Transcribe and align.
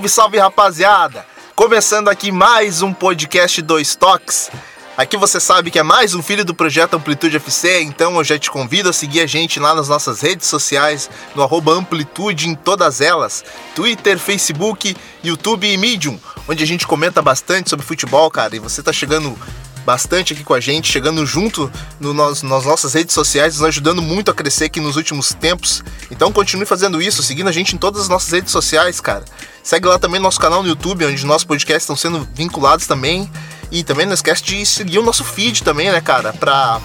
Salve, 0.00 0.08
salve 0.08 0.38
rapaziada! 0.38 1.26
Começando 1.54 2.08
aqui 2.08 2.32
mais 2.32 2.80
um 2.80 2.92
podcast 2.92 3.60
Dois 3.60 3.94
Toques. 3.94 4.50
Aqui 4.96 5.16
você 5.16 5.38
sabe 5.38 5.70
que 5.70 5.78
é 5.78 5.82
mais 5.82 6.14
um 6.14 6.22
filho 6.22 6.44
do 6.44 6.54
projeto 6.54 6.94
Amplitude 6.94 7.36
FC, 7.36 7.82
então 7.82 8.16
eu 8.16 8.24
já 8.24 8.38
te 8.38 8.50
convido 8.50 8.88
a 8.88 8.92
seguir 8.92 9.20
a 9.20 9.26
gente 9.26 9.60
lá 9.60 9.74
nas 9.74 9.88
nossas 9.88 10.20
redes 10.20 10.46
sociais, 10.46 11.10
no 11.34 11.42
Amplitude 11.72 12.48
em 12.48 12.54
todas 12.54 13.00
elas, 13.00 13.44
Twitter, 13.74 14.18
Facebook, 14.18 14.96
YouTube 15.22 15.70
e 15.70 15.76
Medium, 15.76 16.18
onde 16.48 16.62
a 16.62 16.66
gente 16.66 16.86
comenta 16.86 17.20
bastante 17.20 17.68
sobre 17.68 17.84
futebol, 17.84 18.30
cara, 18.30 18.56
e 18.56 18.58
você 18.58 18.82
tá 18.82 18.92
chegando 18.92 19.36
bastante 19.84 20.32
aqui 20.32 20.44
com 20.44 20.54
a 20.54 20.60
gente, 20.60 20.90
chegando 20.90 21.24
junto 21.24 21.70
no, 21.98 22.12
nas, 22.12 22.42
nas 22.42 22.64
nossas 22.64 22.94
redes 22.94 23.14
sociais, 23.14 23.54
nos 23.54 23.64
ajudando 23.64 24.02
muito 24.02 24.30
a 24.30 24.34
crescer 24.34 24.66
aqui 24.66 24.80
nos 24.80 24.96
últimos 24.96 25.34
tempos. 25.34 25.82
Então 26.10 26.32
continue 26.32 26.66
fazendo 26.66 27.00
isso, 27.00 27.22
seguindo 27.22 27.48
a 27.48 27.52
gente 27.52 27.74
em 27.74 27.78
todas 27.78 28.02
as 28.02 28.08
nossas 28.08 28.30
redes 28.30 28.52
sociais, 28.52 29.00
cara. 29.00 29.24
Segue 29.62 29.86
lá 29.86 29.98
também 29.98 30.20
nosso 30.20 30.40
canal 30.40 30.62
no 30.62 30.68
YouTube, 30.68 31.04
onde 31.04 31.24
nossos 31.26 31.44
podcasts 31.44 31.82
estão 31.82 31.96
sendo 31.96 32.28
vinculados 32.34 32.86
também. 32.86 33.30
E 33.70 33.84
também 33.84 34.04
não 34.04 34.14
esquece 34.14 34.42
de 34.42 34.66
seguir 34.66 34.98
o 34.98 35.02
nosso 35.02 35.22
feed 35.22 35.62
também, 35.62 35.92
né, 35.92 36.00
cara? 36.00 36.32
Pra, 36.32 36.80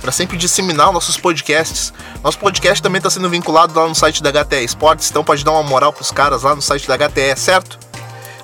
pra 0.00 0.10
sempre 0.10 0.38
disseminar 0.38 0.90
nossos 0.90 1.16
podcasts. 1.18 1.92
Nosso 2.24 2.38
podcast 2.38 2.82
também 2.82 2.98
está 2.98 3.10
sendo 3.10 3.28
vinculado 3.28 3.78
lá 3.78 3.86
no 3.86 3.94
site 3.94 4.22
da 4.22 4.30
HTE 4.32 4.64
Esportes, 4.64 5.10
então 5.10 5.22
pode 5.22 5.44
dar 5.44 5.52
uma 5.52 5.62
moral 5.62 5.92
pros 5.92 6.10
caras 6.10 6.42
lá 6.42 6.54
no 6.54 6.62
site 6.62 6.88
da 6.88 6.96
HTE, 6.96 7.36
certo? 7.36 7.89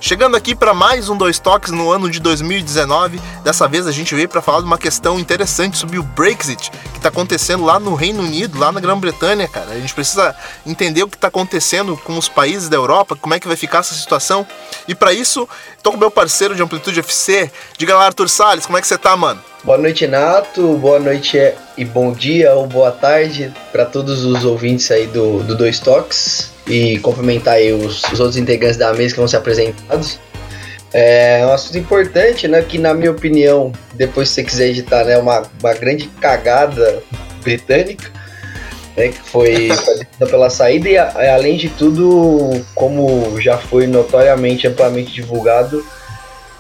Chegando 0.01 0.37
aqui 0.37 0.55
para 0.55 0.75
mais 0.75 1.09
um 1.09 1.17
Dois 1.17 1.39
Toques 1.39 1.73
no 1.73 1.91
ano 1.91 2.11
de 2.11 2.21
2019. 2.21 3.19
Dessa 3.43 3.67
vez 3.67 3.87
a 3.87 3.93
gente 3.93 4.15
veio 4.15 4.29
para 4.29 4.43
falar 4.43 4.61
de 4.61 4.67
uma 4.67 4.77
questão 4.77 5.19
interessante 5.19 5.79
sobre 5.79 5.99
o 5.99 6.03
Brexit 6.03 6.71
que 6.71 6.99
está 6.99 7.09
acontecendo 7.09 7.65
lá 7.65 7.81
no 7.81 7.95
Reino 7.95 8.23
Unido, 8.23 8.59
lá 8.59 8.71
na 8.71 8.79
Grã-Bretanha, 8.79 9.49
cara. 9.49 9.71
A 9.71 9.81
gente 9.81 9.95
precisa 9.95 10.37
entender 10.67 11.03
o 11.03 11.09
que 11.09 11.17
está 11.17 11.29
acontecendo 11.29 11.97
com 11.97 12.17
os 12.19 12.29
países 12.29 12.69
da 12.69 12.77
Europa, 12.77 13.17
como 13.17 13.35
é 13.35 13.41
que 13.41 13.49
vai 13.49 13.57
ficar 13.57 13.79
essa 13.79 13.95
situação. 13.95 14.47
E 14.87 14.95
para 14.95 15.13
isso, 15.13 15.49
estou 15.77 15.93
com 15.93 15.99
meu 15.99 16.11
parceiro 16.11 16.55
de 16.55 16.63
Amplitude 16.63 17.01
FC. 17.01 17.51
Diga 17.79 17.97
lá, 17.97 18.05
Arthur 18.07 18.29
Salles, 18.29 18.67
como 18.67 18.77
é 18.77 18.83
que 18.83 18.87
você 18.87 18.99
tá, 18.99 19.17
mano? 19.17 19.43
Boa 19.65 19.79
noite, 19.79 20.07
Nato. 20.07 20.77
Boa 20.77 20.99
noite 20.99 21.39
e 21.77 21.85
bom 21.85 22.13
dia 22.13 22.55
ou 22.55 22.67
boa 22.67 22.93
tarde 22.93 23.53
para 23.73 23.87
todos 23.87 24.25
os 24.25 24.45
ouvintes 24.45 24.91
aí 24.91 25.07
do, 25.07 25.43
do 25.43 25.57
Dois 25.57 25.81
Toques 25.81 26.56
e 26.67 26.99
cumprimentar 26.99 27.55
aí 27.55 27.73
os, 27.73 28.03
os 28.05 28.21
outros 28.21 28.37
integrantes 28.37 28.77
da 28.77 28.93
mesa 28.93 29.15
que 29.15 29.21
vão 29.21 29.29
ser 29.29 29.37
apresentados. 29.37 30.19
É 30.93 31.45
um 31.47 31.53
assunto 31.53 31.79
importante, 31.79 32.49
né? 32.49 32.63
Que 32.63 32.79
na 32.79 32.95
minha 32.95 33.11
opinião, 33.11 33.73
depois 33.95 34.29
se 34.29 34.37
você 34.37 34.45
quiser 34.45 34.69
editar, 34.69 35.05
né, 35.05 35.19
uma, 35.19 35.43
uma 35.61 35.75
grande 35.75 36.07
cagada 36.21 37.03
britânica, 37.43 38.11
né, 38.97 39.09
que 39.09 39.19
foi 39.19 39.69
pela 40.19 40.49
saída 40.49 40.89
e 40.89 40.97
além 40.99 41.57
de 41.57 41.69
tudo, 41.69 42.65
como 42.75 43.41
já 43.41 43.59
foi 43.59 43.87
notoriamente 43.87 44.67
amplamente 44.67 45.13
divulgado 45.13 45.85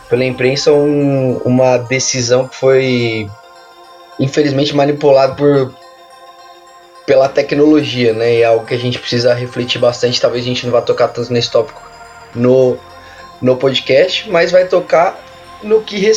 pela 0.08 0.24
imprensa, 0.24 0.72
um, 0.72 1.38
uma 1.38 1.78
decisão 1.78 2.46
que 2.46 2.56
foi 2.56 3.28
infelizmente 4.20 4.74
manipulada 4.74 5.34
por 5.34 5.74
pela 7.06 7.28
tecnologia, 7.28 8.12
né? 8.12 8.34
E 8.34 8.42
é 8.42 8.44
algo 8.44 8.66
que 8.66 8.74
a 8.74 8.78
gente 8.78 8.98
precisa 8.98 9.32
refletir 9.32 9.78
bastante. 9.78 10.20
Talvez 10.20 10.44
a 10.44 10.48
gente 10.48 10.66
não 10.66 10.72
vá 10.72 10.82
tocar 10.82 11.08
tanto 11.08 11.32
nesse 11.32 11.50
tópico 11.50 11.80
no, 12.34 12.76
no 13.40 13.56
podcast, 13.56 14.28
mas 14.28 14.50
vai 14.50 14.66
tocar 14.66 15.18
no 15.62 15.80
que 15.82 16.12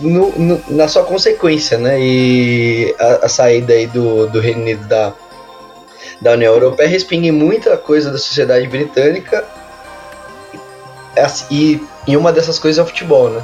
no, 0.00 0.32
no, 0.32 0.62
na 0.68 0.88
sua 0.88 1.04
consequência, 1.04 1.78
né? 1.78 1.98
E 1.98 2.94
a, 2.98 3.26
a, 3.26 3.28
saída 3.28 3.72
aí 3.72 3.86
do, 3.86 4.26
do 4.26 4.40
Reino 4.40 4.60
Unido 4.60 4.86
da, 4.86 5.14
da 6.20 6.32
União 6.32 6.52
Europeia 6.52 6.88
respinga 6.88 7.28
em 7.28 7.32
muita 7.32 7.76
coisa 7.76 8.10
da 8.10 8.18
sociedade 8.18 8.66
britânica 8.66 9.44
e, 11.50 11.80
e 12.06 12.16
uma 12.16 12.32
dessas 12.32 12.58
coisas 12.58 12.78
é 12.78 12.82
o 12.82 12.86
futebol, 12.86 13.30
né? 13.30 13.42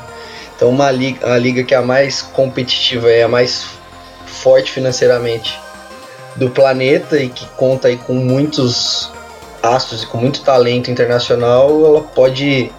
Então 0.56 0.68
uma 0.68 0.90
liga, 0.90 1.32
a 1.32 1.38
liga 1.38 1.62
que 1.62 1.72
é 1.72 1.76
a 1.76 1.82
mais 1.82 2.20
competitiva 2.20 3.08
é 3.08 3.22
a 3.22 3.28
mais 3.28 3.66
forte 4.26 4.72
financeiramente 4.72 5.58
do 6.38 6.48
planeta 6.48 7.18
e 7.18 7.28
que 7.28 7.46
conta 7.56 7.88
aí 7.88 7.96
com 7.96 8.14
muitos 8.14 9.10
astros 9.62 10.04
e 10.04 10.06
com 10.06 10.18
muito 10.18 10.42
talento 10.42 10.90
internacional, 10.90 11.68
ela 11.84 12.00
pode 12.02 12.70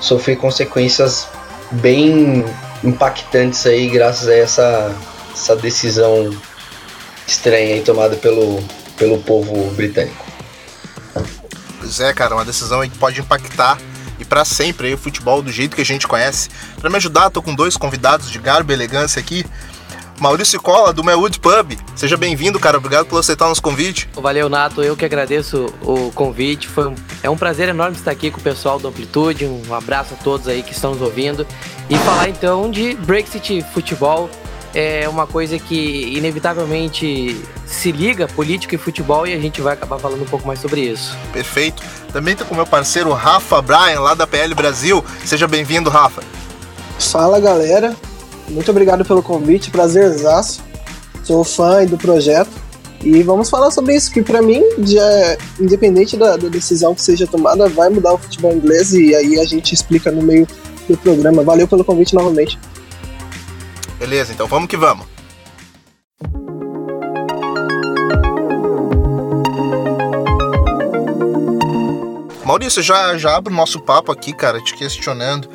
sofrer 0.00 0.36
consequências 0.36 1.26
bem 1.70 2.44
impactantes 2.84 3.64
aí 3.66 3.88
graças 3.88 4.28
a 4.28 4.34
essa, 4.34 4.94
essa 5.32 5.56
decisão 5.56 6.30
estranha 7.26 7.74
aí 7.74 7.80
tomada 7.80 8.16
pelo, 8.16 8.62
pelo 8.96 9.18
povo 9.18 9.70
britânico. 9.70 10.24
Pois 11.78 11.98
é, 12.00 12.12
cara, 12.12 12.34
uma 12.34 12.44
decisão 12.44 12.82
que 12.82 12.98
pode 12.98 13.20
impactar 13.20 13.78
e 14.18 14.24
para 14.24 14.44
sempre 14.44 14.86
aí, 14.86 14.94
o 14.94 14.98
futebol 14.98 15.42
do 15.42 15.50
jeito 15.50 15.74
que 15.74 15.82
a 15.82 15.84
gente 15.84 16.06
conhece. 16.06 16.48
Para 16.80 16.88
me 16.88 16.96
ajudar, 16.96 17.30
tô 17.30 17.42
com 17.42 17.54
dois 17.54 17.76
convidados 17.76 18.30
de 18.30 18.38
garbo 18.38 18.70
e 18.70 18.74
elegância 18.74 19.18
aqui. 19.18 19.44
Maurício 20.22 20.62
Cola, 20.62 20.92
do 20.92 21.02
Melwood 21.02 21.40
Pub. 21.40 21.76
Seja 21.96 22.16
bem-vindo, 22.16 22.60
cara. 22.60 22.78
Obrigado 22.78 23.06
por 23.06 23.18
aceitar 23.18 23.46
o 23.46 23.48
nosso 23.48 23.60
convite. 23.60 24.08
Valeu, 24.14 24.48
Nato. 24.48 24.80
Eu 24.80 24.96
que 24.96 25.04
agradeço 25.04 25.66
o 25.82 26.12
convite. 26.12 26.68
Foi 26.68 26.86
um, 26.86 26.94
é 27.24 27.28
um 27.28 27.36
prazer 27.36 27.68
enorme 27.68 27.96
estar 27.96 28.12
aqui 28.12 28.30
com 28.30 28.38
o 28.38 28.42
pessoal 28.42 28.78
do 28.78 28.86
Amplitude. 28.86 29.46
Um 29.46 29.74
abraço 29.74 30.14
a 30.14 30.16
todos 30.22 30.46
aí 30.46 30.62
que 30.62 30.70
estão 30.70 30.92
nos 30.92 31.02
ouvindo. 31.02 31.44
E 31.90 31.96
falar 31.98 32.28
então 32.28 32.70
de 32.70 32.94
Brexit 32.94 33.62
futebol. 33.74 34.30
É 34.72 35.08
uma 35.08 35.26
coisa 35.26 35.58
que 35.58 36.16
inevitavelmente 36.16 37.42
se 37.66 37.90
liga 37.90 38.28
política 38.28 38.76
e 38.76 38.78
futebol 38.78 39.26
e 39.26 39.34
a 39.34 39.40
gente 39.40 39.60
vai 39.60 39.74
acabar 39.74 39.98
falando 39.98 40.22
um 40.22 40.26
pouco 40.26 40.46
mais 40.46 40.60
sobre 40.60 40.82
isso. 40.82 41.18
Perfeito. 41.32 41.82
Também 42.12 42.32
estou 42.32 42.46
com 42.46 42.54
meu 42.54 42.64
parceiro 42.64 43.12
Rafa 43.12 43.60
Bryan, 43.60 44.00
lá 44.00 44.14
da 44.14 44.26
PL 44.26 44.54
Brasil. 44.54 45.04
Seja 45.26 45.48
bem-vindo, 45.48 45.90
Rafa. 45.90 46.22
Fala, 46.96 47.40
galera. 47.40 47.96
Muito 48.52 48.70
obrigado 48.70 49.04
pelo 49.04 49.22
convite, 49.22 49.70
prazerzaço. 49.70 50.62
Sou 51.24 51.42
fã 51.42 51.84
do 51.86 51.96
projeto. 51.96 52.50
E 53.02 53.22
vamos 53.22 53.50
falar 53.50 53.70
sobre 53.72 53.96
isso, 53.96 54.12
que 54.12 54.22
para 54.22 54.40
mim, 54.40 54.62
já, 54.78 55.36
independente 55.58 56.16
da, 56.16 56.36
da, 56.36 56.48
decisão 56.48 56.94
que 56.94 57.02
seja 57.02 57.26
tomada, 57.26 57.68
vai 57.68 57.88
mudar 57.88 58.14
o 58.14 58.18
futebol 58.18 58.52
inglês 58.52 58.92
e 58.92 59.12
aí 59.12 59.40
a 59.40 59.44
gente 59.44 59.74
explica 59.74 60.12
no 60.12 60.22
meio 60.22 60.46
do 60.88 60.96
programa. 60.96 61.42
Valeu 61.42 61.66
pelo 61.66 61.84
convite 61.84 62.14
novamente. 62.14 62.56
Beleza, 63.98 64.32
então 64.32 64.46
vamos 64.46 64.68
que 64.68 64.76
vamos. 64.76 65.06
Maurício, 72.44 72.82
já, 72.82 73.16
já 73.16 73.34
abre 73.34 73.52
o 73.52 73.56
nosso 73.56 73.80
papo 73.80 74.12
aqui, 74.12 74.32
cara, 74.32 74.60
te 74.60 74.74
questionando 74.74 75.48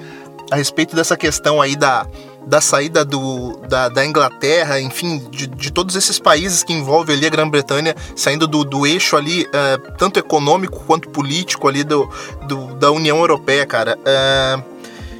a 0.51 0.55
respeito 0.55 0.95
dessa 0.95 1.15
questão 1.15 1.61
aí 1.61 1.75
da, 1.75 2.07
da 2.47 2.61
saída 2.61 3.03
do, 3.03 3.57
da, 3.67 3.89
da 3.89 4.05
Inglaterra, 4.05 4.79
enfim, 4.79 5.19
de, 5.29 5.47
de, 5.47 5.71
todos 5.71 5.95
esses 5.95 6.17
países 6.17 6.63
que 6.63 6.71
envolvem 6.71 7.15
ali 7.15 7.27
a 7.27 7.29
Grã-Bretanha, 7.29 7.93
saindo 8.15 8.47
do, 8.47 8.63
do 8.63 8.87
eixo 8.87 9.17
ali, 9.17 9.43
uh, 9.43 9.91
tanto 9.97 10.17
econômico 10.17 10.83
quanto 10.85 11.09
político 11.09 11.67
ali 11.67 11.83
do, 11.83 12.09
do 12.47 12.73
da 12.75 12.89
União 12.89 13.17
Europeia, 13.17 13.65
cara. 13.65 13.97
Uh, 13.99 14.63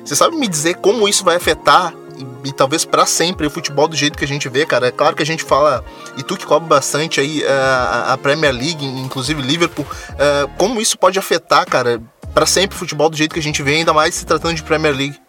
você 0.05 0.15
sabe 0.15 0.37
me 0.37 0.47
dizer 0.47 0.75
como 0.75 1.07
isso 1.07 1.25
vai 1.25 1.35
afetar 1.35 1.93
e, 2.17 2.47
e 2.47 2.53
talvez 2.53 2.85
para 2.85 3.05
sempre 3.05 3.45
o 3.45 3.49
futebol 3.49 3.89
do 3.89 3.95
jeito 3.95 4.17
que 4.17 4.23
a 4.23 4.27
gente 4.27 4.47
vê, 4.47 4.65
cara? 4.65 4.87
É 4.87 4.91
claro 4.91 5.13
que 5.13 5.21
a 5.21 5.25
gente 5.25 5.43
fala, 5.43 5.83
e 6.17 6.23
tu 6.23 6.37
que 6.37 6.45
cobre 6.45 6.69
bastante 6.69 7.19
aí 7.19 7.43
uh, 7.43 8.11
a 8.13 8.17
Premier 8.17 8.53
League, 8.53 8.85
inclusive 8.85 9.41
Liverpool, 9.41 9.85
como 10.57 10.79
isso 10.79 10.97
pode 10.97 11.19
afetar, 11.19 11.65
cara, 11.65 12.01
para 12.33 12.45
sempre 12.45 12.75
o 12.75 12.79
futebol 12.79 13.09
do 13.09 13.17
jeito 13.17 13.33
que 13.33 13.39
a 13.39 13.43
gente 13.43 13.61
vê, 13.61 13.75
ainda 13.75 13.93
mais 13.93 14.15
se 14.15 14.25
tratando 14.25 14.55
de 14.55 14.63
Premier 14.63 14.95
League? 14.95 15.19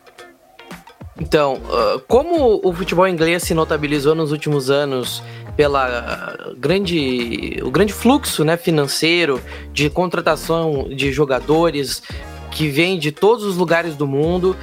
Então, 1.21 1.55
uh, 1.55 2.01
como 2.07 2.61
o 2.63 2.73
futebol 2.73 3.09
inglês 3.09 3.43
se 3.43 3.53
notabilizou 3.53 4.15
nos 4.15 4.31
últimos 4.31 4.71
anos 4.71 5.23
pela 5.57 6.37
grande, 6.57 7.61
o 7.65 7.71
grande 7.71 7.93
fluxo 7.93 8.45
né, 8.45 8.57
financeiro 8.57 9.43
de 9.73 9.91
contratação 9.91 10.89
de 10.89 11.11
jogadores 11.11 12.03
que 12.53 12.69
vem 12.69 12.99
de 12.99 13.11
todos 13.11 13.45
os 13.45 13.57
lugares 13.57 13.97
do 13.97 14.07
mundo, 14.07 14.57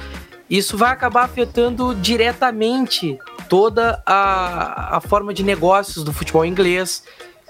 isso 0.48 0.76
vai 0.76 0.90
acabar 0.90 1.24
afetando 1.24 1.94
diretamente 1.94 3.18
toda 3.48 4.02
a, 4.06 4.96
a 4.96 5.00
forma 5.00 5.34
de 5.34 5.42
negócios 5.42 6.02
do 6.02 6.12
futebol 6.12 6.44
inglês, 6.44 7.02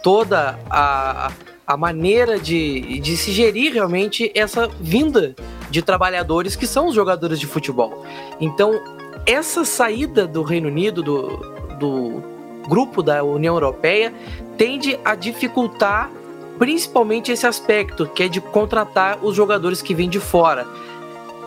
toda 0.03 0.59
a, 0.69 1.31
a 1.67 1.77
maneira 1.77 2.39
de, 2.39 3.01
de 3.01 3.17
se 3.17 3.33
gerir 3.33 3.73
realmente 3.73 4.31
essa 4.35 4.69
vinda 4.81 5.35
de 5.69 5.83
trabalhadores 5.83 6.55
que 6.55 6.67
são 6.67 6.87
os 6.89 6.95
jogadores 6.95 7.41
de 7.41 7.47
futebol. 7.47 8.05
Então, 8.41 8.81
essa 9.27 9.65
saída 9.65 10.27
do 10.27 10.43
Reino 10.43 10.69
Unido, 10.69 11.03
do, 11.03 11.37
do 11.79 12.23
grupo 12.69 13.03
da 13.03 13.25
União 13.25 13.55
Europeia, 13.55 14.15
tende 14.57 14.99
a 15.05 15.15
dificultar 15.15 16.11
principalmente 16.59 17.31
esse 17.31 17.47
aspecto, 17.47 18.07
que 18.07 18.23
é 18.23 18.29
de 18.29 18.41
contratar 18.41 19.19
os 19.23 19.35
jogadores 19.35 19.83
que 19.83 19.95
vêm 19.95 20.09
de 20.09 20.21
fora. 20.21 20.67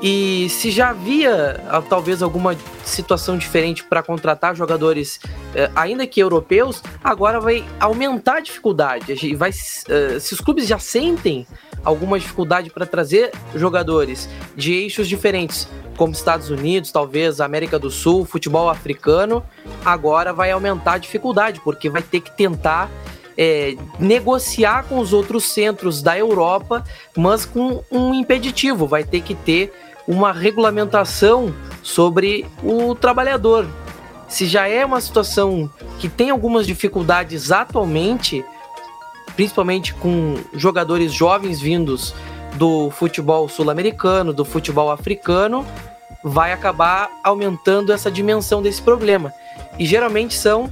E 0.02 0.48
se 0.50 0.72
já 0.72 0.92
havia 0.92 1.62
ah, 1.68 1.82
talvez 1.82 2.22
alguma 2.24 2.56
situação 2.86 3.38
diferente 3.38 3.84
para 3.84 4.02
contratar 4.02 4.56
jogadores, 4.56 5.20
eh, 5.54 5.70
ainda 5.76 6.08
que 6.08 6.22
europeus, 6.22 6.82
agora 7.04 7.40
vai 7.42 7.66
aumentar 7.80 8.38
a 8.38 8.40
dificuldade. 8.40 9.36
Vai, 9.36 9.50
eh, 9.50 10.20
se 10.20 10.34
os 10.34 10.40
clubes 10.40 10.68
já 10.68 10.80
sentem 10.80 11.46
alguma 11.84 12.18
dificuldade 12.18 12.70
para 12.70 12.86
trazer 12.86 13.32
jogadores 13.54 14.30
de 14.56 14.74
eixos 14.74 15.08
diferentes, 15.08 15.68
como 15.98 16.14
Estados 16.14 16.50
Unidos, 16.50 16.94
talvez 16.94 17.42
América 17.42 17.78
do 17.78 17.92
Sul, 17.92 18.24
futebol 18.24 18.70
africano, 18.70 19.44
agora 19.84 20.32
vai 20.32 20.50
aumentar 20.50 20.94
a 20.94 20.98
dificuldade, 20.98 21.60
porque 21.62 21.90
vai 21.90 22.02
ter 22.02 22.22
que 22.22 22.32
tentar 22.32 22.90
é, 23.38 23.76
negociar 24.00 24.84
com 24.84 25.00
os 25.00 25.14
outros 25.14 25.52
centros 25.52 26.02
da 26.02 26.18
Europa, 26.18 26.84
mas 27.18 27.46
com 27.46 27.84
um 27.92 28.14
impeditivo, 28.14 28.88
vai 28.88 29.04
ter 29.04 29.22
que 29.22 29.36
ter 29.36 29.74
uma 30.10 30.32
regulamentação 30.34 31.54
sobre 31.84 32.44
o 32.64 32.96
trabalhador. 32.96 33.68
Se 34.28 34.48
já 34.48 34.68
é 34.68 34.84
uma 34.84 35.00
situação 35.00 35.70
que 36.00 36.10
tem 36.10 36.32
algumas 36.32 36.66
dificuldades 36.66 37.52
atualmente, 37.52 38.44
principalmente 39.36 39.94
com 39.94 40.36
jogadores 40.52 41.14
jovens 41.14 41.62
vindos 41.62 42.16
do 42.56 42.90
futebol 42.90 43.48
sul-americano, 43.48 44.34
do 44.34 44.44
futebol 44.44 44.90
africano, 44.90 45.64
vai 46.24 46.52
acabar 46.54 47.12
aumentando 47.24 47.94
essa 47.94 48.10
dimensão 48.10 48.64
desse 48.64 48.82
problema. 48.82 49.32
E 49.78 49.86
geralmente 49.86 50.34
são 50.34 50.72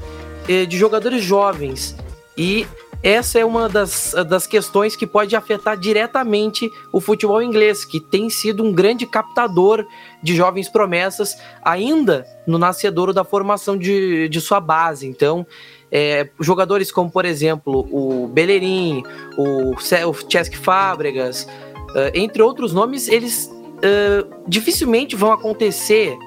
eh, 0.49 0.65
de 0.65 0.79
jogadores 0.79 1.23
jovens. 1.23 1.95
E 2.35 2.65
essa 3.03 3.39
é 3.39 3.45
uma 3.45 3.69
das, 3.69 4.15
das 4.27 4.47
questões 4.47 4.95
que 4.95 5.05
pode 5.05 5.35
afetar 5.35 5.77
diretamente 5.77 6.71
o 6.91 6.99
futebol 6.99 7.41
inglês, 7.41 7.85
que 7.85 7.99
tem 7.99 8.29
sido 8.29 8.63
um 8.63 8.73
grande 8.73 9.05
captador 9.05 9.85
de 10.21 10.35
jovens 10.35 10.67
promessas, 10.67 11.37
ainda 11.63 12.25
no 12.45 12.57
nascedouro 12.57 13.13
da 13.13 13.23
formação 13.23 13.77
de, 13.77 14.27
de 14.29 14.41
sua 14.41 14.59
base. 14.59 15.07
Então, 15.07 15.45
é, 15.91 16.29
jogadores 16.39 16.91
como, 16.91 17.09
por 17.09 17.23
exemplo, 17.23 17.87
o 17.91 18.27
Bellerin, 18.27 19.03
o, 19.37 19.71
o 19.71 20.13
Fábregas, 20.61 21.43
uh, 21.43 22.11
entre 22.13 22.41
outros 22.41 22.73
nomes, 22.73 23.07
eles 23.07 23.45
uh, 23.45 24.43
dificilmente 24.47 25.15
vão 25.15 25.31
acontecer 25.31 26.17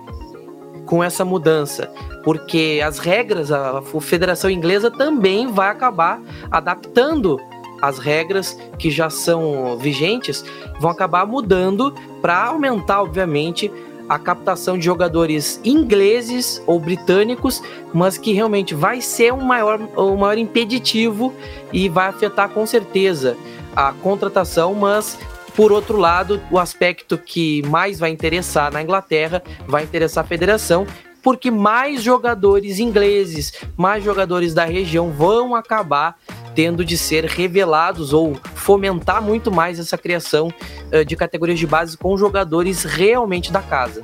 com 0.86 1.04
essa 1.04 1.24
mudança 1.24 1.92
porque 2.22 2.80
as 2.84 2.98
regras, 2.98 3.50
a, 3.50 3.82
Federação 4.00 4.50
Inglesa 4.50 4.90
também 4.90 5.50
vai 5.50 5.68
acabar 5.68 6.20
adaptando 6.50 7.38
as 7.80 7.98
regras 7.98 8.58
que 8.78 8.90
já 8.90 9.08
são 9.08 9.78
vigentes, 9.78 10.44
vão 10.78 10.90
acabar 10.90 11.26
mudando 11.26 11.94
para 12.20 12.46
aumentar, 12.46 13.02
obviamente, 13.02 13.70
a 14.08 14.18
captação 14.18 14.76
de 14.76 14.84
jogadores 14.84 15.60
ingleses 15.64 16.60
ou 16.66 16.80
britânicos, 16.80 17.62
mas 17.94 18.18
que 18.18 18.32
realmente 18.32 18.74
vai 18.74 19.00
ser 19.00 19.32
um 19.32 19.40
maior, 19.40 19.80
um 19.96 20.16
maior 20.16 20.36
impeditivo 20.36 21.32
e 21.72 21.88
vai 21.88 22.08
afetar 22.08 22.48
com 22.48 22.66
certeza 22.66 23.36
a 23.74 23.92
contratação, 23.92 24.74
mas 24.74 25.16
por 25.54 25.72
outro 25.72 25.96
lado, 25.96 26.40
o 26.50 26.58
aspecto 26.58 27.18
que 27.18 27.62
mais 27.66 27.98
vai 27.98 28.10
interessar 28.10 28.72
na 28.72 28.82
Inglaterra 28.82 29.42
vai 29.66 29.84
interessar 29.84 30.24
a 30.24 30.26
federação, 30.26 30.86
porque 31.22 31.50
mais 31.50 32.02
jogadores 32.02 32.78
ingleses, 32.78 33.52
mais 33.76 34.02
jogadores 34.02 34.54
da 34.54 34.64
região 34.64 35.10
vão 35.10 35.54
acabar 35.54 36.16
tendo 36.54 36.84
de 36.84 36.98
ser 36.98 37.24
revelados 37.24 38.12
ou 38.12 38.34
fomentar 38.54 39.22
muito 39.22 39.50
mais 39.50 39.78
essa 39.78 39.96
criação 39.96 40.48
uh, 40.92 41.04
de 41.04 41.16
categorias 41.16 41.58
de 41.58 41.66
base 41.66 41.96
com 41.96 42.16
jogadores 42.16 42.84
realmente 42.84 43.52
da 43.52 43.62
casa. 43.62 44.02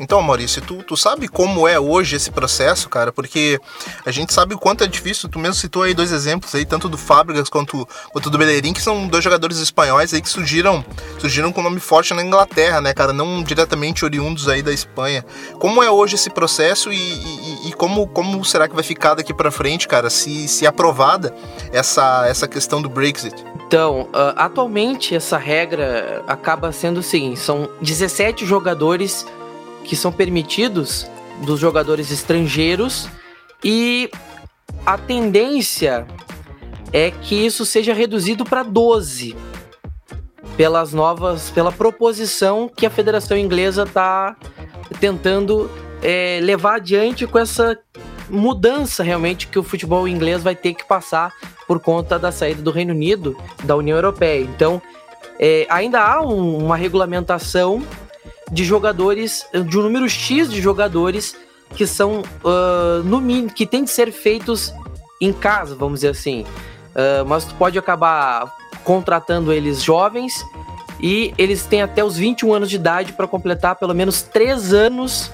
Então, 0.00 0.22
Maurício, 0.22 0.62
tu, 0.62 0.82
tu 0.82 0.96
sabe 0.96 1.28
como 1.28 1.68
é 1.68 1.78
hoje 1.78 2.16
esse 2.16 2.30
processo, 2.30 2.88
cara? 2.88 3.12
Porque 3.12 3.60
a 4.04 4.10
gente 4.10 4.32
sabe 4.32 4.54
o 4.54 4.58
quanto 4.58 4.82
é 4.82 4.86
difícil. 4.86 5.28
Tu 5.28 5.38
mesmo 5.38 5.54
citou 5.54 5.82
aí 5.82 5.92
dois 5.92 6.10
exemplos 6.10 6.54
aí, 6.54 6.64
tanto 6.64 6.88
do 6.88 6.96
Fábricas 6.96 7.50
quanto, 7.50 7.86
quanto 8.10 8.30
do 8.30 8.38
Bellerin, 8.38 8.72
que 8.72 8.80
são 8.80 9.06
dois 9.06 9.22
jogadores 9.22 9.58
espanhóis 9.58 10.14
aí 10.14 10.22
que 10.22 10.28
surgiram, 10.28 10.82
surgiram 11.18 11.52
com 11.52 11.60
nome 11.62 11.80
forte 11.80 12.14
na 12.14 12.22
Inglaterra, 12.22 12.80
né, 12.80 12.94
cara? 12.94 13.12
Não 13.12 13.42
diretamente 13.42 14.02
oriundos 14.02 14.48
aí 14.48 14.62
da 14.62 14.72
Espanha. 14.72 15.24
Como 15.58 15.82
é 15.82 15.90
hoje 15.90 16.14
esse 16.14 16.30
processo 16.30 16.90
e, 16.90 16.96
e, 16.96 17.68
e 17.68 17.72
como, 17.74 18.06
como 18.08 18.42
será 18.42 18.66
que 18.66 18.74
vai 18.74 18.84
ficar 18.84 19.14
daqui 19.14 19.34
para 19.34 19.50
frente, 19.50 19.86
cara, 19.86 20.08
se, 20.08 20.48
se 20.48 20.66
aprovada 20.66 21.34
essa, 21.72 22.26
essa 22.26 22.48
questão 22.48 22.80
do 22.80 22.88
Brexit? 22.88 23.34
Então, 23.66 24.08
uh, 24.14 24.34
atualmente 24.34 25.14
essa 25.14 25.36
regra 25.36 26.24
acaba 26.26 26.72
sendo 26.72 27.00
o 27.00 27.02
seguinte: 27.02 27.38
são 27.38 27.68
17 27.82 28.46
jogadores 28.46 29.26
que 29.84 29.96
são 29.96 30.12
permitidos 30.12 31.06
dos 31.44 31.58
jogadores 31.58 32.10
estrangeiros 32.10 33.08
e 33.64 34.10
a 34.84 34.96
tendência 34.96 36.06
é 36.92 37.10
que 37.10 37.34
isso 37.34 37.64
seja 37.64 37.92
reduzido 37.92 38.44
para 38.44 38.62
12 38.62 39.36
pelas 40.56 40.92
novas, 40.92 41.50
pela 41.50 41.72
proposição 41.72 42.68
que 42.68 42.84
a 42.84 42.90
Federação 42.90 43.36
Inglesa 43.36 43.84
está 43.84 44.36
tentando 44.98 45.70
é, 46.02 46.38
levar 46.42 46.76
adiante 46.76 47.26
com 47.26 47.38
essa 47.38 47.78
mudança 48.28 49.02
realmente 49.02 49.46
que 49.46 49.58
o 49.58 49.62
futebol 49.62 50.06
inglês 50.06 50.42
vai 50.42 50.54
ter 50.54 50.74
que 50.74 50.86
passar 50.86 51.32
por 51.66 51.80
conta 51.80 52.18
da 52.18 52.30
saída 52.30 52.62
do 52.62 52.70
Reino 52.70 52.92
Unido 52.92 53.36
da 53.64 53.76
União 53.76 53.96
Europeia. 53.96 54.42
Então, 54.42 54.80
é, 55.38 55.66
ainda 55.68 56.00
há 56.00 56.20
um, 56.22 56.58
uma 56.58 56.76
regulamentação 56.76 57.82
de 58.50 58.64
jogadores, 58.64 59.46
de 59.68 59.78
um 59.78 59.82
número 59.82 60.08
X 60.08 60.50
de 60.50 60.60
jogadores 60.60 61.36
que 61.74 61.86
são 61.86 62.22
uh, 62.44 63.02
no 63.04 63.20
mínimo 63.20 63.52
que 63.52 63.64
tem 63.64 63.84
de 63.84 63.90
ser 63.90 64.10
feitos 64.10 64.74
em 65.20 65.32
casa, 65.32 65.74
vamos 65.74 66.00
dizer 66.00 66.08
assim. 66.08 66.44
Uh, 66.90 67.24
mas 67.26 67.44
tu 67.44 67.54
pode 67.54 67.78
acabar 67.78 68.52
contratando 68.82 69.52
eles 69.52 69.82
jovens 69.82 70.44
e 71.00 71.32
eles 71.38 71.64
têm 71.64 71.82
até 71.82 72.02
os 72.02 72.16
21 72.16 72.52
anos 72.52 72.68
de 72.68 72.76
idade 72.76 73.12
para 73.12 73.26
completar 73.26 73.76
pelo 73.76 73.94
menos 73.94 74.22
3 74.22 74.72
anos 74.72 75.30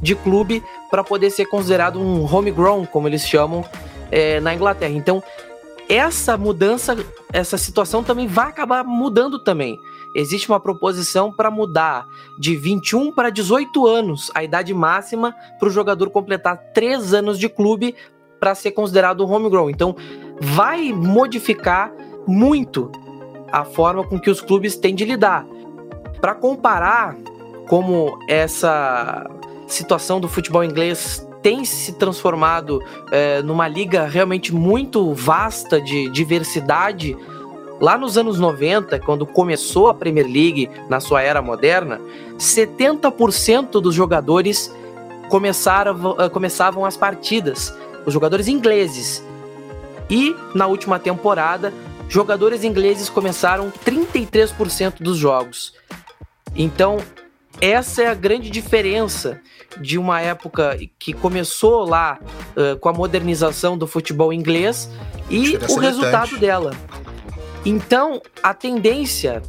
de 0.00 0.14
clube 0.14 0.62
para 0.90 1.02
poder 1.02 1.30
ser 1.30 1.46
considerado 1.46 2.00
um 2.00 2.24
homegrown, 2.24 2.86
como 2.86 3.08
eles 3.08 3.26
chamam 3.26 3.64
é, 4.10 4.40
na 4.40 4.54
Inglaterra. 4.54 4.94
Então, 4.94 5.22
essa 5.88 6.36
mudança, 6.36 6.96
essa 7.32 7.58
situação 7.58 8.04
também 8.04 8.26
vai 8.26 8.46
acabar 8.46 8.84
mudando 8.84 9.38
também 9.38 9.78
existe 10.14 10.48
uma 10.48 10.60
proposição 10.60 11.32
para 11.32 11.50
mudar 11.50 12.06
de 12.38 12.56
21 12.56 13.12
para 13.12 13.30
18 13.30 13.86
anos 13.86 14.30
a 14.34 14.42
idade 14.42 14.72
máxima 14.74 15.34
para 15.58 15.68
o 15.68 15.72
jogador 15.72 16.10
completar 16.10 16.56
3 16.74 17.14
anos 17.14 17.38
de 17.38 17.48
clube 17.48 17.94
para 18.38 18.54
ser 18.54 18.72
considerado 18.72 19.26
homegrown. 19.26 19.68
Então, 19.68 19.94
vai 20.40 20.92
modificar 20.92 21.92
muito 22.26 22.90
a 23.52 23.64
forma 23.64 24.02
com 24.04 24.18
que 24.18 24.30
os 24.30 24.40
clubes 24.40 24.76
têm 24.76 24.94
de 24.94 25.04
lidar. 25.04 25.46
Para 26.20 26.34
comparar 26.34 27.16
como 27.68 28.18
essa 28.28 29.28
situação 29.66 30.20
do 30.20 30.28
futebol 30.28 30.64
inglês 30.64 31.26
tem 31.42 31.64
se 31.64 31.92
transformado 31.94 32.82
é, 33.10 33.40
numa 33.42 33.66
liga 33.66 34.06
realmente 34.06 34.54
muito 34.54 35.14
vasta 35.14 35.80
de 35.80 36.10
diversidade 36.10 37.16
Lá 37.80 37.96
nos 37.96 38.18
anos 38.18 38.38
90, 38.38 38.98
quando 39.00 39.24
começou 39.24 39.88
a 39.88 39.94
Premier 39.94 40.26
League 40.26 40.70
na 40.88 41.00
sua 41.00 41.22
era 41.22 41.40
moderna, 41.40 41.98
70% 42.38 43.80
dos 43.80 43.94
jogadores 43.94 44.70
começaram, 45.30 46.16
eh, 46.18 46.28
começavam 46.28 46.84
as 46.84 46.96
partidas, 46.96 47.74
os 48.04 48.12
jogadores 48.12 48.48
ingleses. 48.48 49.24
E 50.10 50.36
na 50.54 50.66
última 50.66 50.98
temporada, 50.98 51.72
jogadores 52.06 52.64
ingleses 52.64 53.08
começaram 53.08 53.72
33% 53.84 55.02
dos 55.02 55.16
jogos. 55.16 55.72
Então, 56.54 56.98
essa 57.60 58.02
é 58.02 58.06
a 58.08 58.14
grande 58.14 58.50
diferença 58.50 59.40
de 59.80 59.96
uma 59.96 60.20
época 60.20 60.78
que 60.98 61.12
começou 61.12 61.88
lá 61.88 62.18
uh, 62.56 62.78
com 62.78 62.88
a 62.88 62.92
modernização 62.92 63.78
do 63.78 63.86
futebol 63.86 64.32
inglês 64.32 64.90
e 65.30 65.56
o 65.68 65.76
resultado 65.76 66.36
dela. 66.38 66.72
Então, 67.64 68.22
a 68.42 68.54
tendência 68.54 69.42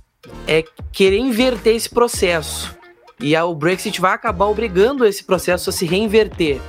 é 0.48 0.64
querer 0.92 1.18
inverter 1.18 1.76
esse 1.76 1.90
processo. 1.90 2.76
E 3.20 3.38
o 3.38 3.56
Brexit 3.56 4.02
vai 4.02 4.14
acabar 4.14 4.48
obrigando 4.48 5.06
esse 5.06 5.24
processo 5.24 5.70
a 5.70 5.74
se 5.74 5.86
reinverter, 5.86 6.60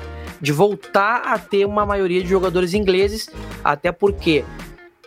de 0.41 0.53
voltar 0.53 1.23
a 1.25 1.39
ter 1.39 1.65
uma 1.67 1.87
maioria 1.87 2.23
de 2.23 2.29
jogadores 2.29 2.75
ingleses, 2.75 3.29
até 3.65 3.91
porque 3.91 4.45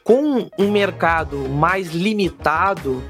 com 0.04 0.50
um 0.58 0.72
mercado 0.72 1.38
mais 1.50 1.94
limitado, 1.94 3.01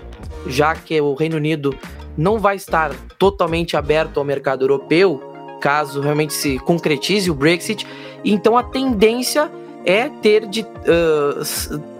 já 0.47 0.75
que 0.75 0.99
o 0.99 1.13
Reino 1.13 1.37
Unido 1.37 1.77
não 2.17 2.39
vai 2.39 2.55
estar 2.55 2.93
totalmente 3.17 3.75
aberto 3.75 4.19
ao 4.19 4.25
mercado 4.25 4.63
europeu, 4.63 5.21
caso 5.61 5.99
realmente 6.01 6.33
se 6.33 6.59
concretize 6.59 7.29
o 7.29 7.33
Brexit, 7.33 7.85
então 8.23 8.57
a 8.57 8.63
tendência 8.63 9.51
é 9.83 10.09
ter 10.09 10.47
de 10.47 10.61
uh, 10.61 11.94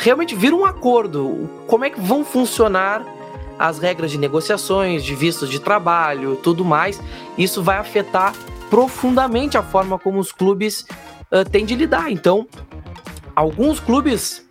realmente 0.00 0.34
vir 0.34 0.52
um 0.52 0.64
acordo. 0.64 1.48
Como 1.66 1.84
é 1.84 1.90
que 1.90 2.00
vão 2.00 2.24
funcionar 2.24 3.04
as 3.60 3.78
regras 3.78 4.10
de 4.10 4.16
negociações, 4.16 5.04
de 5.04 5.14
vistos 5.14 5.50
de 5.50 5.60
trabalho, 5.60 6.34
tudo 6.36 6.64
mais. 6.64 6.98
Isso 7.36 7.62
vai 7.62 7.76
afetar 7.76 8.34
profundamente 8.70 9.58
a 9.58 9.62
forma 9.62 9.98
como 9.98 10.18
os 10.18 10.32
clubes 10.32 10.86
uh, 11.30 11.44
têm 11.50 11.66
de 11.66 11.74
lidar. 11.74 12.10
Então, 12.10 12.48
alguns 13.36 13.78
clubes 13.78 14.42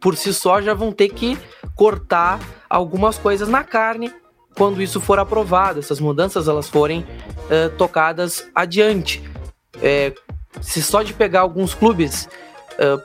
por 0.00 0.16
si 0.16 0.32
só 0.32 0.62
já 0.62 0.74
vão 0.74 0.92
ter 0.92 1.08
que 1.08 1.36
cortar 1.74 2.38
algumas 2.70 3.18
coisas 3.18 3.48
na 3.48 3.64
carne 3.64 4.14
quando 4.56 4.80
isso 4.80 5.00
for 5.00 5.18
aprovado, 5.18 5.80
essas 5.80 5.98
mudanças 5.98 6.46
elas 6.46 6.68
forem 6.68 7.00
uh, 7.00 7.70
tocadas 7.76 8.48
adiante. 8.54 9.22
É, 9.82 10.12
se 10.60 10.80
só 10.82 11.02
de 11.02 11.12
pegar 11.12 11.40
alguns 11.40 11.74
clubes, 11.74 12.28
uh, 12.74 13.02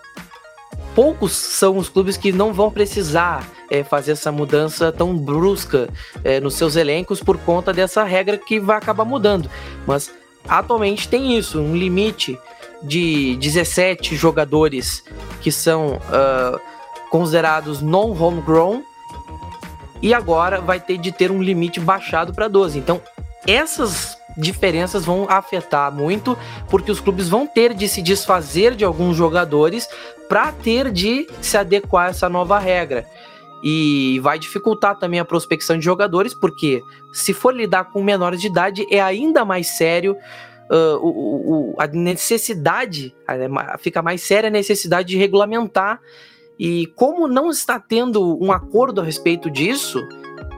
poucos 0.97 1.33
são 1.33 1.77
os 1.77 1.89
clubes 1.89 2.17
que 2.17 2.31
não 2.31 2.51
vão 2.51 2.71
precisar 2.71 3.47
é, 3.69 3.83
fazer 3.83 4.13
essa 4.13 4.31
mudança 4.31 4.91
tão 4.91 5.15
brusca 5.15 5.87
é, 6.23 6.39
nos 6.39 6.55
seus 6.55 6.75
elencos 6.75 7.21
por 7.21 7.37
conta 7.37 7.71
dessa 7.71 8.03
regra 8.03 8.35
que 8.35 8.59
vai 8.59 8.77
acabar 8.77 9.05
mudando. 9.05 9.47
Mas 9.85 10.11
atualmente 10.49 11.07
tem 11.07 11.37
isso, 11.37 11.61
um 11.61 11.75
limite 11.75 12.35
de 12.81 13.35
17 13.35 14.15
jogadores 14.15 15.03
que 15.39 15.51
são 15.51 15.97
uh, 15.97 16.59
considerados 17.11 17.79
non-homegrown 17.79 18.81
e 20.01 20.15
agora 20.15 20.59
vai 20.59 20.79
ter 20.79 20.97
de 20.97 21.11
ter 21.11 21.29
um 21.29 21.43
limite 21.43 21.79
baixado 21.79 22.33
para 22.33 22.47
12. 22.47 22.79
Então, 22.79 22.99
essas 23.45 24.16
diferenças 24.37 25.03
vão 25.03 25.25
afetar 25.29 25.91
muito, 25.91 26.37
porque 26.69 26.91
os 26.91 26.99
clubes 26.99 27.27
vão 27.27 27.47
ter 27.47 27.73
de 27.73 27.87
se 27.87 28.01
desfazer 28.01 28.75
de 28.75 28.85
alguns 28.85 29.17
jogadores 29.17 29.87
para 30.29 30.51
ter 30.51 30.91
de 30.91 31.27
se 31.41 31.57
adequar 31.57 32.07
a 32.07 32.09
essa 32.09 32.29
nova 32.29 32.59
regra. 32.59 33.05
E 33.63 34.19
vai 34.21 34.37
dificultar 34.37 34.99
também 34.99 35.19
a 35.19 35.25
prospecção 35.25 35.79
de 35.79 35.83
jogadores, 35.83 36.33
porque 36.33 36.81
se 37.11 37.33
for 37.33 37.53
lidar 37.53 37.85
com 37.85 38.03
menores 38.03 38.39
de 38.39 38.47
idade, 38.47 38.85
é 38.91 39.01
ainda 39.01 39.43
mais 39.43 39.77
sério. 39.77 40.15
Uh, 40.69 40.97
o, 41.01 41.71
o, 41.71 41.75
a 41.79 41.87
necessidade, 41.87 43.15
fica 43.79 44.01
mais 44.01 44.21
séria 44.21 44.49
a 44.49 44.51
necessidade 44.51 45.07
de 45.07 45.17
regulamentar 45.17 46.01
e 46.59 46.87
como 46.87 47.27
não 47.27 47.49
está 47.49 47.79
tendo 47.79 48.37
um 48.43 48.51
acordo 48.51 49.01
a 49.01 49.03
respeito 49.03 49.49
disso 49.49 50.05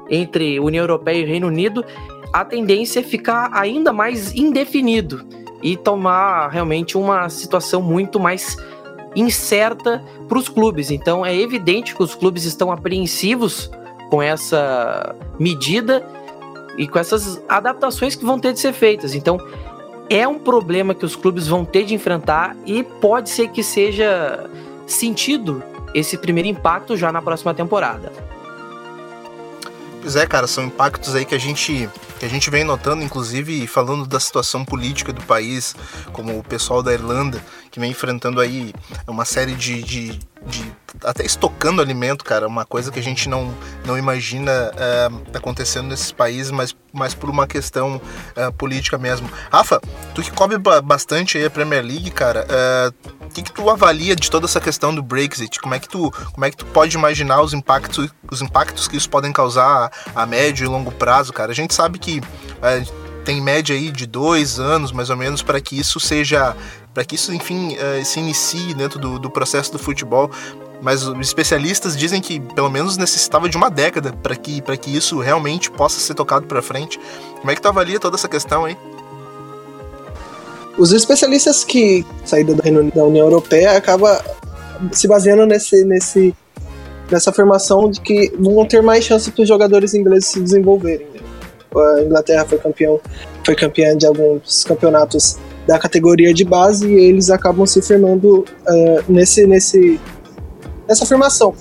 entre 0.09 0.59
União 0.59 0.83
Europeia 0.83 1.21
e 1.21 1.25
Reino 1.25 1.48
Unido, 1.48 1.83
a 2.31 2.45
tendência 2.45 3.00
é 3.00 3.03
ficar 3.03 3.50
ainda 3.53 3.91
mais 3.91 4.33
indefinido 4.33 5.25
e 5.62 5.75
tomar 5.75 6.48
realmente 6.50 6.98
uma 6.98 7.29
situação 7.29 7.81
muito 7.81 8.19
mais 8.19 8.57
incerta 9.15 10.03
para 10.27 10.38
os 10.38 10.48
clubes. 10.48 10.91
Então 10.91 11.25
é 11.25 11.36
evidente 11.36 11.95
que 11.95 12.03
os 12.03 12.15
clubes 12.15 12.45
estão 12.45 12.71
apreensivos 12.71 13.69
com 14.09 14.21
essa 14.21 15.15
medida 15.39 16.05
e 16.77 16.88
com 16.88 17.00
essas 17.00 17.41
adaptações 17.48 18.15
que 18.15 18.24
vão 18.24 18.39
ter 18.39 18.53
de 18.53 18.59
ser 18.59 18.74
feitas. 18.74 19.13
Então 19.15 19.38
é 20.09 20.27
um 20.27 20.39
problema 20.39 20.95
que 20.95 21.05
os 21.05 21.15
clubes 21.15 21.48
vão 21.48 21.65
ter 21.65 21.83
de 21.83 21.93
enfrentar 21.93 22.55
e 22.65 22.83
pode 22.83 23.29
ser 23.29 23.50
que 23.50 23.63
seja 23.63 24.50
sentido 24.88 25.62
esse 25.93 26.17
primeiro 26.17 26.48
impacto 26.48 26.95
já 26.95 27.12
na 27.12 27.21
próxima 27.21 27.53
temporada. 27.53 28.12
Pois 30.01 30.15
é, 30.15 30.25
cara, 30.25 30.48
são 30.48 30.63
impactos 30.63 31.13
aí 31.15 31.25
que 31.25 31.36
a 31.36 31.39
gente 31.39 31.89
que 32.19 32.25
a 32.25 32.29
gente 32.29 32.49
vem 32.49 32.65
notando, 32.65 33.01
inclusive 33.01 33.65
falando 33.65 34.05
da 34.05 34.19
situação 34.19 34.65
política 34.65 35.13
do 35.13 35.21
país, 35.23 35.73
como 36.11 36.38
o 36.38 36.43
pessoal 36.43 36.83
da 36.83 36.93
Irlanda, 36.93 37.41
que 37.69 37.79
vem 37.79 37.91
enfrentando 37.91 38.39
aí 38.39 38.73
uma 39.07 39.25
série 39.25 39.53
de, 39.53 39.81
de, 39.83 40.19
de 40.45 40.71
até 41.03 41.25
estocando 41.25 41.81
alimento, 41.81 42.23
cara, 42.23 42.47
uma 42.47 42.65
coisa 42.65 42.91
que 42.91 42.99
a 42.99 43.03
gente 43.03 43.29
não, 43.29 43.53
não 43.85 43.97
imagina 43.97 44.51
é, 44.51 45.09
acontecendo 45.38 45.88
nesses 45.88 46.11
países, 46.11 46.51
mas, 46.51 46.75
mas 46.91 47.13
por 47.13 47.29
uma 47.29 47.45
questão 47.45 48.01
é, 48.35 48.49
política 48.51 48.97
mesmo. 48.97 49.29
Rafa, 49.51 49.79
tu 50.13 50.21
que 50.21 50.31
cobre 50.31 50.57
bastante 50.83 51.38
aí 51.38 51.45
a 51.45 51.49
Premier 51.49 51.83
League, 51.83 52.11
cara, 52.11 52.45
o 53.21 53.29
que, 53.29 53.43
que 53.43 53.51
tu 53.51 53.69
avalia 53.69 54.15
de 54.15 54.29
toda 54.29 54.45
essa 54.45 54.59
questão 54.59 54.93
do 54.93 55.03
Brexit? 55.03 55.59
Como 55.59 55.75
é 55.75 55.79
que 55.79 55.88
tu, 55.88 56.11
como 56.33 56.45
é 56.45 56.49
que 56.49 56.57
tu 56.57 56.65
pode 56.65 56.95
imaginar 56.95 57.41
os 57.41 57.53
impactos, 57.53 58.09
os 58.31 58.41
impactos 58.41 58.88
que 58.88 58.97
isso 58.97 59.09
podem 59.09 59.31
causar 59.31 59.91
a, 60.15 60.23
a 60.23 60.25
médio 60.25 60.65
e 60.65 60.67
longo 60.67 60.91
prazo, 60.91 61.31
cara? 61.31 61.51
A 61.51 61.55
gente 61.55 61.73
sabe 61.73 61.99
que 61.99 62.21
tem 63.29 63.41
média 63.41 63.75
aí 63.75 63.91
de 63.91 64.07
dois 64.07 64.59
anos, 64.59 64.91
mais 64.91 65.09
ou 65.11 65.17
menos, 65.17 65.43
para 65.43 65.61
que 65.61 65.79
isso 65.79 65.99
seja, 65.99 66.55
para 66.93 67.03
que 67.05 67.15
isso, 67.15 67.34
enfim, 67.34 67.75
é, 67.75 68.03
se 68.03 68.19
inicie 68.19 68.74
dentro 68.74 69.00
do, 69.00 69.19
do 69.19 69.29
processo 69.29 69.72
do 69.72 69.79
futebol 69.79 70.29
mas 70.81 71.05
os 71.05 71.19
especialistas 71.19 71.96
dizem 71.96 72.22
que 72.22 72.39
pelo 72.39 72.69
menos 72.69 72.98
necessitava 72.98 73.50
de 73.50 73.58
uma 73.58 73.69
década 73.69 74.13
para 74.24 74.36
que, 74.36 74.62
que 74.62 74.96
isso 74.96 75.19
realmente 75.19 75.69
possa 75.69 76.00
ser 76.00 76.13
tocado 76.13 76.48
para 76.48 76.62
frente. 76.62 77.00
Como 77.39 77.51
é 77.51 77.55
que 77.55 77.62
tu 77.62 77.67
avalia 77.67 78.00
toda 78.00 78.15
essa 78.15 78.27
questão 78.27 78.65
aí? 78.65 78.77
Os 80.77 80.93
especialistas 80.93 81.63
que 81.63 82.05
saíram 82.24 82.55
da 82.55 83.03
União 83.03 83.25
Europeia 83.25 83.74
acabam 83.74 84.17
se 84.93 85.08
baseando 85.08 85.46
nesse, 85.46 85.84
nesse, 85.84 86.34
nessa 87.12 87.31
afirmação 87.31 87.91
de 87.91 88.00
que 88.00 88.34
vão 88.39 88.65
ter 88.65 88.81
mais 88.81 89.03
chance 89.03 89.29
para 89.29 89.41
os 89.41 89.48
jogadores 89.48 89.93
ingleses 89.93 90.29
se 90.29 90.39
desenvolverem. 90.39 91.05
Né? 91.13 91.19
A 91.75 92.01
Inglaterra 92.01 92.46
foi 92.46 92.58
campeão, 92.58 93.00
foi 93.46 93.55
campeã 93.55 93.98
de 93.98 94.05
alguns 94.05 94.63
campeonatos 94.63 95.38
da 95.69 95.77
categoria 95.77 96.33
de 96.33 96.43
base 96.43 96.88
e 96.88 96.99
eles 96.99 97.29
acabam 97.29 97.63
se 97.63 97.79
firmando 97.79 98.39
uh, 98.39 99.03
nesse, 99.07 99.45
nesse, 99.45 99.99
nessa 100.88 101.03
afirmação. 101.03 101.53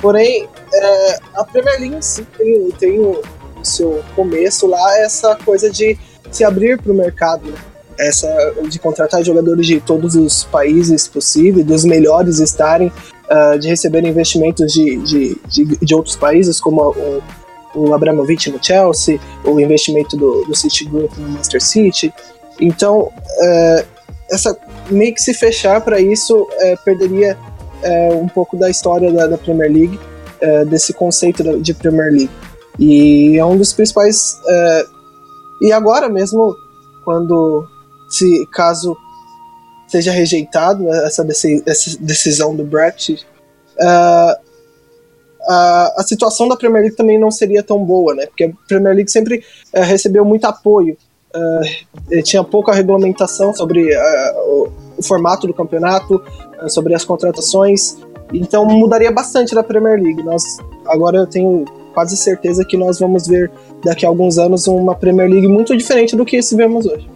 Porém, 0.00 0.46
uh, 0.46 1.20
a 1.36 1.44
Premier 1.44 1.78
League 1.78 2.04
sim, 2.04 2.26
tem, 2.36 2.70
tem 2.72 2.98
o, 2.98 3.22
seu 3.62 4.02
começo 4.14 4.66
lá 4.66 4.98
essa 4.98 5.36
coisa 5.36 5.70
de 5.70 5.96
se 6.30 6.42
abrir 6.44 6.80
para 6.80 6.92
o 6.92 6.94
mercado. 6.94 7.46
Né? 7.48 7.58
essa 7.98 8.28
de 8.68 8.78
contratar 8.78 9.24
jogadores 9.24 9.66
de 9.66 9.80
todos 9.80 10.14
os 10.16 10.44
países 10.44 11.08
possíveis, 11.08 11.64
dos 11.64 11.82
melhores 11.82 12.40
estarem, 12.40 12.92
uh, 13.30 13.58
de 13.58 13.68
receber 13.68 14.04
investimentos 14.04 14.70
de, 14.70 14.98
de, 14.98 15.40
de, 15.48 15.64
de, 15.78 15.94
outros 15.94 16.14
países, 16.14 16.60
como 16.60 16.90
o, 16.90 17.22
o 17.74 17.94
Abramovich 17.94 18.50
no 18.50 18.62
Chelsea, 18.62 19.18
o 19.42 19.58
investimento 19.58 20.14
do, 20.14 20.44
do 20.44 20.54
City 20.54 20.84
Group 20.84 21.16
no 21.16 21.28
Manchester 21.28 21.62
City. 21.62 22.12
Então, 22.60 23.00
uh, 23.00 23.86
essa 24.30 24.56
meio 24.90 25.14
que 25.14 25.22
se 25.22 25.34
fechar 25.34 25.80
para 25.80 26.00
isso 26.00 26.36
uh, 26.42 26.84
perderia 26.84 27.36
um 28.20 28.26
pouco 28.26 28.56
da 28.56 28.68
história 28.68 29.12
da, 29.12 29.28
da 29.28 29.38
Premier 29.38 29.70
League, 29.70 30.00
desse 30.68 30.92
conceito 30.92 31.60
de 31.60 31.72
Premier 31.72 32.10
League. 32.10 32.30
E 32.80 33.38
é 33.38 33.44
um 33.44 33.56
dos 33.56 33.72
principais. 33.72 34.40
e 35.62 35.70
agora 35.70 36.08
mesmo, 36.08 36.52
quando 37.04 37.64
se 38.10 38.44
caso 38.50 38.96
seja 39.86 40.10
rejeitado 40.10 40.92
essa, 40.92 41.24
decisão 42.00 42.56
do 42.56 42.64
Brexit, 42.64 43.24
uh, 43.78 44.46
a, 45.48 45.94
a 45.98 46.02
situação 46.02 46.48
da 46.48 46.56
Premier 46.56 46.82
League 46.82 46.96
também 46.96 47.18
não 47.18 47.30
seria 47.30 47.62
tão 47.62 47.84
boa, 47.84 48.14
né? 48.14 48.26
Porque 48.26 48.44
a 48.44 48.50
Premier 48.66 48.96
League 48.96 49.10
sempre 49.10 49.44
recebeu 49.72 50.24
muito 50.24 50.44
apoio, 50.44 50.96
uh, 51.36 52.22
tinha 52.22 52.42
pouca 52.42 52.72
regulamentação 52.72 53.54
sobre 53.54 53.96
o, 54.46 54.68
o, 54.98 55.02
formato 55.02 55.46
do 55.46 55.54
campeonato, 55.54 56.22
sobre 56.68 56.94
as 56.94 57.04
contratações, 57.04 57.98
então 58.32 58.64
mudaria 58.64 59.10
bastante 59.10 59.54
da 59.54 59.62
Premier 59.62 60.00
League. 60.00 60.22
Nós 60.22 60.42
agora 60.86 61.18
eu 61.18 61.26
tenho 61.26 61.64
quase 61.92 62.16
certeza 62.16 62.64
que 62.64 62.76
nós 62.76 62.98
vamos 62.98 63.26
ver 63.26 63.50
daqui 63.84 64.04
a 64.04 64.08
alguns 64.08 64.38
anos 64.38 64.66
uma 64.66 64.94
Premier 64.94 65.30
League 65.30 65.48
muito 65.48 65.76
diferente 65.76 66.14
do 66.14 66.24
que 66.24 66.42
se 66.42 66.54
vemos 66.54 66.86
hoje. 66.86 67.08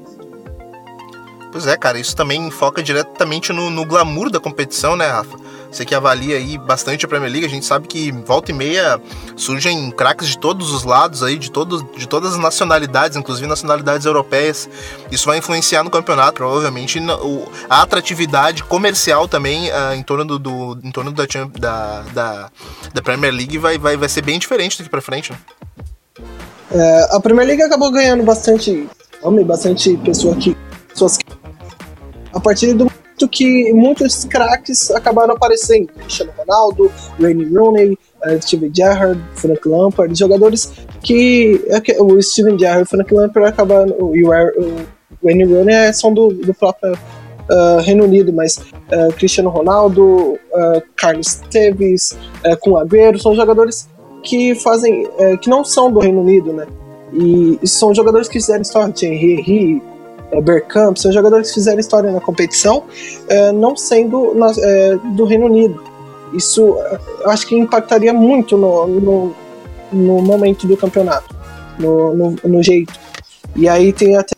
Pois 1.53 1.67
é, 1.67 1.77
cara, 1.77 1.99
isso 1.99 2.15
também 2.15 2.51
foca 2.51 2.83
diretamente 2.83 3.53
no, 3.53 3.71
no, 3.71 3.85
glamour 3.85 4.31
da 4.31 4.39
competição, 4.39 4.97
né, 4.97 5.07
Rafa? 5.07 5.37
Você 5.71 5.85
que 5.85 5.95
avalia 5.95 6.37
aí 6.37 6.59
bastante 6.59 7.05
a 7.05 7.09
Premier 7.09 7.31
League, 7.31 7.47
a 7.47 7.51
gente 7.51 7.65
sabe 7.65 7.87
que 7.87 8.11
volta 8.11 8.51
e 8.51 8.55
meia 8.55 9.01
surgem 9.37 9.91
craques 9.93 10.29
de 10.29 10.37
todos 10.37 10.73
os 10.73 10.83
lados 10.83 11.23
aí, 11.23 11.39
de, 11.39 11.51
todo, 11.51 11.83
de 11.97 12.09
todas 12.09 12.33
as 12.33 12.39
nacionalidades, 12.39 13.17
inclusive 13.17 13.47
nacionalidades 13.47 14.05
europeias. 14.05 14.69
Isso 15.13 15.27
vai 15.27 15.39
influenciar 15.39 15.85
no 15.85 15.91
campeonato, 15.91 16.35
provavelmente 16.35 17.01
a 17.69 17.83
atratividade 17.83 18.65
comercial 18.65 19.29
também 19.29 19.71
uh, 19.71 19.95
em 19.95 20.03
torno, 20.03 20.25
do, 20.25 20.39
do, 20.39 20.81
em 20.83 20.91
torno 20.91 21.13
da, 21.13 21.25
da, 21.59 22.03
da, 22.13 22.51
da, 22.93 23.03
Premier 23.03 23.33
League 23.33 23.57
vai, 23.59 23.79
vai, 23.79 23.97
vai 23.97 24.09
ser 24.09 24.23
bem 24.23 24.39
diferente 24.39 24.79
daqui 24.79 24.91
pra 24.91 25.01
frente, 25.01 25.33
né? 25.33 25.39
É, 26.73 27.17
a 27.17 27.21
Premier 27.21 27.47
League 27.47 27.63
acabou 27.63 27.91
ganhando 27.91 28.23
bastante 28.25 28.89
homem, 29.23 29.45
bastante 29.45 29.97
pessoa 29.99 30.35
que, 30.37 30.57
pessoas 30.89 31.17
que 31.17 31.25
a 32.33 32.41
partir 32.41 32.75
do 32.75 32.91
momento 33.21 33.29
que 33.29 33.73
muitos 33.73 34.25
craques 34.25 34.91
acabaram 34.91 35.35
aparecendo. 35.35 35.89
Cristiano 35.93 36.33
Ronaldo, 36.37 36.91
Wayne 37.19 37.45
Rooney, 37.45 37.99
uh, 38.25 38.41
Steven 38.43 38.73
Gerrard, 38.75 39.21
Frank 39.35 39.69
Lampard, 39.69 40.19
jogadores 40.19 40.73
que 41.03 41.61
é 41.69 42.03
o 42.03 42.21
Steven 42.23 42.59
Gerrard 42.59 42.89
Frank 42.89 43.13
Lampard 43.13 43.49
acabaram 43.49 44.15
e 44.15 44.25
o, 44.25 44.31
Wayne 45.23 45.45
Rooney 45.45 45.75
é, 45.75 45.93
são 45.93 46.13
do, 46.15 46.29
do 46.29 46.55
próprio 46.55 46.93
uh, 46.93 47.81
Reino 47.83 48.05
Unido, 48.05 48.33
mas 48.33 48.57
uh, 48.57 49.13
Cristiano 49.17 49.51
Ronaldo, 49.51 50.05
uh, 50.05 50.83
Carlos 50.97 51.35
Tevez, 51.51 52.17
uh, 52.45 52.57
com 52.59 52.77
Agüero, 52.77 53.19
são 53.19 53.35
jogadores 53.35 53.89
que 54.23 54.55
fazem, 54.55 55.09
que 55.41 55.49
não 55.49 55.65
são 55.65 55.91
do 55.91 55.99
Reino 55.99 56.21
Unido, 56.21 56.53
né? 56.53 56.67
E, 57.11 57.59
são 57.67 57.95
jogadores 57.95 58.29
que 58.29 58.35
fizeram 58.35 58.61
história, 58.61 58.93
Henry, 59.03 59.83
Bergkamp, 60.43 60.97
são 60.97 61.13
jogadores 61.13 61.49
que 61.49 61.55
fizeram 61.55 61.79
história 61.79 62.11
na 62.13 62.21
competição, 62.21 62.85
é, 63.29 63.53
não 63.53 63.77
sendo 63.77 64.35
na, 64.35 64.53
é, 64.59 64.97
do 65.17 65.25
Reino 65.25 65.47
Unido. 65.47 65.83
Isso 66.33 66.77
acho 67.27 67.47
que 67.47 67.57
impactaria 67.57 68.13
muito 68.13 68.57
no, 68.57 68.87
no, 68.87 69.35
no 69.93 70.23
momento 70.23 70.67
do 70.67 70.77
campeonato, 70.77 71.35
no, 71.79 72.15
no, 72.15 72.37
no, 72.45 72.63
jeito. 72.63 72.93
E 73.57 73.69
aí 73.69 73.93
tem 73.93 74.17
até 74.17 74.35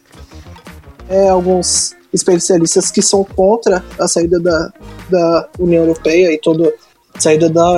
é, 1.08 1.28
alguns 1.28 1.94
especialistas 2.12 2.90
que 2.90 3.02
são 3.02 3.24
contra 3.24 3.84
a 3.98 4.08
saída 4.08 4.40
da, 4.40 4.72
da 5.10 5.48
União 5.58 5.82
Europeia 5.82 6.32
e 6.32 6.38
toda 6.38 6.72
a 7.14 7.20
saída 7.20 7.50
da 7.50 7.74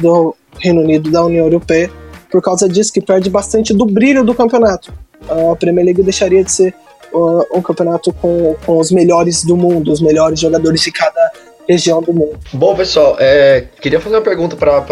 do 0.00 0.36
Reino 0.58 0.82
Unido 0.82 1.10
da 1.10 1.24
União 1.24 1.44
Europeia 1.44 1.90
por 2.30 2.42
causa 2.42 2.68
disso, 2.68 2.92
que 2.92 3.00
perde 3.00 3.30
bastante 3.30 3.72
do 3.72 3.86
brilho 3.86 4.24
do 4.24 4.34
campeonato. 4.34 4.92
A 5.28 5.56
Premier 5.56 5.86
League 5.86 6.02
deixaria 6.02 6.44
de 6.44 6.52
ser 6.52 6.74
um 7.14 7.62
campeonato 7.62 8.12
com, 8.12 8.56
com 8.64 8.78
os 8.78 8.90
melhores 8.90 9.44
do 9.44 9.56
mundo, 9.56 9.92
os 9.92 10.00
melhores 10.00 10.40
jogadores 10.40 10.80
de 10.80 10.92
cada 10.92 11.32
região 11.68 12.00
do 12.02 12.12
mundo. 12.12 12.38
Bom, 12.52 12.74
pessoal, 12.74 13.16
é, 13.18 13.64
queria 13.80 14.00
fazer 14.00 14.16
uma 14.16 14.22
pergunta 14.22 14.56
para 14.56 14.82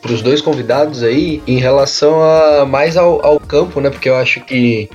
para 0.00 0.12
os 0.12 0.22
dois 0.22 0.40
convidados 0.40 1.02
aí 1.02 1.42
em 1.46 1.58
relação 1.58 2.22
a 2.22 2.64
mais 2.64 2.96
ao, 2.96 3.24
ao, 3.24 3.40
campo, 3.40 3.80
né? 3.80 3.90
Porque 3.90 4.08
eu 4.08 4.14
acho 4.14 4.40
que 4.40 4.88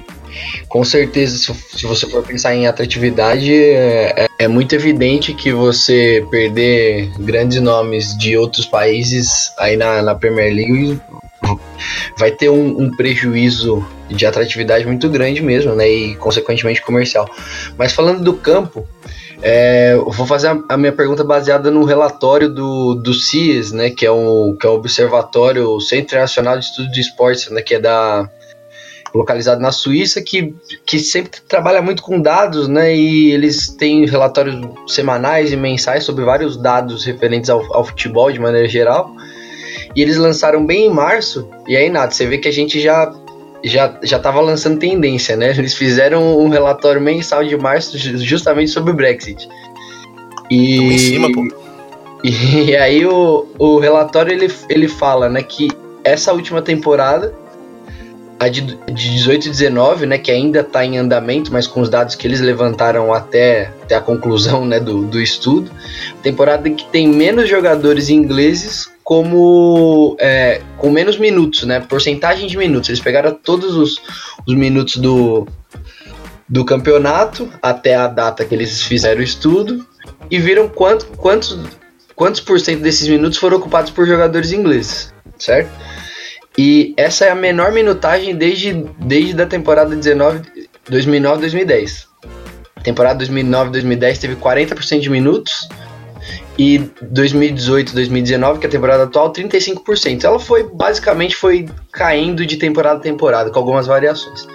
com 0.67 0.83
certeza 0.83 1.37
se, 1.37 1.53
se 1.77 1.85
você 1.85 2.09
for 2.09 2.23
pensar 2.23 2.55
em 2.55 2.65
atratividade 2.65 3.53
é, 3.53 4.13
é, 4.23 4.27
é, 4.39 4.47
muito 4.47 4.73
evidente 4.73 5.33
que 5.33 5.51
você 5.51 6.25
perder 6.31 7.11
grandes 7.19 7.61
nomes 7.61 8.17
de 8.17 8.35
outros 8.37 8.65
países 8.65 9.51
aí 9.59 9.77
na, 9.77 10.01
na 10.01 10.15
Premier 10.15 10.53
League 10.53 10.99
vai 12.17 12.31
ter 12.31 12.49
um, 12.49 12.81
um, 12.81 12.91
prejuízo 12.91 13.85
de 14.09 14.25
atratividade 14.25 14.85
muito 14.85 15.09
grande 15.09 15.41
mesmo, 15.41 15.75
né? 15.75 15.89
E 15.89 16.15
consequentemente 16.15 16.81
comercial. 16.81 17.29
Mas 17.77 17.93
falando 17.93 18.23
do 18.23 18.33
campo, 18.33 18.87
é, 19.41 19.93
eu 19.93 20.09
vou 20.09 20.25
fazer 20.25 20.47
a, 20.47 20.57
a, 20.69 20.77
minha 20.77 20.91
pergunta 20.91 21.23
baseada 21.23 21.69
no 21.69 21.83
relatório 21.83 22.49
do, 22.49 22.95
do 22.95 23.13
CIES, 23.13 23.71
né? 23.71 23.89
Que 23.89 24.05
é 24.05 24.11
o, 24.11 24.55
que 24.59 24.65
é 24.65 24.69
o 24.69 24.73
Observatório 24.73 25.79
Centro 25.81 26.05
Internacional 26.05 26.57
de 26.57 26.65
Estudo 26.65 26.91
de 26.91 27.01
Esportes, 27.01 27.49
né? 27.49 27.61
Que 27.61 27.75
é 27.75 27.79
da 27.79 28.29
localizado 29.13 29.61
na 29.61 29.71
Suíça, 29.71 30.23
que, 30.23 30.55
que 30.85 30.97
sempre 30.97 31.39
trabalha 31.47 31.83
muito 31.83 32.01
com 32.01 32.19
dados, 32.19 32.67
né? 32.67 32.95
E 32.95 33.31
eles 33.31 33.67
têm 33.67 34.05
relatórios 34.05 34.65
semanais 34.87 35.51
e 35.51 35.55
mensais 35.55 36.03
sobre 36.03 36.25
vários 36.25 36.57
dados 36.57 37.05
referentes 37.05 37.49
ao, 37.49 37.61
ao 37.75 37.83
futebol 37.83 38.31
de 38.31 38.39
maneira 38.39 38.67
geral. 38.67 39.13
E 39.95 40.01
eles 40.01 40.17
lançaram 40.17 40.65
bem 40.65 40.87
em 40.87 40.89
março, 40.89 41.49
e 41.67 41.75
aí 41.75 41.89
nada, 41.89 42.11
você 42.11 42.25
vê 42.25 42.37
que 42.37 42.47
a 42.47 42.53
gente 42.53 42.79
já 42.79 43.13
já 43.63 43.97
já 44.03 44.17
estava 44.17 44.41
lançando 44.41 44.79
tendência, 44.79 45.35
né? 45.37 45.51
Eles 45.57 45.73
fizeram 45.73 46.37
um 46.37 46.49
relatório 46.49 46.99
mensal 46.99 47.43
de 47.43 47.55
março 47.55 47.97
justamente 47.97 48.71
sobre 48.71 48.91
o 48.91 48.93
Brexit. 48.93 49.47
E 50.49 50.77
em 50.77 50.97
cima, 50.97 51.31
pô. 51.31 51.41
E 52.25 52.73
aí 52.77 53.05
o, 53.05 53.45
o 53.59 53.79
relatório 53.79 54.31
ele, 54.31 54.49
ele 54.69 54.87
fala, 54.87 55.27
né, 55.27 55.43
que 55.43 55.67
essa 56.05 56.31
última 56.31 56.61
temporada 56.61 57.35
a 58.39 58.47
de, 58.47 58.61
de 58.61 59.09
18 59.09 59.47
e 59.47 59.49
19, 59.49 60.05
né, 60.05 60.17
que 60.17 60.31
ainda 60.31 60.61
está 60.61 60.85
em 60.85 60.97
andamento, 60.97 61.51
mas 61.51 61.67
com 61.67 61.81
os 61.81 61.89
dados 61.89 62.15
que 62.15 62.27
eles 62.27 62.41
levantaram 62.41 63.13
até, 63.13 63.71
até 63.83 63.95
a 63.95 64.01
conclusão 64.01 64.65
né, 64.65 64.79
do, 64.79 65.05
do 65.05 65.19
estudo, 65.19 65.71
temporada 66.21 66.67
em 66.67 66.75
que 66.75 66.85
tem 66.85 67.07
menos 67.07 67.49
jogadores 67.49 68.09
ingleses 68.09 68.89
como 69.03 70.15
é, 70.19 70.61
com 70.77 70.89
menos 70.89 71.17
minutos, 71.17 71.63
né? 71.63 71.81
Porcentagem 71.81 72.47
de 72.47 72.57
minutos. 72.57 72.89
Eles 72.89 73.01
pegaram 73.01 73.33
todos 73.33 73.75
os, 73.75 74.01
os 74.47 74.55
minutos 74.55 74.95
do, 74.97 75.47
do 76.47 76.63
campeonato 76.63 77.49
até 77.61 77.95
a 77.95 78.07
data 78.07 78.45
que 78.45 78.55
eles 78.55 78.81
fizeram 78.81 79.19
o 79.19 79.23
estudo 79.23 79.85
e 80.31 80.39
viram 80.39 80.69
quanto, 80.69 81.05
quantos, 81.17 81.57
quantos 82.15 82.39
por 82.39 82.59
cento 82.59 82.81
desses 82.81 83.07
minutos 83.07 83.37
foram 83.37 83.57
ocupados 83.57 83.91
por 83.91 84.07
jogadores 84.07 84.51
ingleses, 84.51 85.13
certo? 85.37 85.69
E 86.57 86.93
essa 86.95 87.25
é 87.25 87.31
a 87.31 87.35
menor 87.35 87.71
minutagem 87.71 88.35
desde, 88.35 88.73
desde 88.99 89.41
a 89.41 89.47
temporada 89.47 89.95
2009-2010. 89.95 92.05
Temporada 92.83 93.25
2009-2010 93.25 94.17
teve 94.19 94.35
40% 94.35 94.99
de 94.99 95.09
minutos 95.09 95.67
e 96.57 96.79
2018, 97.01 97.93
2019, 97.93 98.59
que 98.59 98.65
é 98.65 98.69
a 98.69 98.71
temporada 98.71 99.03
atual, 99.03 99.31
35%. 99.31 100.23
Ela 100.23 100.39
foi 100.39 100.63
basicamente 100.63 101.35
foi 101.35 101.67
caindo 101.91 102.43
de 102.45 102.57
temporada 102.57 102.97
a 102.97 103.01
temporada, 103.01 103.49
com 103.49 103.59
algumas 103.59 103.87
variações. 103.87 104.47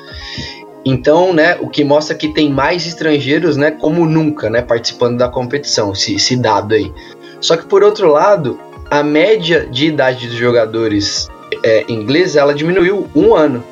Então, 0.84 1.32
né, 1.32 1.56
o 1.60 1.68
que 1.68 1.82
mostra 1.84 2.14
que 2.14 2.28
tem 2.28 2.50
mais 2.50 2.86
estrangeiros, 2.86 3.56
né, 3.56 3.72
como 3.72 4.06
nunca, 4.06 4.48
né, 4.48 4.62
participando 4.62 5.18
da 5.18 5.28
competição, 5.28 5.92
esse, 5.92 6.14
esse 6.14 6.36
dado 6.36 6.74
aí. 6.74 6.92
Só 7.40 7.56
que 7.56 7.66
por 7.66 7.82
outro 7.82 8.08
lado, 8.08 8.58
a 8.90 9.02
média 9.02 9.68
de 9.70 9.86
idade 9.86 10.28
dos 10.28 10.36
jogadores 10.36 11.28
é, 11.64 11.84
ingleses, 11.88 12.36
ela 12.36 12.54
diminuiu 12.54 13.08
um 13.14 13.34
ano. 13.34 13.64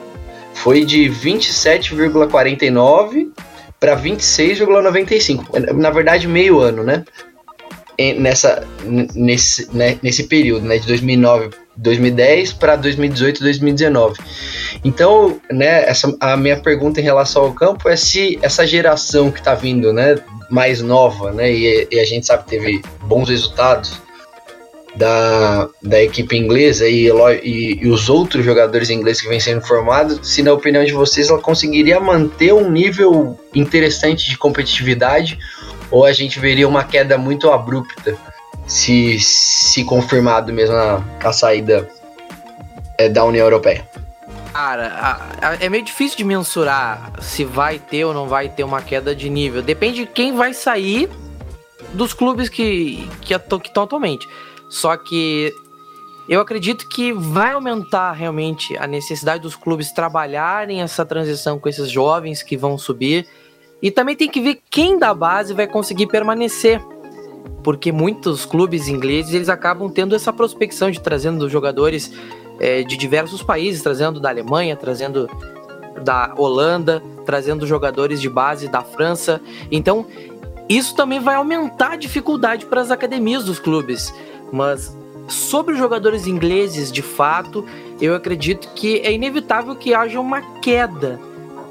Foi 0.52 0.84
de 0.84 1.08
27,49 1.08 3.28
para 3.78 3.96
26,95. 3.96 5.74
Na 5.74 5.90
verdade, 5.90 6.26
meio 6.26 6.58
ano, 6.58 6.82
né? 6.82 7.04
Nessa, 8.18 8.66
nesse, 9.14 9.74
né, 9.74 9.98
nesse 10.02 10.24
período, 10.24 10.66
né, 10.66 10.78
de 10.78 10.86
2009, 10.86 11.50
2010 11.76 12.52
para 12.54 12.76
2018, 12.76 13.40
2019. 13.40 14.18
Então, 14.84 15.40
né, 15.50 15.88
essa, 15.88 16.14
a 16.20 16.36
minha 16.36 16.58
pergunta 16.58 17.00
em 17.00 17.04
relação 17.04 17.42
ao 17.42 17.52
campo 17.52 17.88
é 17.88 17.96
se 17.96 18.38
essa 18.42 18.66
geração 18.66 19.30
que 19.30 19.38
está 19.38 19.54
vindo, 19.54 19.92
né, 19.92 20.16
mais 20.50 20.80
nova, 20.80 21.32
né, 21.32 21.52
e, 21.52 21.88
e, 21.90 21.98
a 21.98 22.04
gente 22.04 22.26
sabe 22.26 22.44
que 22.44 22.50
teve 22.50 22.82
bons 23.02 23.28
resultados 23.28 24.00
da, 24.94 25.68
da 25.82 26.02
equipe 26.02 26.36
inglesa 26.36 26.88
e, 26.88 27.08
e, 27.42 27.78
e 27.82 27.88
os 27.88 28.08
outros 28.08 28.44
jogadores 28.44 28.88
ingleses 28.88 29.20
que 29.20 29.28
vêm 29.28 29.40
sendo 29.40 29.60
formados, 29.60 30.18
se 30.22 30.42
na 30.42 30.52
opinião 30.52 30.84
de 30.84 30.92
vocês 30.92 31.28
ela 31.28 31.38
conseguiria 31.38 32.00
manter 32.00 32.52
um 32.52 32.70
nível 32.70 33.38
interessante 33.54 34.28
de 34.28 34.38
competitividade 34.38 35.38
ou 35.90 36.04
a 36.04 36.12
gente 36.12 36.38
veria 36.38 36.66
uma 36.68 36.84
queda 36.84 37.16
muito 37.16 37.50
abrupta 37.50 38.16
se, 38.66 39.18
se 39.20 39.84
confirmado 39.84 40.52
mesmo 40.52 40.74
a, 40.74 41.02
a 41.22 41.32
saída 41.32 41.88
é, 42.98 43.08
da 43.08 43.24
União 43.24 43.44
Europeia? 43.44 43.88
Cara, 44.52 44.88
a, 44.88 45.48
a, 45.50 45.54
é 45.60 45.68
meio 45.68 45.84
difícil 45.84 46.16
de 46.16 46.24
mensurar 46.24 47.12
se 47.20 47.44
vai 47.44 47.78
ter 47.78 48.04
ou 48.04 48.14
não 48.14 48.26
vai 48.26 48.48
ter 48.48 48.64
uma 48.64 48.80
queda 48.80 49.14
de 49.14 49.28
nível. 49.28 49.62
Depende 49.62 50.04
de 50.04 50.06
quem 50.06 50.34
vai 50.34 50.54
sair 50.54 51.10
dos 51.92 52.12
clubes 52.12 52.48
que 52.48 53.08
que 53.20 53.34
estão 53.34 53.84
atualmente. 53.84 54.26
Só 54.68 54.96
que 54.96 55.52
eu 56.28 56.40
acredito 56.40 56.88
que 56.88 57.12
vai 57.12 57.52
aumentar 57.52 58.12
realmente 58.12 58.76
a 58.78 58.86
necessidade 58.86 59.42
dos 59.42 59.54
clubes 59.54 59.92
trabalharem 59.92 60.82
essa 60.82 61.04
transição 61.04 61.58
com 61.58 61.68
esses 61.68 61.88
jovens 61.90 62.42
que 62.42 62.56
vão 62.56 62.76
subir 62.76 63.28
e 63.80 63.90
também 63.90 64.16
tem 64.16 64.28
que 64.28 64.40
ver 64.40 64.60
quem 64.70 64.98
da 64.98 65.12
base 65.12 65.52
vai 65.52 65.66
conseguir 65.66 66.06
permanecer. 66.06 66.80
Porque 67.62 67.90
muitos 67.90 68.44
clubes 68.44 68.88
ingleses 68.88 69.34
eles 69.34 69.48
acabam 69.48 69.90
tendo 69.90 70.14
essa 70.14 70.32
prospecção 70.32 70.90
de 70.90 71.00
trazendo 71.00 71.48
jogadores 71.48 72.12
é, 72.60 72.82
de 72.82 72.96
diversos 72.96 73.42
países, 73.42 73.82
trazendo 73.82 74.20
da 74.20 74.28
Alemanha, 74.28 74.76
trazendo 74.76 75.28
da 76.02 76.32
Holanda, 76.36 77.02
trazendo 77.24 77.66
jogadores 77.66 78.20
de 78.20 78.28
base 78.28 78.68
da 78.68 78.82
França. 78.82 79.40
Então, 79.70 80.06
isso 80.68 80.94
também 80.94 81.20
vai 81.20 81.34
aumentar 81.34 81.92
a 81.92 81.96
dificuldade 81.96 82.66
para 82.66 82.80
as 82.80 82.90
academias 82.90 83.44
dos 83.44 83.58
clubes. 83.58 84.14
Mas 84.52 84.96
sobre 85.28 85.74
os 85.74 85.78
jogadores 85.78 86.26
ingleses, 86.26 86.90
de 86.92 87.02
fato, 87.02 87.64
eu 88.00 88.14
acredito 88.14 88.68
que 88.74 89.00
é 89.00 89.12
inevitável 89.12 89.74
que 89.74 89.92
haja 89.92 90.20
uma 90.20 90.40
queda 90.60 91.18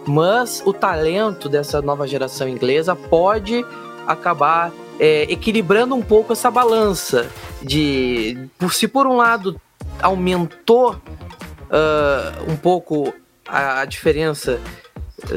mas 0.07 0.61
o 0.65 0.73
talento 0.73 1.49
dessa 1.49 1.81
nova 1.81 2.07
geração 2.07 2.47
inglesa 2.47 2.95
pode 2.95 3.65
acabar 4.05 4.71
é, 4.99 5.23
equilibrando 5.23 5.95
um 5.95 6.01
pouco 6.01 6.33
essa 6.33 6.49
balança 6.49 7.27
de 7.61 8.47
se 8.71 8.87
por 8.87 9.07
um 9.07 9.17
lado 9.17 9.59
aumentou 10.01 10.93
uh, 10.93 12.51
um 12.51 12.55
pouco 12.55 13.13
a, 13.47 13.81
a, 13.81 13.85
diferença 13.85 14.59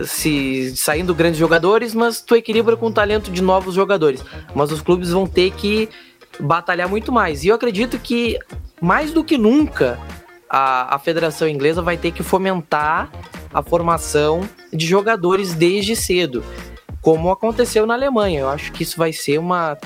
se 0.05 0.77
saindo 0.77 1.15
grandes 1.15 1.39
jogadores, 1.39 1.95
mas 1.95 2.21
tu 2.21 2.37
equilibra 2.37 2.77
com 2.77 2.87
o 2.87 2.93
talento 2.93 3.31
de 3.31 3.41
novos 3.41 3.75
jogadores. 3.75 4.23
Mas 4.55 4.71
os 4.71 4.83
clubes 4.83 5.11
vão 5.11 5.27
ter 5.27 5.53
que 5.53 5.89
batalhar 6.39 6.89
muito 6.89 7.11
mais. 7.11 7.45
E 7.45 7.49
eu 7.49 7.55
acredito 7.55 7.99
que 7.99 8.39
mais 8.81 9.13
do 9.13 9.25
que 9.25 9.39
nunca 9.39 9.99
a, 10.49 10.97
a 10.97 10.99
Federação 10.99 11.49
Inglesa 11.49 11.81
vai 11.81 11.97
ter 11.97 12.13
que 12.13 12.23
fomentar 12.23 13.11
a 13.53 13.63
formação 13.63 14.49
de 14.73 14.87
jogadores 14.87 15.55
desde 15.55 15.97
cedo, 15.97 16.45
como 17.01 17.31
aconteceu 17.31 17.87
na 17.87 17.95
Alemanha. 17.95 18.41
Eu 18.41 18.49
acho 18.49 18.73
que 18.73 18.83
isso 18.83 18.97
vai 18.97 19.13
ser 19.13 19.39
uma, 19.39 19.77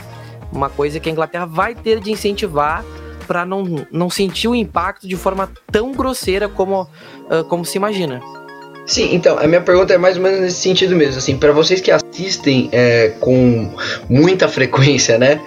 uma 0.53 0.69
coisa 0.69 0.99
que 0.99 1.09
a 1.09 1.13
Inglaterra 1.13 1.47
vai 1.47 1.75
ter 1.75 2.01
de 2.01 2.11
incentivar 2.11 2.85
para 3.27 3.47
não, 3.47 3.87
não 3.91 4.11
sentir 4.11 4.49
o 4.49 4.55
impacto 4.55 5.07
de 5.09 5.17
forma 5.17 5.49
tão 5.71 5.93
grosseira 5.93 6.49
como, 6.49 6.83
uh, 6.83 7.45
como 7.49 7.65
se 7.65 7.79
imagina. 7.79 8.21
Sim, 8.85 9.15
então, 9.15 9.39
a 9.39 9.47
minha 9.47 9.61
pergunta 9.61 9.95
é 9.95 9.99
mais 9.99 10.17
ou 10.17 10.23
menos 10.23 10.41
nesse 10.41 10.61
sentido 10.61 10.97
mesmo, 10.97 11.19
assim, 11.19 11.39
para 11.39 11.53
vocês 11.53 11.81
que 11.81 11.91
assistem 11.91 12.69
é, 12.73 13.11
com 13.21 13.73
muita 14.09 14.49
frequência, 14.49 15.17
né, 15.17 15.41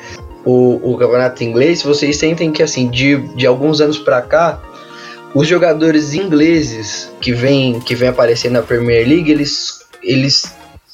o, 0.45 0.93
o 0.93 0.97
campeonato 0.97 1.43
inglês, 1.43 1.83
vocês 1.83 2.17
sentem 2.17 2.51
que, 2.51 2.63
assim, 2.63 2.87
de, 2.89 3.17
de 3.35 3.45
alguns 3.45 3.81
anos 3.81 3.97
para 3.97 4.21
cá, 4.21 4.61
os 5.35 5.45
jogadores 5.47 6.13
ingleses 6.13 7.11
que 7.19 7.33
vêm 7.33 7.81
que 7.81 7.93
vem 7.93 8.07
aparecendo 8.07 8.53
na 8.53 8.61
Premier 8.61 9.05
League, 9.05 9.29
eles, 9.29 9.81
eles 10.01 10.45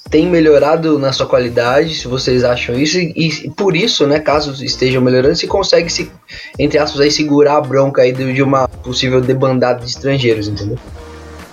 têm 0.09 0.27
melhorado 0.27 0.97
na 0.97 1.13
sua 1.13 1.27
qualidade, 1.27 1.93
se 1.93 2.07
vocês 2.07 2.43
acham 2.43 2.75
isso, 2.75 2.97
e, 2.97 3.45
e, 3.45 3.51
por 3.51 3.75
isso, 3.75 4.07
né, 4.07 4.19
caso 4.19 4.51
estejam 4.65 4.99
melhorando, 4.99 5.35
se 5.35 5.45
consegue 5.45 5.91
se, 5.91 6.11
entre 6.57 6.79
aspas, 6.79 7.01
aí, 7.01 7.11
segurar 7.11 7.57
a 7.57 7.61
bronca 7.61 8.01
aí 8.01 8.11
de, 8.11 8.33
de 8.33 8.41
uma 8.41 8.67
possível 8.67 9.21
debandada 9.21 9.79
de 9.79 9.91
estrangeiros, 9.91 10.47
entendeu? 10.47 10.77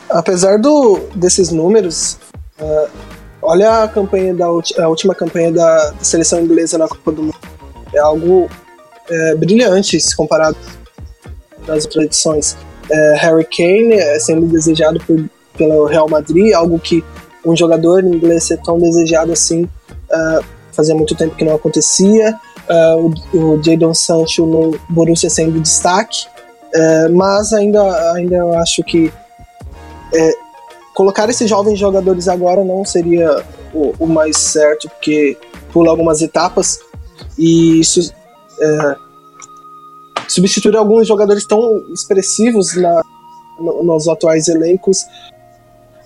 Apesar 0.08 0.58
do, 0.58 0.98
desses 1.14 1.50
números, 1.50 2.18
uh, 2.58 2.88
olha 3.42 3.82
a 3.84 3.88
campanha 3.88 4.32
da 4.32 4.46
a 4.46 4.88
última 4.88 5.14
campanha 5.14 5.52
da, 5.52 5.90
da, 5.90 6.04
seleção 6.04 6.40
inglesa 6.40 6.78
na 6.78 6.88
Copa 6.88 7.12
do 7.12 7.24
Mundo. 7.24 7.38
É 7.92 7.98
algo 7.98 8.48
é, 9.10 9.34
brilhante 9.34 10.00
se 10.00 10.16
comparado 10.16 10.56
às 11.68 11.84
outras 11.84 12.06
edições. 12.06 12.56
É, 12.90 13.14
Harry 13.18 13.44
Kane 13.44 13.94
é 13.94 14.18
sendo 14.18 14.46
desejado 14.46 14.98
por, 15.06 15.28
pelo 15.56 15.86
Real 15.86 16.08
Madrid, 16.08 16.52
algo 16.52 16.78
que 16.78 17.04
um 17.44 17.56
jogador 17.56 18.04
inglês 18.04 18.44
ser 18.44 18.58
tão 18.58 18.78
desejado 18.78 19.32
assim 19.32 19.64
uh, 19.64 20.44
fazia 20.72 20.94
muito 20.94 21.14
tempo 21.14 21.34
que 21.34 21.44
não 21.44 21.54
acontecia. 21.54 22.38
Uh, 22.68 23.14
o, 23.32 23.54
o 23.54 23.62
Jadon 23.62 23.94
Sancho 23.94 24.44
no 24.44 24.78
Borussia 24.88 25.30
sendo 25.30 25.60
destaque, 25.60 26.26
uh, 26.74 27.12
mas 27.14 27.52
ainda, 27.52 28.12
ainda 28.12 28.36
eu 28.36 28.58
acho 28.58 28.82
que 28.82 29.12
colocar 30.94 31.28
esses 31.28 31.48
jovens 31.48 31.78
jogadores 31.78 32.28
agora 32.28 32.64
não 32.64 32.84
seria 32.84 33.44
o, 33.74 33.94
o, 33.98 34.06
mais 34.06 34.38
certo, 34.38 34.88
porque 34.88 35.36
pula 35.70 35.90
algumas 35.90 36.22
etapas 36.22 36.80
e 37.38 37.78
isso 37.78 38.12
substituir 40.28 40.76
alguns 40.76 41.06
jogadores 41.08 41.46
tão 41.46 41.92
expressivos 41.92 42.76
na, 42.76 43.02
no, 43.58 43.82
nos 43.82 44.08
atuais 44.08 44.48
elencos 44.48 45.04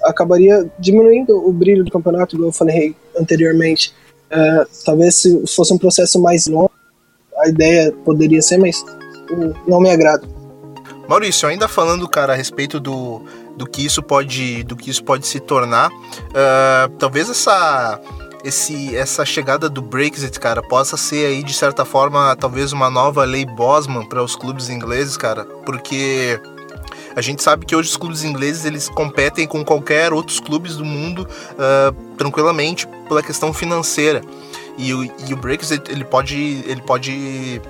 acabaria 0.04 0.68
diminuindo 0.78 1.36
o 1.36 1.52
brilho 1.52 1.84
do 1.84 1.90
campeonato, 1.90 2.36
como 2.36 2.48
eu 2.48 2.52
falei 2.52 2.96
anteriormente. 3.16 3.94
É, 4.30 4.66
talvez 4.84 5.16
se 5.16 5.46
fosse 5.46 5.72
um 5.72 5.78
processo 5.78 6.20
mais 6.20 6.46
longo, 6.46 6.72
a 7.38 7.48
ideia 7.48 7.92
poderia 8.04 8.42
ser, 8.42 8.58
mas 8.58 8.84
não 9.66 9.80
me 9.80 9.90
agrada. 9.90 10.26
Maurício, 11.08 11.48
ainda 11.48 11.68
falando, 11.68 12.08
cara, 12.08 12.32
a 12.32 12.36
respeito 12.36 12.80
do, 12.80 13.22
do 13.56 13.66
que 13.66 13.84
isso 13.84 14.02
pode, 14.02 14.62
do 14.64 14.76
que 14.76 14.90
isso 14.90 15.04
pode 15.04 15.26
se 15.26 15.40
tornar. 15.40 15.90
Uh, 15.90 16.88
talvez 16.98 17.28
essa 17.28 18.00
esse, 18.44 18.96
essa 18.96 19.24
chegada 19.24 19.68
do 19.68 19.80
Brexit, 19.80 20.38
cara, 20.40 20.62
possa 20.62 20.96
ser 20.96 21.26
aí 21.26 21.42
de 21.42 21.54
certa 21.54 21.84
forma 21.84 22.34
talvez 22.36 22.72
uma 22.72 22.90
nova 22.90 23.24
lei 23.24 23.44
Bosman 23.44 24.04
para 24.06 24.22
os 24.22 24.34
clubes 24.34 24.68
ingleses, 24.68 25.16
cara, 25.16 25.44
porque 25.64 26.40
a 27.14 27.20
gente 27.20 27.42
sabe 27.42 27.66
que 27.66 27.76
hoje 27.76 27.90
os 27.90 27.96
clubes 27.96 28.24
ingleses 28.24 28.64
eles 28.64 28.88
competem 28.88 29.46
com 29.46 29.64
qualquer 29.64 30.12
outros 30.12 30.40
clubes 30.40 30.76
do 30.76 30.84
mundo 30.84 31.28
uh, 31.52 31.92
tranquilamente 32.16 32.86
pela 33.08 33.22
questão 33.22 33.52
financeira. 33.52 34.22
E 34.78 34.94
o, 34.94 35.04
e 35.04 35.34
o 35.34 35.36
Brexit 35.36 35.90
ele 35.90 36.04
pode 36.04 36.64
ele 36.66 36.80
pode 36.80 37.60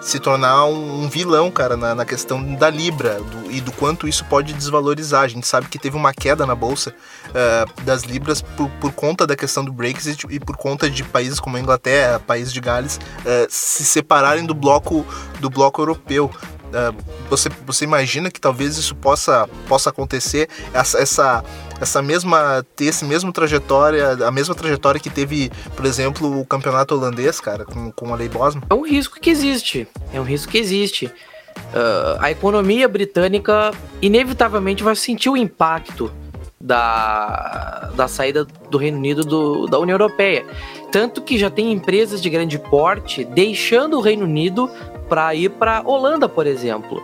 se 0.00 0.18
tornar 0.18 0.64
um, 0.64 1.04
um 1.04 1.08
vilão, 1.08 1.50
cara, 1.50 1.76
na, 1.76 1.94
na, 1.94 2.04
questão 2.04 2.54
da 2.54 2.70
Libra 2.70 3.20
do, 3.20 3.50
e 3.50 3.60
do 3.60 3.70
quanto 3.72 4.08
isso 4.08 4.24
pode 4.24 4.52
desvalorizar. 4.54 5.22
A 5.22 5.28
gente 5.28 5.46
sabe 5.46 5.68
que 5.68 5.78
teve 5.78 5.96
uma 5.96 6.12
queda 6.14 6.46
na 6.46 6.54
bolsa 6.54 6.94
uh, 7.28 7.82
das 7.82 8.02
Libras 8.02 8.40
por, 8.40 8.70
por, 8.80 8.92
conta 8.92 9.26
da 9.26 9.36
questão 9.36 9.64
do 9.64 9.72
Brexit 9.72 10.26
e 10.30 10.40
por 10.40 10.56
conta 10.56 10.88
de 10.88 11.04
países 11.04 11.38
como 11.38 11.56
a 11.56 11.60
Inglaterra, 11.60 12.18
países 12.18 12.52
de 12.52 12.60
Gales, 12.60 12.96
uh, 12.96 13.46
se 13.48 13.84
separarem 13.84 14.46
do 14.46 14.54
bloco, 14.54 15.06
do 15.38 15.50
bloco 15.50 15.82
europeu. 15.82 16.30
Uh, 16.70 16.96
você, 17.28 17.48
você 17.66 17.84
imagina 17.84 18.30
que 18.30 18.40
talvez 18.40 18.76
isso 18.76 18.94
possa, 18.94 19.48
possa 19.68 19.90
acontecer, 19.90 20.48
essa, 20.72 20.98
essa, 20.98 21.44
essa 21.80 22.00
mesma, 22.00 22.64
ter 22.76 22.86
esse 22.86 23.04
mesmo 23.04 23.32
trajetória, 23.32 24.12
a 24.26 24.30
mesma 24.30 24.54
trajetória 24.54 25.00
que 25.00 25.10
teve, 25.10 25.50
por 25.74 25.84
exemplo, 25.84 26.40
o 26.40 26.46
campeonato 26.46 26.94
holandês, 26.94 27.40
cara, 27.40 27.64
com, 27.64 27.90
com 27.90 28.12
a 28.12 28.16
Lei 28.16 28.28
Bosman? 28.28 28.62
É 28.70 28.74
um 28.74 28.86
risco 28.86 29.20
que 29.20 29.30
existe, 29.30 29.88
é 30.12 30.20
um 30.20 30.24
risco 30.24 30.52
que 30.52 30.58
existe. 30.58 31.06
Uh, 31.06 32.18
a 32.20 32.30
economia 32.30 32.88
britânica 32.88 33.72
inevitavelmente 34.00 34.82
vai 34.82 34.94
sentir 34.94 35.28
o 35.28 35.36
impacto 35.36 36.10
da, 36.60 37.90
da 37.94 38.06
saída 38.06 38.44
do 38.44 38.76
Reino 38.76 38.98
Unido 38.98 39.24
do, 39.24 39.66
da 39.66 39.78
União 39.78 39.94
Europeia. 39.94 40.44
Tanto 40.92 41.22
que 41.22 41.38
já 41.38 41.48
tem 41.48 41.72
empresas 41.72 42.20
de 42.20 42.28
grande 42.28 42.58
porte 42.58 43.24
deixando 43.24 43.96
o 43.96 44.00
Reino 44.00 44.24
Unido 44.24 44.70
para 45.10 45.34
ir 45.34 45.50
para 45.50 45.82
Holanda, 45.84 46.28
por 46.28 46.46
exemplo. 46.46 47.02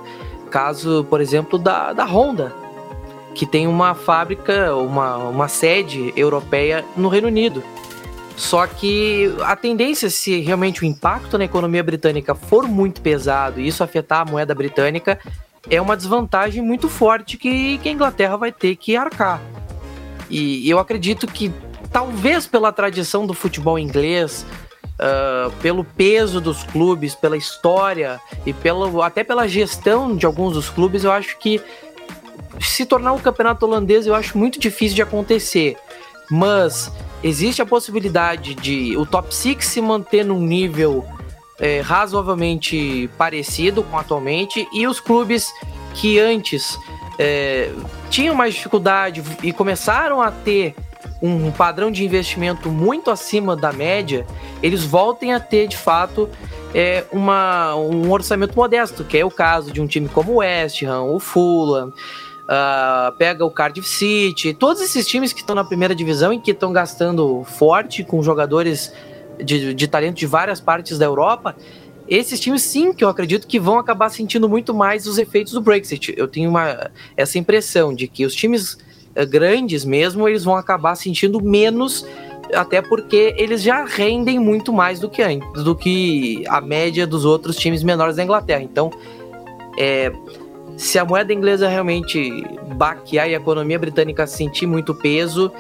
Caso, 0.49 1.05
por 1.11 1.21
exemplo, 1.21 1.59
da, 1.59 1.92
da 1.92 2.05
Honda, 2.05 2.55
que 3.35 3.45
tem 3.45 3.66
uma 3.66 3.95
fábrica, 3.95 4.75
uma, 4.77 5.16
uma 5.16 5.49
sede 5.49 6.12
europeia 6.16 6.85
no 6.97 7.09
Reino 7.09 7.27
Unido. 7.27 7.62
Só 8.37 8.66
que 8.66 9.35
a 9.42 9.57
tendência, 9.57 10.09
se 10.09 10.40
realmente 10.40 10.83
o 10.83 10.85
impacto 10.87 11.37
na 11.37 11.45
economia 11.45 11.83
britânica 11.83 12.35
for 12.35 12.69
muito 12.69 13.01
pesado 13.01 13.61
e 13.61 13.66
isso 13.66 13.83
afetar 13.83 14.21
a 14.21 14.31
moeda 14.31 14.55
britânica, 14.55 15.19
é 15.69 15.81
uma 15.81 15.97
desvantagem 15.97 16.62
muito 16.62 16.88
forte 16.88 17.37
que, 17.37 17.79
que 17.79 17.88
a 17.88 17.92
Inglaterra 17.92 18.37
vai 18.37 18.53
ter 18.53 18.77
que 18.77 18.97
arcar. 18.97 19.40
E 20.31 20.69
eu 20.69 20.79
acredito 20.79 21.27
que, 21.27 21.53
talvez 21.90 22.47
pela 22.47 22.73
tradição 22.73 23.27
do 23.27 23.35
futebol 23.35 23.79
inglês, 23.79 24.47
uh, 24.97 25.51
pelo 25.63 25.85
peso 25.85 26.41
dos 26.41 26.63
clubes, 26.65 27.15
pela 27.15 27.37
história 27.37 28.21
e 28.45 28.53
pelo, 28.53 29.03
até 29.03 29.23
pela 29.23 29.47
gestão 29.47 30.17
de 30.17 30.27
alguns 30.27 30.55
dos 30.55 30.69
clubes, 30.69 31.05
eu 31.05 31.13
acho 31.13 31.39
que 31.39 31.61
se 32.61 32.87
tornar 32.87 33.13
um 33.13 33.19
campeonato 33.19 33.67
holandês 33.67 34.07
eu 34.07 34.15
acho 34.15 34.37
muito 34.37 34.59
difícil 34.59 34.97
de 34.97 35.03
acontecer. 35.03 35.77
Mas 36.31 36.91
existe 37.23 37.63
a 37.63 37.67
possibilidade 37.67 38.55
de 38.55 38.97
o 38.97 39.07
top 39.07 39.35
6 39.35 39.65
se 39.65 39.81
manter 39.81 40.25
num 40.25 40.41
nível 40.41 41.05
é, 41.59 41.81
razoavelmente 41.81 43.09
parecido 43.17 43.83
com 43.83 43.97
atualmente 43.97 44.67
e 44.73 44.87
os 44.87 45.01
clubes 45.01 45.51
que 45.95 46.19
antes 46.19 46.79
é, 47.19 47.71
tinham 48.11 48.35
mais 48.35 48.55
dificuldade 48.55 49.23
e 49.43 49.53
começaram 49.53 50.21
a 50.21 50.31
ter 50.31 50.75
um 51.23 51.51
padrão 51.51 51.90
de 51.90 52.05
investimento 52.05 52.71
muito 52.71 53.11
acima 53.11 53.57
da 53.57 53.73
média, 53.73 54.27
eles 54.62 54.85
voltem 54.85 55.33
a 55.33 55.40
ter 55.40 55.66
de 55.66 55.77
fato 55.77 56.29
é, 56.75 57.05
uma, 57.12 57.75
um 57.77 58.11
orçamento 58.11 58.55
modesto, 58.55 59.05
que 59.05 59.16
é 59.16 59.25
o 59.25 59.31
caso 59.31 59.73
de 59.73 59.81
um 59.81 59.87
time 59.87 60.09
como 60.09 60.33
o 60.33 60.37
West 60.37 60.83
Ham, 60.83 61.03
o 61.03 61.19
Fulham, 61.19 61.88
uh, 61.88 63.12
pega 63.16 63.45
o 63.45 63.51
Cardiff 63.51 63.88
City, 63.88 64.55
todos 64.55 64.83
esses 64.83 65.07
times 65.07 65.33
que 65.33 65.40
estão 65.40 65.55
na 65.55 65.64
primeira 65.64 65.95
divisão 65.95 66.33
e 66.33 66.40
que 66.40 66.51
estão 66.51 66.73
gastando 66.73 67.45
forte 67.45 68.05
com 68.05 68.23
jogadores 68.23 68.92
de, 69.42 69.75
de 69.75 69.88
talento 69.88 70.16
de 70.16 70.27
várias 70.27 70.61
partes 70.61 70.99
da 70.99 71.05
Europa, 71.05 71.57
esses 72.09 72.38
times 72.38 72.62
sim 72.62 72.92
que 72.92 73.03
eu 73.03 73.09
acredito 73.09 73.47
que 73.47 73.59
vão 73.59 73.79
acabar 73.79 74.09
sentindo 74.11 74.49
muito 74.49 74.73
mais 74.73 75.07
os 75.07 75.19
efeitos 75.19 75.53
do 75.53 75.61
Brexit. 75.61 76.14
Eu 76.16 76.29
tenho 76.29 76.49
uma, 76.49 76.90
essa 77.16 77.38
impressão 77.38 77.92
de 77.92 78.07
que 78.07 78.25
os 78.25 78.35
times 78.35 78.79
grandes 79.24 79.85
mesmo, 79.85 80.29
eles 80.29 80.44
vão 80.44 80.57
acabar 80.57 80.94
sentindo 80.94 81.40
menos, 81.40 82.07
até 82.55 82.83
porque 82.83 83.35
eles 83.37 83.62
já 83.62 83.85
rendem 83.85 84.38
muito 84.38 84.72
mais 84.72 85.00
do 85.00 85.09
que 85.09 85.22
antes, 85.22 85.62
do 85.62 85.74
que 85.74 86.44
a 86.48 86.61
média 86.61 87.07
dos 87.07 87.24
outros 87.24 87.57
times 87.57 87.83
menores 87.83 88.16
da 88.16 88.24
Inglaterra. 88.24 88.62
Então, 88.62 88.90
é, 89.79 90.12
se 90.76 90.98
a 90.98 91.05
moeda 91.05 91.33
inglesa 91.33 91.68
realmente 91.68 92.44
baquear 92.74 93.29
e 93.29 93.35
a 93.35 93.38
economia 93.38 93.79
britânica 93.79 94.26
sentir 94.26 94.66
muito 94.66 94.94
peso, 94.94 95.50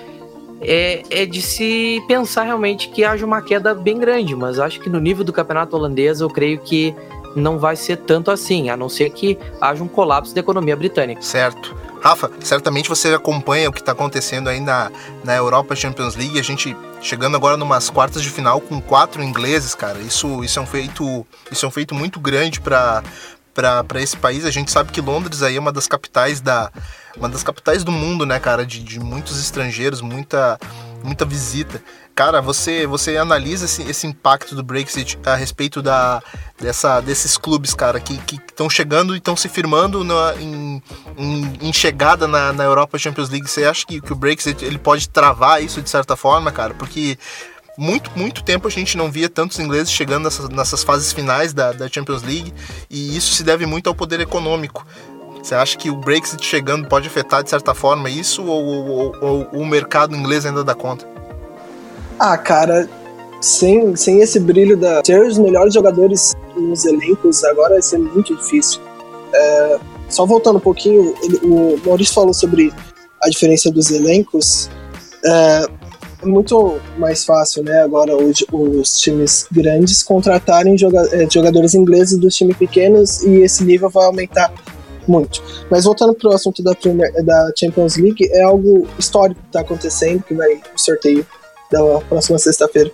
é, 0.60 1.02
é, 1.10 1.26
de 1.26 1.42
se 1.42 2.02
pensar 2.08 2.44
realmente 2.44 2.88
que 2.88 3.04
haja 3.04 3.24
uma 3.26 3.42
queda 3.42 3.74
bem 3.74 3.98
grande, 3.98 4.34
mas 4.34 4.58
acho 4.58 4.80
que 4.80 4.88
no 4.88 4.98
nível 4.98 5.24
do 5.24 5.32
campeonato 5.32 5.76
holandês 5.76 6.20
eu 6.20 6.30
creio 6.30 6.58
que 6.58 6.94
não 7.36 7.58
vai 7.58 7.76
ser 7.76 7.98
tanto 7.98 8.30
assim, 8.30 8.70
a 8.70 8.76
não 8.76 8.88
ser 8.88 9.10
que 9.10 9.38
haja 9.60 9.84
um 9.84 9.88
colapso 9.88 10.34
da 10.34 10.40
economia 10.40 10.74
britânica. 10.74 11.20
Certo. 11.22 11.76
Rafa, 12.00 12.30
certamente 12.40 12.88
você 12.88 13.14
acompanha 13.14 13.68
o 13.68 13.72
que 13.72 13.80
está 13.80 13.92
acontecendo 13.92 14.48
aí 14.48 14.60
na, 14.60 14.90
na 15.24 15.34
Europa 15.34 15.74
Champions 15.74 16.14
League. 16.14 16.38
A 16.38 16.42
gente 16.42 16.76
chegando 17.00 17.36
agora 17.36 17.56
numas 17.56 17.90
quartas 17.90 18.22
de 18.22 18.30
final 18.30 18.60
com 18.60 18.80
quatro 18.80 19.22
ingleses, 19.22 19.74
cara. 19.74 19.98
Isso, 19.98 20.42
isso 20.42 20.58
é 20.58 20.62
um 20.62 20.66
feito, 20.66 21.26
isso 21.50 21.64
é 21.64 21.68
um 21.68 21.72
feito 21.72 21.94
muito 21.94 22.18
grande 22.20 22.60
para 22.60 23.02
para 23.52 24.02
esse 24.02 24.16
país. 24.18 24.44
A 24.44 24.50
gente 24.50 24.70
sabe 24.70 24.92
que 24.92 25.00
Londres 25.00 25.42
aí 25.42 25.56
é 25.56 25.60
uma 25.60 25.72
das 25.72 25.88
capitais 25.88 26.42
da 26.42 26.70
uma 27.16 27.28
das 27.28 27.42
capitais 27.42 27.82
do 27.82 27.90
mundo, 27.90 28.26
né, 28.26 28.38
cara, 28.38 28.66
de, 28.66 28.82
de 28.82 29.00
muitos 29.00 29.40
estrangeiros, 29.40 30.02
muita 30.02 30.60
muita 31.02 31.24
visita. 31.24 31.82
Cara, 32.16 32.40
você, 32.40 32.86
você 32.86 33.18
analisa 33.18 33.66
esse, 33.66 33.82
esse 33.82 34.06
impacto 34.06 34.54
do 34.54 34.62
Brexit 34.62 35.18
a 35.22 35.34
respeito 35.34 35.82
da, 35.82 36.22
dessa, 36.58 36.98
desses 37.02 37.36
clubes, 37.36 37.74
cara, 37.74 38.00
que 38.00 38.18
estão 38.48 38.70
chegando 38.70 39.14
e 39.14 39.18
estão 39.18 39.36
se 39.36 39.50
firmando 39.50 40.02
na, 40.02 40.34
em, 40.40 40.82
em, 41.18 41.52
em, 41.60 41.72
chegada 41.74 42.26
na, 42.26 42.54
na 42.54 42.64
Europa 42.64 42.96
Champions 42.96 43.28
League. 43.28 43.46
Você 43.46 43.66
acha 43.66 43.84
que, 43.84 44.00
que 44.00 44.14
o 44.14 44.16
Brexit 44.16 44.64
ele 44.64 44.78
pode 44.78 45.10
travar 45.10 45.62
isso 45.62 45.82
de 45.82 45.90
certa 45.90 46.16
forma, 46.16 46.50
cara? 46.50 46.72
Porque 46.72 47.18
muito, 47.76 48.10
muito 48.16 48.42
tempo 48.42 48.66
a 48.66 48.70
gente 48.70 48.96
não 48.96 49.10
via 49.10 49.28
tantos 49.28 49.58
ingleses 49.58 49.92
chegando 49.92 50.24
nessas, 50.24 50.48
nessas 50.48 50.82
fases 50.82 51.12
finais 51.12 51.52
da, 51.52 51.72
da 51.72 51.86
Champions 51.86 52.22
League 52.22 52.50
e 52.88 53.14
isso 53.14 53.34
se 53.34 53.44
deve 53.44 53.66
muito 53.66 53.88
ao 53.88 53.94
poder 53.94 54.20
econômico. 54.20 54.86
Você 55.42 55.54
acha 55.54 55.76
que 55.76 55.90
o 55.90 55.96
Brexit 55.96 56.42
chegando 56.42 56.88
pode 56.88 57.08
afetar 57.08 57.44
de 57.44 57.50
certa 57.50 57.74
forma 57.74 58.08
isso 58.08 58.42
ou, 58.42 58.64
ou, 58.64 58.88
ou, 58.88 59.48
ou 59.52 59.60
o 59.60 59.66
mercado 59.66 60.16
inglês 60.16 60.46
ainda 60.46 60.64
dá 60.64 60.74
conta? 60.74 61.15
Ah, 62.18 62.38
cara, 62.38 62.88
sem, 63.40 63.94
sem 63.94 64.20
esse 64.20 64.40
brilho 64.40 64.76
da 64.76 65.02
ter 65.02 65.20
os 65.20 65.38
melhores 65.38 65.74
jogadores 65.74 66.34
nos 66.56 66.84
elencos, 66.84 67.44
agora 67.44 67.74
vai 67.74 67.82
ser 67.82 67.98
muito 67.98 68.34
difícil. 68.34 68.80
É, 69.32 69.78
só 70.08 70.24
voltando 70.24 70.56
um 70.56 70.60
pouquinho, 70.60 71.14
ele, 71.22 71.38
o 71.42 71.78
Maurício 71.84 72.14
falou 72.14 72.32
sobre 72.32 72.72
a 73.22 73.28
diferença 73.28 73.70
dos 73.70 73.90
elencos. 73.90 74.70
É, 75.24 75.66
é 76.22 76.26
muito 76.26 76.80
mais 76.96 77.24
fácil, 77.24 77.62
né? 77.62 77.82
Agora 77.82 78.16
os, 78.16 78.44
os 78.50 78.98
times 78.98 79.46
grandes 79.52 80.02
contratarem 80.02 80.78
joga, 80.78 81.06
é, 81.12 81.28
jogadores 81.30 81.74
ingleses 81.74 82.18
dos 82.18 82.34
times 82.34 82.56
pequenos 82.56 83.22
e 83.22 83.42
esse 83.42 83.62
nível 83.62 83.90
vai 83.90 84.06
aumentar 84.06 84.52
muito. 85.06 85.42
Mas 85.70 85.84
voltando 85.84 86.14
para 86.14 86.30
o 86.30 86.34
assunto 86.34 86.62
da, 86.62 86.72
da 87.22 87.52
Champions 87.54 87.96
League, 87.96 88.28
é 88.32 88.42
algo 88.42 88.86
histórico 88.98 89.40
que 89.40 89.46
está 89.48 89.60
acontecendo, 89.60 90.22
que 90.22 90.34
vai 90.34 90.54
o 90.74 90.78
sorteio 90.78 91.26
da 91.70 92.00
próxima 92.08 92.38
sexta-feira. 92.38 92.90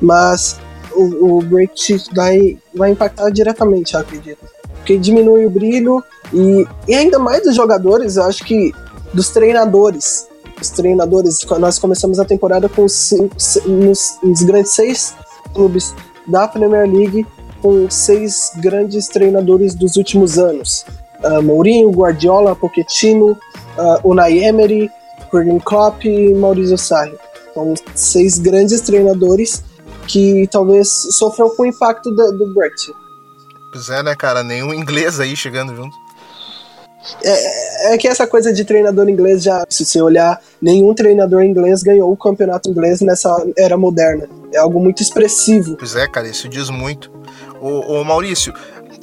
Mas 0.00 0.58
o, 0.92 1.38
o 1.38 1.42
Brexit 1.42 2.14
vai, 2.14 2.58
vai 2.74 2.90
impactar 2.90 3.30
diretamente, 3.30 3.94
eu 3.94 4.00
acredito. 4.00 4.44
Porque 4.76 4.96
diminui 4.98 5.46
o 5.46 5.50
brilho 5.50 6.02
e, 6.32 6.66
e 6.88 6.94
ainda 6.94 7.18
mais 7.18 7.42
dos 7.42 7.54
jogadores, 7.54 8.16
eu 8.16 8.24
acho 8.24 8.44
que 8.44 8.72
dos 9.12 9.30
treinadores. 9.30 10.28
Os 10.60 10.68
treinadores, 10.68 11.38
nós 11.58 11.78
começamos 11.78 12.18
a 12.18 12.24
temporada 12.24 12.68
com 12.68 12.86
cinco, 12.86 13.34
nos, 13.66 14.18
nos 14.22 14.42
grandes 14.42 14.72
seis 14.72 15.14
clubes 15.54 15.94
da 16.26 16.46
Premier 16.46 16.86
League, 16.86 17.26
com 17.62 17.88
seis 17.88 18.52
grandes 18.56 19.06
treinadores 19.08 19.74
dos 19.74 19.96
últimos 19.96 20.38
anos. 20.38 20.84
Uh, 21.24 21.42
Mourinho, 21.42 21.90
Guardiola, 21.90 22.54
Pochettino, 22.54 23.32
uh, 23.32 24.08
Unai 24.08 24.38
Emery, 24.38 24.90
Jurgen 25.32 25.58
Klopp 25.60 26.04
e 26.04 26.34
Maurizio 26.34 26.76
Sarri. 26.76 27.16
São 27.60 27.74
seis 27.94 28.38
grandes 28.38 28.80
treinadores 28.80 29.62
que 30.06 30.48
talvez 30.50 30.88
sofram 30.88 31.50
com 31.50 31.62
o 31.62 31.66
impacto 31.66 32.10
do, 32.10 32.32
do 32.32 32.54
Brexit. 32.54 32.92
Pois 33.72 33.88
é, 33.90 34.02
né, 34.02 34.14
cara? 34.16 34.42
Nenhum 34.42 34.72
inglês 34.72 35.20
aí 35.20 35.36
chegando 35.36 35.74
junto. 35.76 35.94
É, 37.22 37.94
é, 37.94 37.98
que 37.98 38.06
essa 38.06 38.26
coisa 38.26 38.52
de 38.52 38.64
treinador 38.64 39.08
inglês 39.08 39.42
já, 39.42 39.64
se 39.68 39.84
você 39.84 40.02
olhar, 40.02 40.38
nenhum 40.60 40.94
treinador 40.94 41.42
inglês 41.42 41.82
ganhou 41.82 42.12
o 42.12 42.16
campeonato 42.16 42.68
inglês 42.68 43.00
nessa 43.00 43.34
era 43.56 43.76
moderna. 43.76 44.28
É 44.52 44.58
algo 44.58 44.80
muito 44.80 45.02
expressivo. 45.02 45.76
Pois 45.76 45.96
é, 45.96 46.06
cara, 46.06 46.28
isso 46.28 46.48
diz 46.48 46.68
muito. 46.68 47.10
Ô, 47.60 48.00
ô 48.00 48.04
Maurício, 48.04 48.52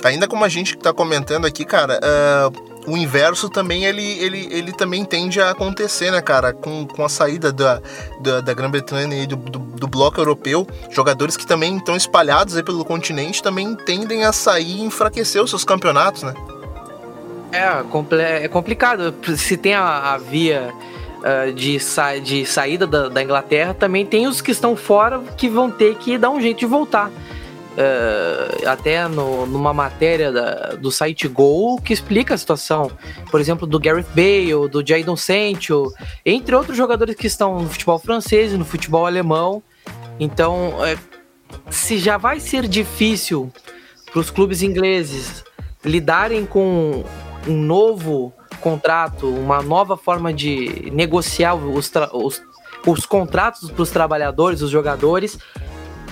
ainda 0.04 0.28
como 0.28 0.44
a 0.44 0.50
gente 0.50 0.76
está 0.76 0.94
comentando 0.94 1.46
aqui, 1.46 1.66
cara, 1.66 2.00
uh, 2.00 2.67
o 2.88 2.96
inverso 2.96 3.50
também 3.50 3.84
ele, 3.84 4.02
ele, 4.20 4.48
ele 4.50 4.72
também 4.72 5.04
tende 5.04 5.42
a 5.42 5.52
acontecer, 5.52 6.10
né, 6.10 6.22
cara? 6.22 6.54
Com, 6.54 6.88
com 6.88 7.04
a 7.04 7.10
saída 7.10 7.52
da, 7.52 7.82
da, 8.22 8.40
da 8.40 8.54
Grã-Bretanha 8.54 9.24
e 9.24 9.28
do, 9.28 9.36
do, 9.36 9.60
do, 9.60 9.88
bloco 9.88 10.20
europeu, 10.20 10.66
jogadores 10.90 11.36
que 11.36 11.46
também 11.46 11.78
estão 11.78 11.98
espalhados 11.98 12.56
aí 12.56 12.64
pelo 12.64 12.86
continente 12.86 13.44
também 13.44 13.76
tendem 13.76 14.24
a 14.24 14.32
sair 14.32 14.78
e 14.78 14.82
enfraquecer 14.82 15.44
os 15.44 15.50
seus 15.50 15.66
campeonatos, 15.66 16.24
né? 16.24 16.34
É, 17.52 18.46
é 18.46 18.48
complicado. 18.48 19.14
Se 19.36 19.58
tem 19.58 19.74
a, 19.74 20.14
a 20.14 20.18
via 20.18 20.74
uh, 21.20 21.52
de, 21.54 21.80
sa 21.82 22.18
de 22.18 22.46
saída 22.46 22.88
da, 22.88 23.10
da 23.10 23.22
Inglaterra, 23.22 23.74
também 23.74 24.06
tem 24.06 24.28
os 24.28 24.40
que 24.40 24.52
estão 24.52 24.78
fora 24.78 25.20
que 25.36 25.50
vão 25.50 25.70
ter 25.70 25.96
que 25.96 26.18
dar 26.18 26.30
um 26.30 26.40
jeito 26.40 26.60
de 26.60 26.66
voltar 26.66 27.12
uh, 27.78 28.68
até 28.68 29.08
no, 29.08 29.46
numa 29.46 29.74
matéria 29.74 30.32
da, 30.32 30.76
do 30.76 30.92
site 30.92 31.28
Gol 31.28 31.80
que 31.80 31.94
explica 31.94 32.34
a 32.34 32.38
situação. 32.38 32.92
Por 33.30 33.40
exemplo, 33.40 33.68
do 33.68 33.80
Gareth 33.80 34.08
Bale, 34.16 34.68
do 34.70 34.86
Jadon 34.86 35.16
Sancho, 35.16 35.94
entre 36.26 36.56
outros 36.56 36.76
jogadores 36.76 37.16
que 37.16 37.28
estão 37.28 37.60
no 37.60 37.70
futebol 37.70 38.00
francês 38.00 38.52
e 38.52 38.58
no 38.58 38.66
futebol 38.66 39.06
alemão. 39.06 39.62
Então, 40.20 40.74
uh, 40.80 41.18
se 41.70 41.98
já 42.00 42.18
vai 42.18 42.40
ser 42.40 42.68
difícil 42.68 43.52
para 44.12 44.20
os 44.20 44.32
clubes 44.32 44.62
ingleses 44.62 45.44
lidarem 45.86 46.46
com 46.46 47.04
um 47.48 47.56
novo 47.56 48.34
contrato, 48.60 49.30
uma 49.30 49.62
nova 49.62 49.96
forma 49.96 50.34
de 50.34 50.90
negociar 50.92 51.54
os, 51.54 51.92
os, 52.12 52.42
os 52.86 53.06
contratos 53.06 53.70
para 53.70 53.84
os 53.84 53.92
trabalhadores, 53.92 54.62
os 54.62 54.72
jogadores, 54.72 55.38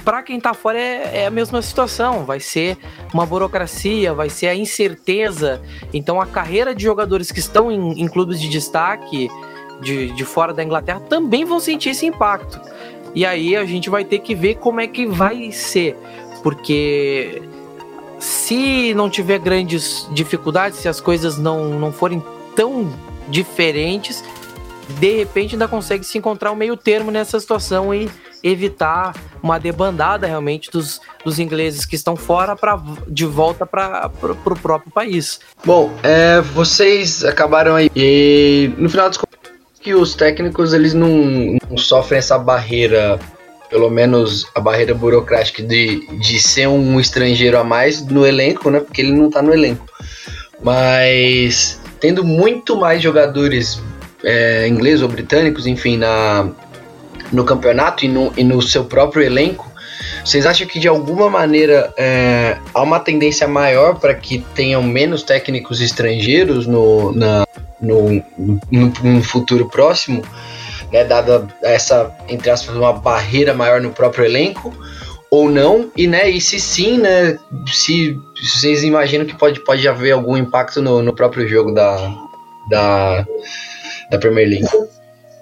para 0.05 0.21
quem 0.21 0.39
tá 0.39 0.53
fora 0.53 0.79
é, 0.79 1.23
é, 1.23 1.25
a 1.25 1.31
mesma 1.31 1.61
situação, 1.63 2.23
vai 2.25 2.39
ser 2.39 2.77
uma 3.11 3.25
burocracia, 3.25 4.13
vai 4.13 4.29
ser 4.29 4.47
a 4.47 4.55
incerteza. 4.55 5.59
Então 5.91 6.21
a 6.21 6.27
carreira 6.27 6.75
de 6.75 6.83
jogadores 6.83 7.31
que 7.31 7.39
estão 7.39 7.71
em, 7.71 7.99
em 7.99 8.07
clubes 8.07 8.39
de 8.39 8.47
destaque 8.47 9.27
de, 9.81 10.11
de 10.11 10.23
fora 10.23 10.53
da 10.53 10.63
Inglaterra 10.63 10.99
também 11.09 11.43
vão 11.43 11.59
sentir 11.59 11.89
esse 11.89 12.05
impacto. 12.05 12.61
E 13.15 13.25
aí 13.25 13.55
a 13.55 13.65
gente 13.65 13.89
vai 13.89 14.05
ter 14.05 14.19
que 14.19 14.35
ver 14.35 14.55
como 14.55 14.79
é 14.79 14.87
que 14.87 15.07
vai 15.07 15.51
ser, 15.51 15.97
porque 16.43 17.41
se 18.19 18.93
não 18.93 19.09
tiver 19.09 19.39
grandes 19.39 20.07
dificuldades, 20.11 20.79
se 20.79 20.87
as 20.87 21.01
coisas 21.01 21.37
não, 21.37 21.79
não 21.79 21.91
forem 21.91 22.23
tão 22.55 22.93
diferentes, 23.27 24.23
de 24.99 25.17
repente 25.17 25.55
ainda 25.55 25.67
consegue 25.67 26.05
se 26.05 26.17
encontrar 26.17 26.51
um 26.51 26.55
meio 26.55 26.77
termo 26.77 27.09
nessa 27.09 27.39
situação 27.39 27.93
e 27.93 28.09
evitar 28.45 29.15
uma 29.41 29.59
debandada 29.59 30.27
realmente 30.27 30.69
dos, 30.69 31.01
dos 31.23 31.39
ingleses 31.39 31.83
que 31.83 31.95
estão 31.95 32.15
fora 32.15 32.55
para 32.55 32.79
de 33.07 33.25
volta 33.25 33.65
para 33.65 34.11
o 34.23 34.55
próprio 34.55 34.91
país. 34.91 35.39
Bom, 35.65 35.91
é, 36.03 36.41
vocês 36.41 37.25
acabaram 37.25 37.75
aí 37.75 37.89
e 37.95 38.71
no 38.77 38.87
final 38.87 39.09
dos 39.09 39.17
contos 39.17 39.51
que 39.81 39.95
os 39.95 40.13
técnicos 40.13 40.73
eles 40.73 40.93
não, 40.93 41.57
não 41.69 41.77
sofrem 41.77 42.19
essa 42.19 42.37
barreira 42.37 43.19
pelo 43.67 43.89
menos 43.89 44.47
a 44.53 44.59
barreira 44.59 44.93
burocrática 44.93 45.63
de, 45.63 46.05
de 46.19 46.39
ser 46.39 46.67
um 46.67 46.99
estrangeiro 46.99 47.57
a 47.57 47.63
mais 47.63 48.05
no 48.05 48.25
elenco, 48.25 48.69
né? 48.69 48.79
Porque 48.79 49.01
ele 49.01 49.11
não 49.11 49.29
tá 49.29 49.41
no 49.41 49.51
elenco. 49.51 49.87
Mas 50.61 51.81
tendo 51.99 52.23
muito 52.23 52.77
mais 52.77 53.01
jogadores 53.01 53.81
é, 54.23 54.67
ingleses 54.67 55.01
ou 55.01 55.09
britânicos, 55.09 55.65
enfim, 55.65 55.97
na, 55.97 56.47
no 57.31 57.43
campeonato 57.43 58.05
e 58.05 58.07
no, 58.07 58.31
e 58.35 58.43
no 58.43 58.61
seu 58.61 58.85
próprio 58.85 59.23
elenco, 59.23 59.71
vocês 60.23 60.45
acham 60.45 60.67
que 60.67 60.79
de 60.79 60.87
alguma 60.87 61.29
maneira 61.29 61.93
é, 61.97 62.57
há 62.73 62.81
uma 62.81 62.99
tendência 62.99 63.47
maior 63.47 63.99
para 63.99 64.13
que 64.13 64.39
tenham 64.55 64.81
menos 64.81 65.23
técnicos 65.23 65.81
estrangeiros 65.81 66.65
no, 66.65 67.11
na, 67.11 67.45
no, 67.79 68.23
no, 68.71 68.93
no 69.03 69.23
futuro 69.23 69.69
próximo, 69.69 70.23
né, 70.91 71.03
dada 71.03 71.47
essa, 71.61 72.11
entre 72.27 72.49
aspas, 72.49 72.75
uma 72.75 72.93
barreira 72.93 73.53
maior 73.53 73.81
no 73.81 73.91
próprio 73.91 74.25
elenco? 74.25 74.73
Ou 75.29 75.49
não, 75.49 75.91
e, 75.97 76.07
né, 76.07 76.29
e 76.29 76.39
se 76.39 76.59
sim, 76.59 76.97
né, 76.97 77.37
se, 77.67 78.17
se 78.35 78.59
vocês 78.59 78.83
imaginam 78.83 79.25
que 79.25 79.35
pode, 79.35 79.59
pode 79.59 79.87
haver 79.87 80.11
algum 80.11 80.37
impacto 80.37 80.81
no, 80.81 81.01
no 81.01 81.13
próprio 81.13 81.47
jogo 81.47 81.73
da, 81.73 81.97
da, 82.69 83.25
da 84.09 84.17
Premier 84.17 84.47
League? 84.47 84.69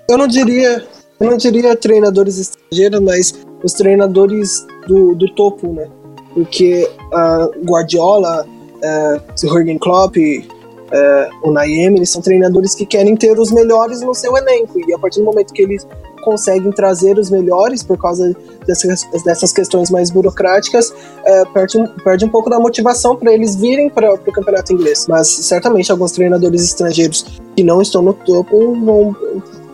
Eu 0.10 0.18
não 0.18 0.28
diria 0.28 0.86
eu 1.20 1.32
não 1.32 1.38
diria 1.38 1.76
treinadores 1.76 2.38
estrangeiros, 2.38 3.00
mas 3.00 3.34
os 3.64 3.74
treinadores 3.74 4.66
do, 4.88 5.16
do 5.16 5.30
topo, 5.34 5.72
né? 5.72 5.88
Porque 6.34 6.90
uh, 7.12 7.66
Guardiola, 7.66 8.46
uh, 8.46 9.22
Jurgen 9.40 9.78
Klopp, 9.78 10.18
uh, 10.18 11.48
o 11.48 11.52
Naemi, 11.52 12.00
eles 12.00 12.10
são 12.10 12.22
treinadores 12.22 12.76
que 12.76 12.86
querem 12.86 13.16
ter 13.16 13.40
os 13.40 13.52
melhores 13.52 14.02
no 14.02 14.14
seu 14.14 14.36
elenco. 14.36 14.80
E 14.88 14.94
a 14.94 14.98
partir 14.98 15.20
do 15.20 15.26
momento 15.26 15.54
que 15.54 15.62
eles 15.62 15.88
conseguem 16.24 16.72
trazer 16.72 17.18
os 17.18 17.30
melhores 17.30 17.84
por 17.84 17.98
causa 17.98 18.36
dessas, 18.66 19.06
dessas 19.24 19.54
questões 19.54 19.92
mais 19.92 20.10
burocráticas, 20.10 20.90
uh, 20.90 21.54
perde, 21.54 21.78
um, 21.78 21.88
perde 22.04 22.26
um 22.26 22.30
pouco 22.30 22.50
da 22.50 22.60
motivação 22.60 23.16
para 23.16 23.34
eles 23.34 23.56
virem 23.56 23.90
para 23.90 24.14
o 24.14 24.18
campeonato 24.18 24.74
inglês. 24.74 25.06
Mas 25.08 25.28
certamente 25.28 25.92
alguns 25.92 26.12
treinadores 26.12 26.64
estrangeiros 26.64 27.26
que 27.56 27.64
não 27.64 27.82
estão 27.82 28.02
no 28.02 28.14
topo 28.14 28.74
vão 28.74 29.16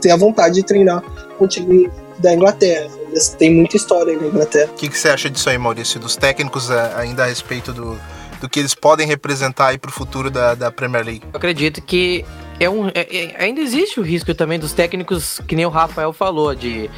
ter 0.02 0.12
a 0.12 0.16
vontade 0.16 0.56
de 0.56 0.64
treinar 0.64 1.04
um 1.40 1.48
time 1.48 1.90
da 2.20 2.34
Inglaterra. 2.34 2.90
Tem 3.38 3.54
muita 3.54 3.78
história 3.78 4.16
na 4.16 4.28
Inglaterra. 4.28 4.72
O 4.72 4.76
que, 4.76 4.90
que, 4.90 4.98
você 4.98 5.10
acha 5.10 5.30
disso 5.30 5.50
aí, 5.50 5.58
Maurício? 5.58 6.00
Dos 6.00 6.16
técnicos 6.16 6.70
eh, 6.70 6.94
ainda 6.96 7.24
a 7.24 7.28
respeito 7.28 7.74
do, 7.74 8.00
do 8.40 8.50
que 8.50 8.60
eles 8.60 8.76
podem 8.76 9.08
representar 9.08 9.68
aí 9.68 9.78
para 9.78 9.90
o 9.90 9.92
futuro 9.92 10.30
da, 10.30 10.54
da 10.54 10.72
Premier 10.72 11.04
League? 11.04 11.24
Eu 11.34 11.38
acredito 11.38 11.82
que 11.82 12.24
é 12.60 12.70
um, 12.70 12.90
é, 12.90 12.92
é, 12.96 13.36
ainda 13.44 13.62
existe 13.62 14.00
o 14.00 14.04
risco 14.04 14.34
também 14.36 14.60
dos 14.60 14.74
técnicos, 14.74 15.42
que 15.48 15.56
nem 15.56 15.66
o 15.66 15.70
Rafael 15.70 16.14
falou, 16.14 16.54
de 16.54 16.90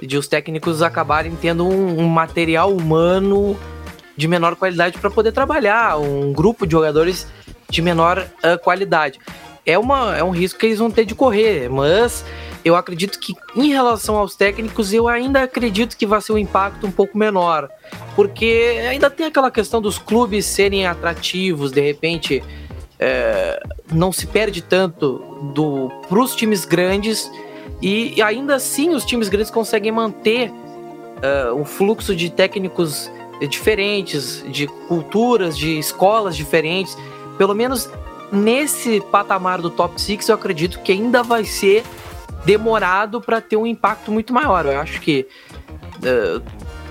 de 0.00 0.16
os 0.16 0.28
técnicos 0.28 0.82
acabarem 0.82 1.36
tendo 1.40 1.66
um, 1.66 2.00
um 2.00 2.08
material 2.08 2.74
humano 2.74 3.58
de 4.16 4.28
menor 4.28 4.56
qualidade 4.56 4.98
para 4.98 5.10
poder 5.10 5.32
trabalhar, 5.32 5.98
um 5.98 6.32
grupo 6.32 6.66
de 6.66 6.72
jogadores 6.72 7.26
de 7.68 7.82
menor 7.82 8.18
uh, 8.18 8.62
qualidade. 8.62 9.18
É, 9.64 9.78
uma, 9.78 10.16
é 10.16 10.22
um 10.22 10.30
risco 10.30 10.58
que 10.58 10.66
eles 10.66 10.78
vão 10.78 10.90
ter 10.90 11.04
de 11.04 11.14
correr, 11.14 11.68
mas 11.68 12.24
eu 12.66 12.74
acredito 12.74 13.20
que 13.20 13.32
em 13.54 13.68
relação 13.68 14.16
aos 14.16 14.34
técnicos, 14.34 14.92
eu 14.92 15.06
ainda 15.06 15.44
acredito 15.44 15.96
que 15.96 16.04
vai 16.04 16.20
ser 16.20 16.32
um 16.32 16.38
impacto 16.38 16.84
um 16.84 16.90
pouco 16.90 17.16
menor, 17.16 17.70
porque 18.16 18.84
ainda 18.90 19.08
tem 19.08 19.24
aquela 19.24 19.52
questão 19.52 19.80
dos 19.80 19.98
clubes 19.98 20.44
serem 20.46 20.84
atrativos, 20.84 21.70
de 21.70 21.80
repente 21.80 22.42
é, 22.98 23.62
não 23.92 24.10
se 24.10 24.26
perde 24.26 24.62
tanto 24.62 25.22
para 26.08 26.18
os 26.18 26.34
times 26.34 26.64
grandes 26.64 27.30
e 27.80 28.20
ainda 28.20 28.56
assim 28.56 28.92
os 28.96 29.04
times 29.04 29.28
grandes 29.28 29.50
conseguem 29.50 29.92
manter 29.92 30.50
uh, 30.50 31.54
um 31.54 31.64
fluxo 31.64 32.16
de 32.16 32.30
técnicos 32.30 33.08
diferentes, 33.48 34.44
de 34.48 34.66
culturas, 34.66 35.56
de 35.56 35.78
escolas 35.78 36.36
diferentes. 36.36 36.98
Pelo 37.38 37.54
menos 37.54 37.88
nesse 38.32 39.00
patamar 39.12 39.60
do 39.60 39.70
top 39.70 40.00
6, 40.00 40.28
eu 40.30 40.34
acredito 40.34 40.80
que 40.80 40.90
ainda 40.90 41.22
vai 41.22 41.44
ser 41.44 41.84
demorado 42.46 43.20
para 43.20 43.40
ter 43.40 43.56
um 43.56 43.66
impacto 43.66 44.12
muito 44.12 44.32
maior. 44.32 44.64
Eu 44.64 44.80
acho 44.80 45.00
que 45.00 45.26
uh, 45.96 46.40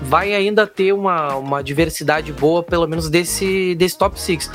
vai 0.02 0.34
ainda 0.34 0.66
ter 0.66 0.92
uma, 0.92 1.34
uma 1.34 1.62
diversidade 1.64 2.30
boa, 2.32 2.62
pelo 2.62 2.86
menos 2.86 3.08
desse, 3.08 3.74
desse 3.74 3.96
top 3.96 4.20
6. 4.20 4.50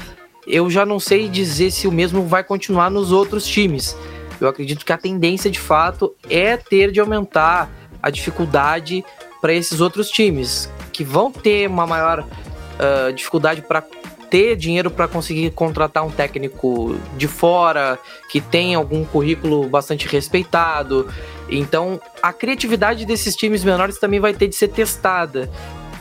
Eu 0.45 0.69
já 0.69 0.85
não 0.85 0.99
sei 0.99 1.27
dizer 1.27 1.71
se 1.71 1.87
o 1.87 1.91
mesmo 1.91 2.23
vai 2.23 2.43
continuar 2.43 2.91
nos 2.91 3.11
outros 3.11 3.45
times. 3.45 3.97
Eu 4.39 4.47
acredito 4.47 4.85
que 4.85 4.93
a 4.93 4.97
tendência 4.97 5.49
de 5.49 5.59
fato 5.59 6.15
é 6.29 6.55
ter 6.55 6.91
de 6.91 6.99
aumentar 6.99 7.69
a 8.01 8.09
dificuldade 8.11 9.03
para 9.41 9.53
esses 9.53 9.81
outros 9.81 10.09
times, 10.09 10.69
que 10.93 11.03
vão 11.03 11.31
ter 11.31 11.67
uma 11.67 11.87
maior 11.87 12.19
uh, 12.19 13.11
dificuldade 13.13 13.63
para 13.63 13.83
ter 14.31 14.55
dinheiro 14.55 14.89
para 14.89 15.09
conseguir 15.09 15.51
contratar 15.51 16.03
um 16.05 16.09
técnico 16.09 16.97
de 17.17 17.27
fora, 17.27 17.99
que 18.29 18.39
tem 18.39 18.73
algum 18.73 19.03
currículo 19.03 19.67
bastante 19.67 20.07
respeitado. 20.07 21.07
Então, 21.49 21.99
a 22.23 22.31
criatividade 22.31 23.05
desses 23.05 23.35
times 23.35 23.61
menores 23.61 23.99
também 23.99 24.21
vai 24.21 24.33
ter 24.33 24.47
de 24.47 24.55
ser 24.55 24.69
testada. 24.69 25.51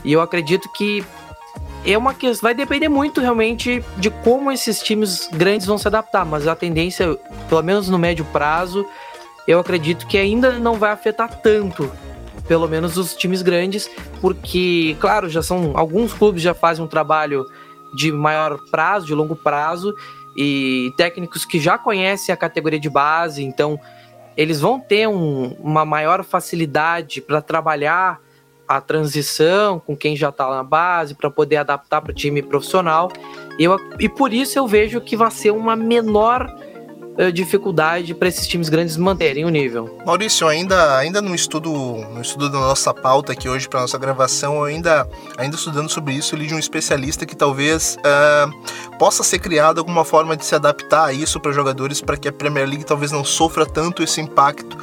E 0.04 0.12
eu 0.12 0.20
acredito 0.20 0.70
que 0.72 1.04
é 1.84 1.98
uma 1.98 2.14
que 2.14 2.30
vai 2.34 2.54
depender 2.54 2.88
muito 2.88 3.20
realmente 3.20 3.82
de 3.96 4.10
como 4.10 4.52
esses 4.52 4.80
times 4.80 5.28
grandes 5.32 5.66
vão 5.66 5.76
se 5.76 5.88
adaptar, 5.88 6.24
mas 6.24 6.46
a 6.46 6.54
tendência, 6.54 7.18
pelo 7.48 7.62
menos 7.62 7.88
no 7.88 7.98
médio 7.98 8.24
prazo, 8.26 8.86
eu 9.48 9.58
acredito 9.58 10.06
que 10.06 10.16
ainda 10.16 10.52
não 10.52 10.74
vai 10.74 10.92
afetar 10.92 11.40
tanto, 11.40 11.90
pelo 12.46 12.68
menos 12.68 12.96
os 12.96 13.14
times 13.14 13.42
grandes, 13.42 13.90
porque, 14.20 14.96
claro, 15.00 15.28
já 15.28 15.42
são 15.42 15.72
alguns 15.74 16.12
clubes 16.12 16.42
já 16.42 16.54
fazem 16.54 16.84
um 16.84 16.88
trabalho 16.88 17.44
de 17.94 18.12
maior 18.12 18.58
prazo, 18.70 19.06
de 19.06 19.14
longo 19.14 19.36
prazo, 19.36 19.94
e 20.36 20.92
técnicos 20.96 21.44
que 21.44 21.58
já 21.58 21.76
conhecem 21.76 22.32
a 22.32 22.36
categoria 22.36 22.78
de 22.78 22.88
base, 22.88 23.42
então 23.42 23.78
eles 24.36 24.60
vão 24.60 24.80
ter 24.80 25.08
um, 25.08 25.56
uma 25.60 25.84
maior 25.84 26.24
facilidade 26.24 27.20
para 27.20 27.42
trabalhar 27.42 28.20
a 28.66 28.80
transição 28.80 29.80
com 29.80 29.96
quem 29.96 30.14
já 30.14 30.28
está 30.28 30.48
na 30.48 30.62
base 30.62 31.14
para 31.14 31.28
poder 31.28 31.56
adaptar 31.56 32.00
para 32.00 32.12
o 32.12 32.14
time 32.14 32.40
profissional. 32.40 33.10
Eu, 33.58 33.76
e 33.98 34.08
por 34.08 34.32
isso 34.32 34.56
eu 34.56 34.66
vejo 34.66 35.00
que 35.00 35.16
vai 35.16 35.30
ser 35.30 35.50
uma 35.50 35.74
menor 35.74 36.48
uh, 37.20 37.32
dificuldade 37.32 38.14
para 38.14 38.28
esses 38.28 38.46
times 38.46 38.68
grandes 38.68 38.96
manterem 38.96 39.44
o 39.44 39.48
nível. 39.48 39.98
Maurício, 40.06 40.48
ainda, 40.48 40.96
ainda 40.96 41.20
no 41.20 41.34
estudo 41.34 41.70
no 41.70 42.20
estudo 42.20 42.48
da 42.48 42.58
nossa 42.58 42.94
pauta 42.94 43.32
aqui 43.32 43.48
hoje 43.48 43.68
para 43.68 43.80
nossa 43.80 43.98
gravação, 43.98 44.64
ainda, 44.64 45.06
ainda 45.36 45.56
estudando 45.56 45.88
sobre 45.88 46.14
isso, 46.14 46.34
li 46.34 46.46
de 46.46 46.54
um 46.54 46.58
especialista 46.58 47.26
que 47.26 47.36
talvez 47.36 47.98
uh, 47.98 48.98
possa 48.98 49.22
ser 49.22 49.38
criado 49.38 49.78
alguma 49.78 50.04
forma 50.04 50.36
de 50.36 50.44
se 50.44 50.54
adaptar 50.54 51.06
a 51.06 51.12
isso 51.12 51.38
para 51.38 51.52
jogadores 51.52 52.00
para 52.00 52.16
que 52.16 52.28
a 52.28 52.32
Premier 52.32 52.66
League 52.66 52.84
talvez 52.84 53.12
não 53.12 53.24
sofra 53.24 53.66
tanto 53.66 54.02
esse 54.02 54.20
impacto 54.20 54.78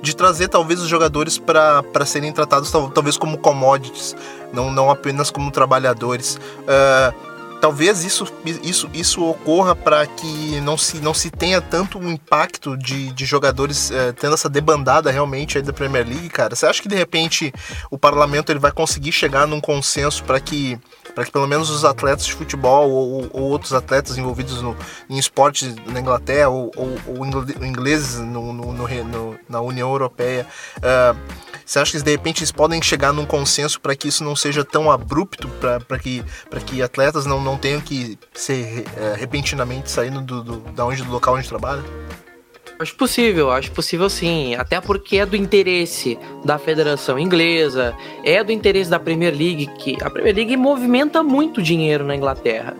de 0.00 0.14
trazer 0.14 0.48
talvez 0.48 0.80
os 0.80 0.88
jogadores 0.88 1.38
para 1.38 2.06
serem 2.06 2.32
tratados 2.32 2.70
talvez 2.70 3.16
como 3.16 3.36
commodities, 3.38 4.14
não, 4.52 4.70
não 4.70 4.90
apenas 4.90 5.30
como 5.30 5.50
trabalhadores. 5.50 6.36
Uh, 6.36 7.37
talvez 7.60 8.04
isso, 8.04 8.26
isso, 8.62 8.88
isso 8.92 9.24
ocorra 9.24 9.74
para 9.74 10.06
que 10.06 10.60
não 10.60 10.76
se, 10.76 10.98
não 11.00 11.12
se 11.12 11.30
tenha 11.30 11.60
tanto 11.60 11.98
um 11.98 12.10
impacto 12.10 12.76
de, 12.76 13.12
de 13.12 13.24
jogadores 13.24 13.90
uh, 13.90 14.12
tendo 14.18 14.34
essa 14.34 14.48
debandada 14.48 15.10
realmente 15.10 15.58
aí 15.58 15.62
da 15.62 15.72
Premier 15.72 16.06
League, 16.06 16.28
cara. 16.28 16.54
Você 16.54 16.66
acha 16.66 16.82
que 16.82 16.88
de 16.88 16.96
repente 16.96 17.52
o 17.90 17.98
parlamento 17.98 18.50
ele 18.50 18.58
vai 18.58 18.72
conseguir 18.72 19.12
chegar 19.12 19.46
num 19.46 19.60
consenso 19.60 20.24
para 20.24 20.40
que 20.40 20.78
para 21.14 21.24
que 21.24 21.32
pelo 21.32 21.48
menos 21.48 21.68
os 21.68 21.84
atletas 21.84 22.26
de 22.26 22.32
futebol 22.32 22.88
ou, 22.88 23.28
ou 23.32 23.42
outros 23.50 23.72
atletas 23.72 24.16
envolvidos 24.16 24.62
no, 24.62 24.76
em 25.10 25.18
esportes 25.18 25.74
na 25.86 25.98
Inglaterra 25.98 26.48
ou, 26.48 26.70
ou, 26.76 26.96
ou 27.08 27.26
ingleses 27.66 28.20
no, 28.20 28.52
no, 28.52 28.72
no, 28.72 29.38
na 29.48 29.60
União 29.60 29.90
Europeia, 29.90 30.46
uh, 30.76 31.18
você 31.68 31.80
acha 31.80 31.98
que 31.98 32.02
de 32.02 32.10
repente 32.10 32.38
eles 32.38 32.50
podem 32.50 32.80
chegar 32.80 33.12
num 33.12 33.26
consenso 33.26 33.78
para 33.78 33.94
que 33.94 34.08
isso 34.08 34.24
não 34.24 34.34
seja 34.34 34.64
tão 34.64 34.90
abrupto, 34.90 35.46
para 35.86 35.98
que, 35.98 36.24
que 36.64 36.80
atletas 36.80 37.26
não, 37.26 37.42
não 37.42 37.58
tenham 37.58 37.78
que 37.78 38.18
ser 38.32 38.86
uh, 38.86 39.14
repentinamente 39.18 39.90
saindo 39.90 40.22
do, 40.22 40.42
do, 40.42 40.56
da 40.72 40.86
onde, 40.86 41.02
do 41.02 41.12
local 41.12 41.34
onde 41.34 41.46
trabalham? 41.46 41.84
Acho 42.78 42.94
possível, 42.94 43.50
acho 43.50 43.70
possível 43.72 44.08
sim. 44.08 44.54
Até 44.54 44.80
porque 44.80 45.18
é 45.18 45.26
do 45.26 45.36
interesse 45.36 46.18
da 46.42 46.58
Federação 46.58 47.18
Inglesa, 47.18 47.94
é 48.24 48.42
do 48.42 48.50
interesse 48.50 48.88
da 48.88 48.98
Premier 48.98 49.36
League, 49.36 49.66
que 49.78 50.02
a 50.02 50.08
Premier 50.08 50.34
League 50.34 50.56
movimenta 50.56 51.22
muito 51.22 51.60
dinheiro 51.60 52.02
na 52.02 52.16
Inglaterra. 52.16 52.74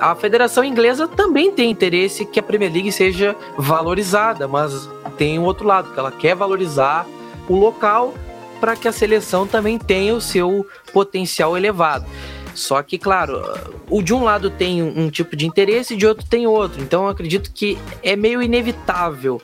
A 0.00 0.16
Federação 0.16 0.64
Inglesa 0.64 1.06
também 1.06 1.52
tem 1.52 1.70
interesse 1.70 2.26
que 2.26 2.40
a 2.40 2.42
Premier 2.42 2.72
League 2.72 2.90
seja 2.90 3.36
valorizada, 3.56 4.48
mas 4.48 4.88
tem 5.16 5.38
um 5.38 5.44
outro 5.44 5.64
lado, 5.64 5.92
que 5.92 5.98
ela 5.98 6.10
quer 6.10 6.34
valorizar 6.34 7.06
o 7.48 7.56
local 7.56 8.14
para 8.60 8.74
que 8.76 8.88
a 8.88 8.92
seleção 8.92 9.46
também 9.46 9.78
tenha 9.78 10.14
o 10.14 10.20
seu 10.20 10.66
potencial 10.92 11.56
elevado. 11.56 12.06
Só 12.54 12.82
que, 12.82 12.98
claro, 12.98 13.42
o 13.90 14.02
de 14.02 14.14
um 14.14 14.24
lado 14.24 14.48
tem 14.48 14.82
um 14.82 15.10
tipo 15.10 15.36
de 15.36 15.46
interesse 15.46 15.92
e 15.92 15.96
de 15.96 16.06
outro 16.06 16.26
tem 16.26 16.46
outro. 16.46 16.82
Então 16.82 17.02
eu 17.02 17.08
acredito 17.08 17.52
que 17.52 17.76
é 18.02 18.16
meio 18.16 18.40
inevitável 18.40 19.40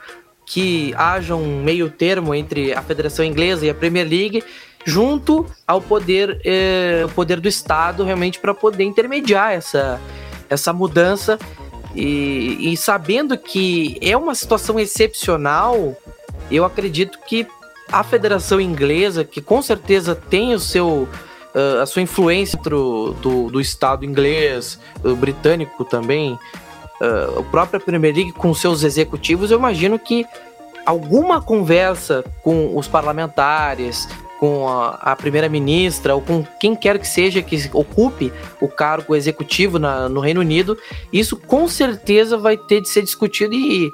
que 0.47 0.95
haja 0.97 1.35
um 1.35 1.63
meio 1.63 1.91
termo 1.91 2.35
entre 2.35 2.73
a 2.73 2.83
Federação 2.83 3.25
Inglesa 3.25 3.67
e 3.67 3.71
a 3.71 3.75
Premier 3.75 4.09
League 4.09 4.43
junto 4.85 5.47
ao 5.67 5.81
poder, 5.81 6.41
eh, 6.45 7.07
poder 7.15 7.39
do 7.39 7.49
Estado 7.49 8.03
realmente 8.03 8.41
para 8.41 8.53
poder 8.53 8.83
intermediar 8.83 9.53
essa, 9.53 10.01
essa 10.51 10.73
mudança 10.73 11.39
e, 11.95 12.73
e 12.73 12.77
sabendo 12.77 13.37
que 13.37 13.99
é 14.01 14.17
uma 14.17 14.35
situação 14.35 14.81
excepcional, 14.81 15.97
eu 16.51 16.65
acredito 16.65 17.19
que 17.27 17.47
a 17.93 18.03
Federação 18.03 18.61
Inglesa, 18.61 19.25
que 19.25 19.41
com 19.41 19.61
certeza 19.61 20.15
tem 20.15 20.55
o 20.55 20.59
seu 20.59 21.09
uh, 21.55 21.83
a 21.83 21.87
sua 21.87 22.03
influência 22.03 22.59
do, 22.59 23.13
do, 23.13 23.51
do 23.51 23.61
Estado 23.61 24.05
inglês, 24.05 24.79
britânico 25.19 25.85
também, 25.85 26.33
uh, 26.33 27.41
a 27.41 27.43
própria 27.45 27.79
Premier 27.79 28.15
League 28.15 28.33
com 28.33 28.55
seus 28.55 28.83
executivos, 28.83 29.51
eu 29.51 29.59
imagino 29.59 29.99
que 29.99 30.27
alguma 30.85 31.41
conversa 31.41 32.25
com 32.43 32.77
os 32.77 32.89
parlamentares, 32.89 34.09
com 34.43 34.69
a, 34.69 34.95
a 34.95 35.15
primeira-ministra 35.15 36.15
ou 36.15 36.21
com 36.21 36.45
quem 36.59 36.75
quer 36.75 36.99
que 36.99 37.07
seja 37.07 37.41
que 37.41 37.71
ocupe 37.73 38.33
o 38.61 38.67
cargo 38.67 39.15
executivo 39.15 39.79
na, 39.79 40.09
no 40.09 40.19
Reino 40.19 40.41
Unido, 40.41 40.77
isso 41.13 41.37
com 41.37 41.69
certeza 41.69 42.37
vai 42.37 42.57
ter 42.57 42.81
de 42.81 42.89
ser 42.89 43.03
discutido 43.03 43.55
e 43.55 43.89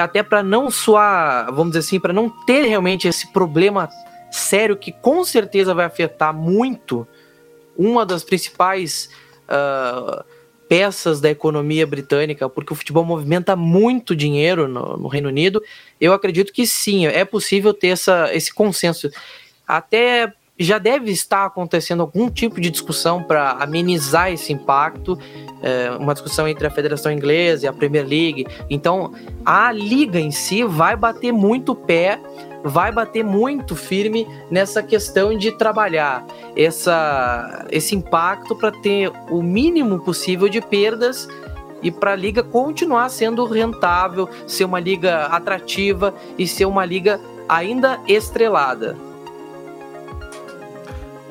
até 0.00 0.22
para 0.22 0.42
não 0.42 0.70
soar, 0.70 1.46
vamos 1.46 1.68
dizer 1.68 1.80
assim, 1.80 2.00
para 2.00 2.12
não 2.12 2.28
ter 2.28 2.62
realmente 2.62 3.06
esse 3.06 3.32
problema 3.32 3.88
sério 4.30 4.76
que 4.76 4.92
com 4.92 5.24
certeza 5.24 5.74
vai 5.74 5.86
afetar 5.86 6.34
muito 6.34 7.06
uma 7.76 8.04
das 8.04 8.24
principais 8.24 9.08
uh, 9.44 10.24
peças 10.68 11.20
da 11.20 11.30
economia 11.30 11.86
britânica, 11.86 12.48
porque 12.48 12.72
o 12.72 12.76
futebol 12.76 13.04
movimenta 13.04 13.56
muito 13.56 14.14
dinheiro 14.14 14.68
no, 14.68 14.96
no, 14.96 15.08
Reino 15.08 15.28
Unido. 15.28 15.62
Eu 16.00 16.12
acredito 16.12 16.52
que 16.52 16.66
sim, 16.66 17.06
é 17.06 17.24
possível 17.24 17.72
ter 17.72 17.88
essa, 17.88 18.34
esse 18.34 18.52
consenso. 18.52 19.08
Até 19.66 20.32
já 20.58 20.78
deve 20.78 21.10
estar 21.10 21.44
acontecendo 21.44 22.00
algum 22.00 22.28
tipo 22.28 22.60
de 22.60 22.70
discussão 22.70 23.22
para 23.22 23.52
amenizar 23.52 24.32
esse 24.32 24.52
impacto, 24.52 25.18
é, 25.62 25.90
uma 25.92 26.12
discussão 26.12 26.48
entre 26.48 26.66
a 26.66 26.70
Federação 26.70 27.12
Inglesa 27.12 27.66
e 27.66 27.68
a 27.68 27.72
Premier 27.72 28.06
League. 28.06 28.46
Então, 28.68 29.12
a 29.44 29.70
liga 29.70 30.18
em 30.18 30.30
si 30.30 30.64
vai 30.64 30.96
bater 30.96 31.32
muito 31.32 31.74
pé 31.74 32.20
vai 32.64 32.90
bater 32.90 33.24
muito 33.24 33.76
firme 33.76 34.26
nessa 34.50 34.82
questão 34.82 35.36
de 35.36 35.52
trabalhar 35.52 36.26
essa, 36.56 37.66
esse 37.70 37.94
impacto 37.94 38.54
para 38.56 38.72
ter 38.72 39.12
o 39.30 39.42
mínimo 39.42 40.00
possível 40.00 40.48
de 40.48 40.60
perdas 40.60 41.28
e 41.82 41.90
para 41.90 42.12
a 42.12 42.16
liga 42.16 42.42
continuar 42.42 43.08
sendo 43.08 43.44
rentável, 43.44 44.28
ser 44.46 44.64
uma 44.64 44.80
liga 44.80 45.26
atrativa 45.26 46.12
e 46.36 46.46
ser 46.46 46.64
uma 46.64 46.84
liga 46.84 47.20
ainda 47.48 48.00
estrelada. 48.06 48.96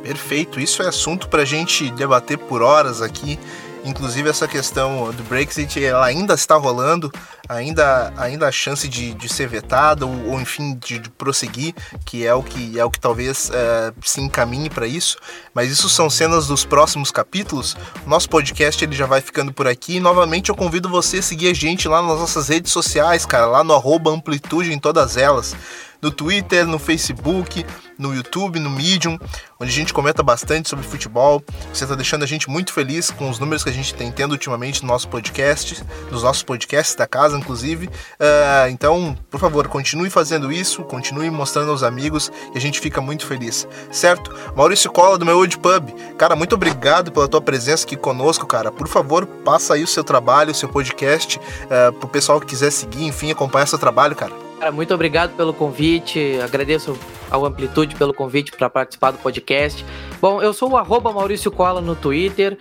Perfeito, 0.08 0.58
isso 0.58 0.82
é 0.82 0.88
assunto 0.88 1.28
para 1.28 1.42
a 1.42 1.46
gente 1.46 1.92
debater 1.92 2.38
por 2.38 2.62
horas 2.62 3.02
aqui. 3.02 3.38
Inclusive 3.84 4.30
essa 4.30 4.48
questão 4.48 5.12
do 5.12 5.22
Brexit, 5.24 5.84
ela 5.84 6.06
ainda 6.06 6.34
está 6.34 6.56
rolando, 6.56 7.12
ainda, 7.48 8.14
ainda 8.16 8.48
há 8.48 8.52
chance 8.52 8.88
de, 8.88 9.14
de 9.14 9.28
ser 9.28 9.50
vetada 9.50 10.06
ou, 10.06 10.30
ou 10.30 10.40
enfim 10.40 10.76
de, 10.76 10.98
de, 10.98 11.10
prosseguir, 11.10 11.76
que 12.06 12.26
é 12.26 12.34
o 12.34 12.42
que 12.42 12.80
é 12.80 12.86
o 12.86 12.90
que 12.90 13.00
talvez 13.02 13.52
é, 13.54 13.92
se 14.02 14.22
encaminhe 14.22 14.70
para 14.70 14.88
isso. 14.88 15.18
Mas 15.54 15.70
isso 15.70 15.90
são 15.90 16.10
cenas 16.10 16.48
dos 16.48 16.64
próximos 16.64 17.12
capítulos. 17.12 17.76
Nosso 18.06 18.30
podcast 18.30 18.82
ele 18.82 18.96
já 18.96 19.06
vai 19.06 19.20
ficando 19.20 19.52
por 19.52 19.68
aqui. 19.68 19.98
E, 19.98 20.00
novamente 20.00 20.48
eu 20.48 20.56
convido 20.56 20.88
você 20.88 21.18
a 21.18 21.22
seguir 21.22 21.50
a 21.50 21.54
gente 21.54 21.86
lá 21.86 22.02
nas 22.02 22.18
nossas 22.18 22.48
redes 22.48 22.72
sociais, 22.72 23.26
cara, 23.26 23.46
lá 23.46 23.62
no 23.62 23.76
Amplitude 24.10 24.72
em 24.72 24.80
todas 24.80 25.18
elas 25.18 25.54
no 26.02 26.12
Twitter, 26.12 26.66
no 26.66 26.80
Facebook, 26.80 27.66
no 27.98 28.14
YouTube, 28.14 28.60
no 28.60 28.70
Medium, 28.70 29.18
onde 29.60 29.72
a 29.72 29.74
gente 29.74 29.94
comenta 29.94 30.22
bastante 30.22 30.70
sobre 30.70 30.86
futebol. 30.86 31.44
Você 31.74 31.84
está 31.84 31.96
deixando 31.96 32.24
a 32.24 32.28
gente 32.28 32.50
muito 32.50 32.72
feliz 32.72 33.10
com 33.10 33.30
os 33.30 33.40
números 33.40 33.64
que 33.64 33.70
a 33.70 33.74
gente 33.74 33.94
tem 33.94 34.12
tendo 34.12 34.32
ultimamente 34.32 34.82
no 34.84 34.88
nosso 34.88 35.08
podcast, 35.08 35.84
nos 36.12 36.24
nossos 36.24 36.44
podcasts 36.44 36.96
da 36.96 37.08
casa, 37.08 37.38
inclusive. 37.38 37.88
Uh, 37.88 38.70
então, 38.70 39.18
por 39.30 39.40
favor, 39.40 39.68
continue 39.68 40.10
fazendo 40.10 40.52
isso, 40.52 40.84
continue 40.84 41.30
mostrando 41.30 41.72
aos 41.72 41.84
amigos 41.84 42.32
e 42.54 42.58
a 42.58 42.62
gente 42.62 42.80
fica 42.80 43.02
muito 43.02 43.26
feliz, 43.26 43.68
certo? 43.92 44.34
Maurício 44.56 44.92
Cola 44.92 45.18
do 45.18 45.26
meu 45.26 45.38
Old 45.38 45.58
Pub, 45.58 45.90
cara, 46.18 46.36
muito 46.36 46.56
obrigado 46.56 47.12
pela 47.12 47.28
tua 47.28 47.42
presença 47.42 47.86
aqui 47.86 47.96
conosco, 47.96 48.46
cara. 48.46 48.72
Por 48.72 48.88
favor, 48.88 49.26
passa 49.26 49.74
aí 49.74 49.84
o 49.84 49.88
seu 49.88 50.04
trabalho, 50.04 50.52
o 50.52 50.56
seu 50.56 50.70
podcast, 50.70 51.40
uh, 51.40 51.94
pro 51.94 52.08
pessoal 52.08 52.40
que 52.40 52.48
quiser 52.48 52.72
seguir, 52.72 53.06
enfim, 53.06 53.32
acompanhar 53.32 53.66
seu 53.66 53.80
trabalho, 53.80 54.16
cara. 54.16 54.47
Cara, 54.60 54.72
muito 54.72 54.94
obrigado 54.94 55.36
pelo 55.36 55.54
convite. 55.54 56.40
Agradeço 56.44 56.98
ao 57.30 57.46
Amplitude 57.46 57.96
pelo 57.96 58.14
convite 58.14 58.52
para 58.52 58.70
participar 58.70 59.12
do 59.12 59.20
podcast. 59.20 59.86
Bom, 60.20 60.42
eu 60.42 60.52
sou 60.52 60.70
o 60.70 61.14
Maurício 61.14 61.52
Cola 61.52 61.80
no 61.80 61.96
Twitter. 61.96 62.58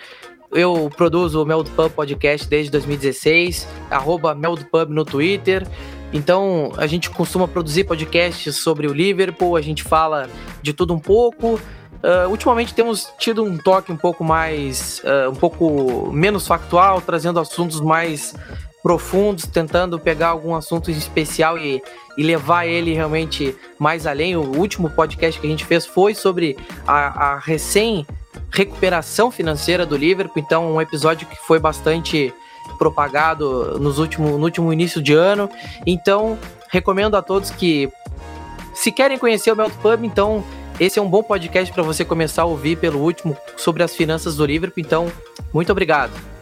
Eu 0.53 0.91
produzo 0.95 1.43
o 1.43 1.47
Meld 1.47 1.71
Pub 1.71 1.91
Podcast 1.91 2.47
desde 2.49 2.71
2016, 2.71 3.67
arroba 3.91 4.35
Meld 4.35 4.67
Pub 4.67 4.91
no 4.91 5.05
Twitter. 5.05 5.67
Então, 6.13 6.71
a 6.77 6.87
gente 6.87 7.11
costuma 7.11 7.49
produzir 7.49 7.85
podcasts 7.85 8.57
sobre 8.57 8.87
o 8.87 8.93
Liverpool, 8.93 9.57
a 9.57 9.63
gente 9.63 9.83
fala 9.83 10.29
de 10.63 10.73
tudo 10.73 10.95
um 10.95 10.99
pouco. 10.99 11.59
Uh, 11.97 12.29
ultimamente 12.29 12.75
temos 12.75 13.09
tido 13.19 13.43
um 13.43 13.57
toque 13.57 13.91
um 13.91 13.97
pouco 13.97 14.23
mais, 14.23 15.03
uh, 15.03 15.31
um 15.31 15.35
pouco 15.35 16.11
menos 16.13 16.47
factual, 16.47 17.01
trazendo 17.01 17.41
assuntos 17.41 17.81
mais 17.81 18.35
profundos, 18.87 19.47
tentando 19.47 19.99
pegar 19.99 20.29
algum 20.29 20.55
assunto 20.55 20.93
especial 20.93 21.59
e, 21.59 21.83
e 22.17 22.23
levar 22.23 22.67
ele 22.67 22.95
realmente 22.95 23.53
mais 23.81 24.07
além. 24.07 24.37
O 24.37 24.57
último 24.57 24.89
podcast 24.89 25.41
que 25.41 25.47
a 25.49 25.51
gente 25.51 25.65
fez 25.65 25.85
foi 25.85 26.15
sobre 26.15 26.57
a, 26.87 27.33
a 27.33 27.39
recém 27.41 28.07
recuperação 28.53 29.29
financeira 29.29 29.85
do 29.85 29.97
Liverpool, 29.97 30.41
então 30.41 30.73
um 30.73 30.81
episódio 30.81 31.27
que 31.27 31.35
foi 31.35 31.59
bastante 31.59 32.33
propagado 32.79 33.77
nos 33.81 33.99
último, 33.99 34.39
no 34.39 34.45
último 34.45 34.73
início 34.73 35.03
de 35.03 35.15
ano. 35.15 35.51
Então, 35.85 36.39
recomendo 36.69 37.17
a 37.17 37.23
todos 37.23 37.51
que 37.51 37.91
se 38.73 38.93
querem 38.93 39.19
conhecer 39.19 39.51
o 39.51 39.57
Melt 39.57 39.75
Pub, 39.83 40.05
então 40.05 40.45
esse 40.79 40.97
é 40.97 41.03
um 41.03 41.11
bom 41.11 41.25
podcast 41.25 41.75
para 41.75 41.83
você 41.83 42.05
começar 42.05 42.43
a 42.43 42.47
ouvir 42.47 42.77
pelo 42.77 43.01
último 43.01 43.37
sobre 43.57 43.83
as 43.83 43.97
finanças 43.97 44.37
do 44.37 44.47
Liverpool. 44.47 44.81
Então, 44.81 45.11
muito 45.53 45.73
obrigado. 45.73 46.36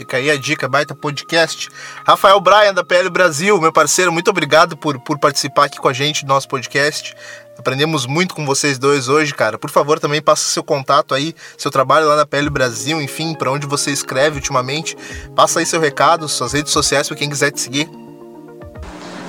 Fica 0.00 0.16
aí 0.16 0.30
a 0.30 0.36
dica, 0.38 0.66
baita 0.66 0.94
podcast. 0.94 1.68
Rafael 2.06 2.40
Bryan, 2.40 2.72
da 2.72 2.82
PL 2.82 3.10
Brasil, 3.10 3.60
meu 3.60 3.70
parceiro, 3.70 4.10
muito 4.10 4.30
obrigado 4.30 4.74
por, 4.74 4.98
por 4.98 5.18
participar 5.18 5.66
aqui 5.66 5.78
com 5.78 5.88
a 5.88 5.92
gente 5.92 6.24
do 6.24 6.28
nosso 6.28 6.48
podcast. 6.48 7.14
Aprendemos 7.58 8.06
muito 8.06 8.34
com 8.34 8.46
vocês 8.46 8.78
dois 8.78 9.10
hoje, 9.10 9.34
cara. 9.34 9.58
Por 9.58 9.68
favor, 9.68 10.00
também 10.00 10.22
passa 10.22 10.48
seu 10.48 10.64
contato 10.64 11.14
aí, 11.14 11.34
seu 11.58 11.70
trabalho 11.70 12.08
lá 12.08 12.16
na 12.16 12.24
PL 12.24 12.48
Brasil, 12.48 12.98
enfim, 13.02 13.34
para 13.34 13.52
onde 13.52 13.66
você 13.66 13.90
escreve 13.90 14.36
ultimamente. 14.36 14.96
Passa 15.36 15.60
aí 15.60 15.66
seu 15.66 15.78
recado, 15.78 16.26
suas 16.30 16.54
redes 16.54 16.72
sociais 16.72 17.06
para 17.06 17.18
quem 17.18 17.28
quiser 17.28 17.50
te 17.50 17.60
seguir. 17.60 17.86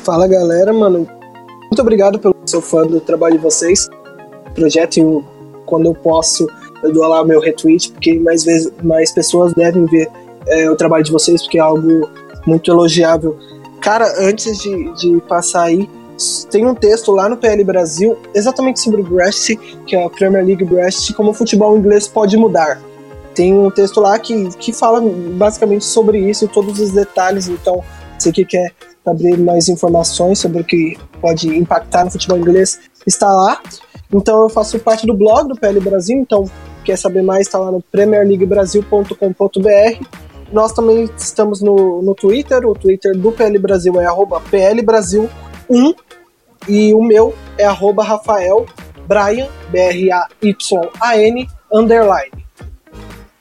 Fala, 0.06 0.26
galera, 0.26 0.72
mano. 0.72 1.06
Muito 1.64 1.82
obrigado 1.82 2.18
pelo 2.18 2.34
seu 2.46 2.62
fã 2.62 2.88
do 2.88 3.02
trabalho 3.02 3.36
de 3.36 3.44
vocês. 3.44 3.90
Projeto, 4.56 5.22
quando 5.66 5.88
eu 5.88 5.96
posso, 5.96 6.48
eu 6.82 6.94
dou 6.94 7.06
lá 7.10 7.26
meu 7.26 7.42
retweet, 7.42 7.92
porque 7.92 8.18
mais, 8.20 8.46
vezes, 8.46 8.72
mais 8.82 9.12
pessoas 9.12 9.54
devem 9.54 9.86
ver 9.88 10.10
é, 10.48 10.70
o 10.70 10.76
trabalho 10.76 11.04
de 11.04 11.12
vocês, 11.12 11.42
porque 11.42 11.58
é 11.58 11.62
algo 11.62 12.10
muito 12.46 12.72
elogiável. 12.72 13.38
Cara, 13.82 14.06
antes 14.20 14.60
de, 14.60 14.94
de 14.94 15.20
passar 15.22 15.64
aí, 15.64 15.90
tem 16.52 16.66
um 16.66 16.76
texto 16.76 17.12
lá 17.12 17.28
no 17.28 17.38
PL 17.38 17.64
Brasil 17.64 18.18
exatamente 18.34 18.80
sobre 18.80 19.02
o 19.02 19.04
Brest, 19.04 19.56
que 19.88 19.96
é 19.96 20.06
a 20.06 20.10
Premier 20.10 20.46
League 20.46 20.64
Brest, 20.64 21.14
como 21.14 21.32
o 21.32 21.34
futebol 21.34 21.78
inglês 21.78 22.08
pode 22.08 22.38
mudar. 22.38 22.80
Tem 23.34 23.54
um 23.54 23.72
texto 23.72 24.00
lá 24.00 24.20
que, 24.20 24.50
que 24.58 24.74
fala 24.74 25.02
basicamente 25.02 25.86
sobre 25.86 26.20
isso 26.20 26.46
e 26.46 26.48
todos 26.48 26.80
os 26.80 26.92
detalhes. 26.92 27.48
Então, 27.48 27.84
você 28.20 28.32
que 28.32 28.46
quer 28.46 28.72
abrir 29.06 29.38
mais 29.38 29.68
informações 29.68 30.38
sobre 30.38 30.62
o 30.62 30.64
que 30.64 30.96
pode 31.20 31.48
impactar 31.48 32.06
no 32.06 32.12
futebol 32.12 32.38
inglês, 32.38 32.80
está 33.08 33.28
lá. 33.28 33.60
Então, 34.14 34.44
eu 34.44 34.50
faço 34.50 34.78
parte 34.80 35.08
do 35.08 35.16
blog 35.16 35.48
do 35.48 35.56
PL 35.56 35.80
Brasil. 35.80 36.18
Então, 36.18 36.46
quer 36.84 36.98
saber 36.98 37.24
mais, 37.24 37.48
está 37.48 37.58
lá 37.58 37.72
no 37.72 37.82
premierleaguebrasil.com.br 37.82 40.31
nós 40.52 40.74
também 40.74 41.10
estamos 41.18 41.62
no, 41.62 42.02
no 42.02 42.14
Twitter, 42.14 42.66
o 42.66 42.74
Twitter 42.74 43.18
do 43.18 43.32
PL 43.32 43.58
Brasil 43.58 44.00
é 44.00 44.06
arroba 44.06 44.42
PLBrasil1 44.52 45.96
e 46.68 46.94
o 46.94 47.02
meu 47.02 47.34
é 47.58 47.66
Rafael 47.66 48.66
Brian, 49.08 49.50
B-R-A-Y-A-N, 49.70 51.50
underline. 51.74 52.46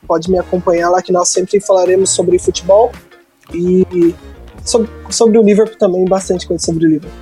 Pode 0.06 0.30
me 0.30 0.38
acompanhar 0.38 0.90
lá 0.90 1.02
que 1.02 1.12
nós 1.12 1.28
sempre 1.28 1.60
falaremos 1.60 2.10
sobre 2.10 2.38
futebol 2.38 2.90
e 3.52 4.14
sobre, 4.64 4.90
sobre 5.10 5.38
o 5.38 5.42
Liverpool 5.42 5.78
também, 5.78 6.04
bastante 6.04 6.46
coisa 6.46 6.64
sobre 6.64 6.86
o 6.86 6.88
Liverpool. 6.88 7.20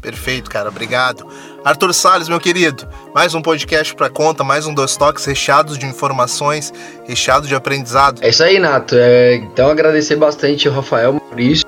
Perfeito, 0.00 0.50
cara, 0.50 0.68
obrigado. 0.68 1.26
Arthur 1.64 1.94
Salles, 1.94 2.28
meu 2.28 2.40
querido, 2.40 2.88
mais 3.14 3.34
um 3.34 3.42
podcast 3.42 3.94
para 3.94 4.10
conta, 4.10 4.42
mais 4.42 4.66
um 4.66 4.74
dos 4.74 4.96
toques 4.96 5.24
recheados 5.24 5.78
de 5.78 5.86
informações, 5.86 6.72
recheados 7.06 7.48
de 7.48 7.54
aprendizado. 7.54 8.22
É 8.22 8.28
isso 8.28 8.42
aí, 8.42 8.58
Nato. 8.58 8.96
É, 8.98 9.36
então 9.36 9.70
agradecer 9.70 10.16
bastante 10.16 10.68
o 10.68 10.72
Rafael 10.72 11.14
Maurício, 11.14 11.66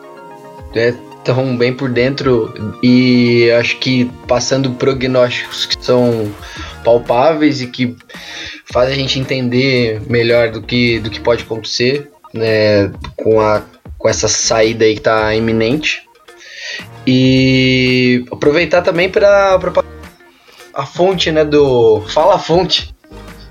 né, 0.75 0.97
tão 1.25 1.57
bem 1.57 1.73
por 1.73 1.89
dentro 1.91 2.53
e 2.83 3.51
acho 3.53 3.79
que 3.79 4.11
passando 4.29 4.71
prognósticos 4.73 5.67
que 5.67 5.83
são 5.83 6.31
palpáveis 6.85 7.63
e 7.63 7.67
que 7.67 7.97
fazem 8.73 8.95
a 8.95 8.99
gente 8.99 9.19
entender 9.19 10.03
melhor 10.09 10.51
do 10.51 10.61
que, 10.61 10.99
do 11.01 11.11
que 11.11 11.21
pode 11.21 11.45
acontecer, 11.45 12.11
né, 12.33 12.91
com, 13.17 13.41
a, 13.41 13.63
com 13.97 14.09
essa 14.09 14.29
saída 14.29 14.85
aí 14.85 14.95
que 14.95 15.01
está 15.01 15.35
iminente. 15.35 16.04
E 17.07 18.25
aproveitar 18.31 18.83
também 18.83 19.11
para 19.11 19.59
a 20.73 20.87
fonte, 20.87 21.31
né, 21.31 21.45
do 21.45 22.03
fala 22.09 22.35
a 22.35 22.39
fonte 22.39 22.95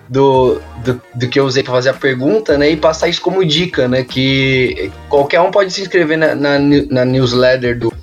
do, 0.10 0.60
do, 0.84 1.02
do 1.16 1.30
que 1.30 1.40
eu 1.40 1.46
usei 1.46 1.64
para 1.64 1.74
fazer 1.74 1.90
a 1.90 1.94
pergunta, 1.94 2.58
né, 2.58 2.70
e 2.70 2.78
passar 2.78 3.08
isso 3.08 3.22
como 3.22 3.46
dica, 3.46 3.88
né, 3.88 4.04
que 4.04 4.92
qualquer 5.08 5.40
um 5.42 5.52
pode 5.52 5.72
se 5.72 5.82
inscrever 5.82 6.18
na, 6.18 6.36
na, 6.36 6.60
na 6.60 7.06
newsletter 7.06 7.80
do, 7.80 7.94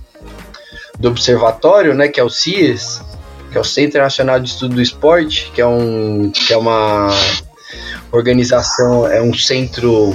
do 0.98 1.08
observatório, 1.08 1.94
né, 1.94 2.08
que 2.08 2.18
é 2.18 2.24
o 2.24 2.30
CIES, 2.30 3.02
que 3.50 3.58
é 3.58 3.60
o 3.60 3.64
Centro 3.64 4.00
Nacional 4.00 4.40
de 4.40 4.48
Estudo 4.48 4.76
do 4.76 4.82
Esporte, 4.82 5.50
que 5.54 5.60
é 5.60 5.66
um 5.66 6.30
que 6.30 6.52
é 6.52 6.56
uma 6.56 7.08
organização, 8.12 9.06
é 9.06 9.20
um 9.20 9.34
centro 9.34 10.14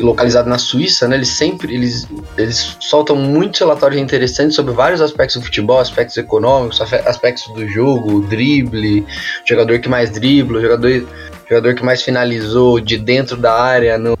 localizado 0.00 0.48
na 0.48 0.58
Suíça, 0.58 1.06
né, 1.06 1.16
eles 1.16 1.28
sempre 1.28 1.72
eles, 1.72 2.08
eles 2.36 2.76
soltam 2.80 3.14
muitos 3.14 3.60
relatórios 3.60 4.00
interessantes 4.00 4.56
sobre 4.56 4.74
vários 4.74 5.00
aspectos 5.00 5.36
do 5.36 5.44
futebol, 5.44 5.78
aspectos 5.78 6.16
econômicos, 6.16 6.80
aspectos 6.80 7.52
do 7.54 7.68
jogo, 7.68 8.20
drible, 8.22 9.06
jogador 9.46 9.78
que 9.78 9.88
mais 9.88 10.10
dribla, 10.10 10.60
jogador, 10.60 11.06
jogador 11.48 11.74
que 11.74 11.84
mais 11.84 12.02
finalizou 12.02 12.80
de 12.80 12.96
dentro 12.96 13.36
da 13.36 13.54
área 13.54 13.96
no, 13.96 14.18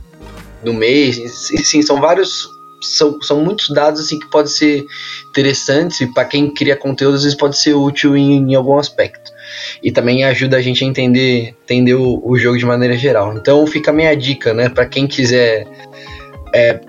no 0.62 0.72
mês. 0.72 1.16
Sim, 1.32 1.82
são 1.82 2.00
vários 2.00 2.54
são, 2.80 3.20
são 3.22 3.42
muitos 3.42 3.70
dados 3.70 4.00
assim 4.00 4.18
que 4.18 4.26
podem 4.26 4.52
ser 4.52 4.86
interessantes 5.28 6.00
e 6.00 6.06
para 6.06 6.26
quem 6.26 6.52
cria 6.52 6.76
conteúdo 6.76 7.14
às 7.14 7.22
vezes 7.22 7.36
pode 7.36 7.56
ser 7.56 7.74
útil 7.74 8.16
em, 8.16 8.52
em 8.52 8.54
algum 8.54 8.78
aspecto 8.78 9.33
e 9.82 9.92
também 9.92 10.24
ajuda 10.24 10.56
a 10.56 10.60
gente 10.60 10.84
a 10.84 10.86
entender, 10.86 11.54
entender 11.64 11.94
o, 11.94 12.20
o 12.24 12.38
jogo 12.38 12.58
de 12.58 12.66
maneira 12.66 12.96
geral. 12.96 13.34
Então 13.36 13.66
fica 13.66 13.90
a 13.90 13.94
minha 13.94 14.14
dica, 14.14 14.54
né, 14.54 14.68
para 14.68 14.86
quem 14.86 15.06
quiser 15.06 15.66
é, 16.54 16.80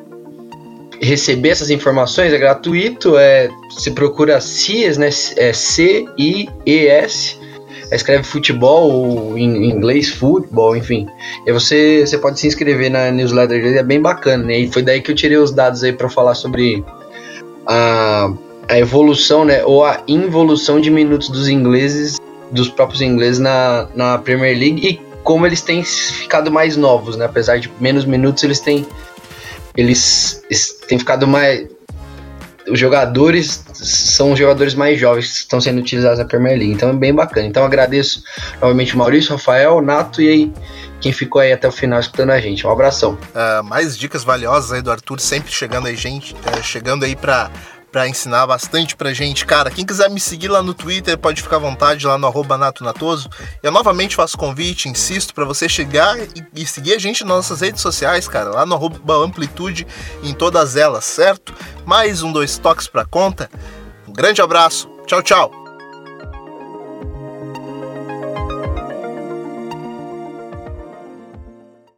receber 1.02 1.50
essas 1.50 1.70
informações 1.70 2.32
é 2.32 2.38
gratuito, 2.38 3.18
é 3.18 3.50
se 3.78 3.92
procura 3.92 4.40
CIES, 4.40 4.98
né, 4.98 5.10
é 5.38 5.54
C 5.54 6.06
I 6.18 6.48
E 6.66 6.88
S, 6.88 7.38
escreve 7.92 8.24
futebol 8.24 9.38
em 9.38 9.70
inglês 9.70 10.10
futebol, 10.10 10.76
enfim. 10.76 11.06
E 11.46 11.52
você 11.52 12.06
você 12.06 12.18
pode 12.18 12.40
se 12.40 12.48
inscrever 12.48 12.90
na 12.90 13.12
newsletter 13.12 13.62
dele, 13.62 13.78
é 13.78 13.84
bem 13.84 14.02
bacana, 14.02 14.44
né? 14.44 14.60
E 14.60 14.72
foi 14.72 14.82
daí 14.82 15.02
que 15.02 15.12
eu 15.12 15.16
tirei 15.16 15.38
os 15.38 15.52
dados 15.52 15.84
aí 15.84 15.94
para 15.94 16.10
falar 16.10 16.34
sobre 16.34 16.84
a 17.66 18.34
a 18.68 18.80
evolução, 18.80 19.46
né, 19.46 19.64
ou 19.64 19.86
a 19.86 20.02
involução 20.08 20.82
de 20.82 20.90
minutos 20.90 21.30
dos 21.30 21.48
ingleses 21.48 22.18
dos 22.52 22.70
próprios 22.70 23.02
ingleses 23.02 23.40
na, 23.40 23.88
na 23.96 24.18
Premier 24.18 24.58
League 24.58 24.88
e 24.88 25.16
como 25.24 25.46
eles 25.46 25.62
têm 25.62 25.84
ficado 25.84 26.52
mais 26.52 26.78
novos, 26.78 27.18
né? 27.18 27.26
Apesar 27.26 27.60
de 27.60 27.72
menos 27.80 28.06
minutos, 28.06 28.44
eles 28.44 28.60
têm 28.60 28.86
eles, 29.76 30.44
eles 30.50 30.78
têm 30.88 31.00
ficado 31.00 31.28
mais 31.28 31.68
os 32.68 32.80
jogadores 32.80 33.64
são 33.74 34.32
os 34.32 34.40
jogadores 34.40 34.74
mais 34.74 35.00
jovens 35.00 35.32
que 35.32 35.38
estão 35.38 35.62
sendo 35.62 35.80
utilizados 35.80 36.20
na 36.20 36.26
Premier 36.26 36.58
League. 36.58 36.74
Então 36.74 36.90
é 36.90 36.94
bem 36.94 37.14
bacana. 37.14 37.46
Então 37.46 37.64
agradeço 37.64 38.24
novamente 38.60 38.98
Maurício, 38.98 39.32
Rafael, 39.32 39.82
Nato 39.82 40.22
e 40.22 40.30
aí 40.30 40.54
quem 41.00 41.12
ficou 41.12 41.42
aí 41.42 41.54
até 41.54 41.68
o 41.68 41.72
final 41.72 42.00
escutando 42.00 42.32
a 42.32 42.40
gente. 42.40 42.66
Um 42.66 42.72
abração. 42.72 43.14
Uh, 43.14 43.64
mais 43.64 43.98
dicas 43.98 44.24
valiosas 44.24 44.72
aí 44.72 44.82
do 44.82 44.90
Arthur, 44.92 45.20
sempre 45.20 45.52
chegando 45.52 45.88
aí, 45.88 45.96
gente, 45.96 46.34
uh, 46.34 46.64
chegando 46.64 47.06
aí 47.06 47.16
para 47.16 47.52
para 47.96 48.10
ensinar 48.10 48.46
bastante 48.46 48.94
pra 48.94 49.14
gente. 49.14 49.46
Cara, 49.46 49.72
quem 49.72 49.86
quiser 49.86 50.10
me 50.10 50.20
seguir 50.20 50.50
lá 50.50 50.62
no 50.62 50.74
Twitter, 50.74 51.18
pode 51.18 51.42
ficar 51.42 51.56
à 51.56 51.60
vontade 51.60 52.06
lá 52.06 52.18
no 52.18 52.30
natonatoso. 52.58 53.30
Eu 53.64 53.72
novamente 53.72 54.18
faço 54.18 54.38
convite, 54.38 54.90
insisto, 54.90 55.34
para 55.34 55.46
você 55.46 55.70
chegar 55.70 56.20
e, 56.20 56.46
e, 56.54 56.66
seguir 56.66 56.94
a 56.94 57.00
gente 57.00 57.24
nas 57.24 57.38
nossas 57.38 57.62
redes 57.62 57.80
sociais, 57.80 58.28
cara, 58.28 58.50
lá 58.50 58.66
no 58.66 58.78
amplitude 59.24 59.88
em 60.22 60.34
todas 60.34 60.76
elas, 60.76 61.06
certo? 61.06 61.54
Mais 61.86 62.22
um, 62.22 62.34
dois 62.34 62.58
toques 62.58 62.86
pra 62.86 63.06
conta. 63.06 63.50
Um 64.06 64.12
grande 64.12 64.42
abraço. 64.42 64.90
Tchau, 65.08 65.24
tchau. 65.24 65.65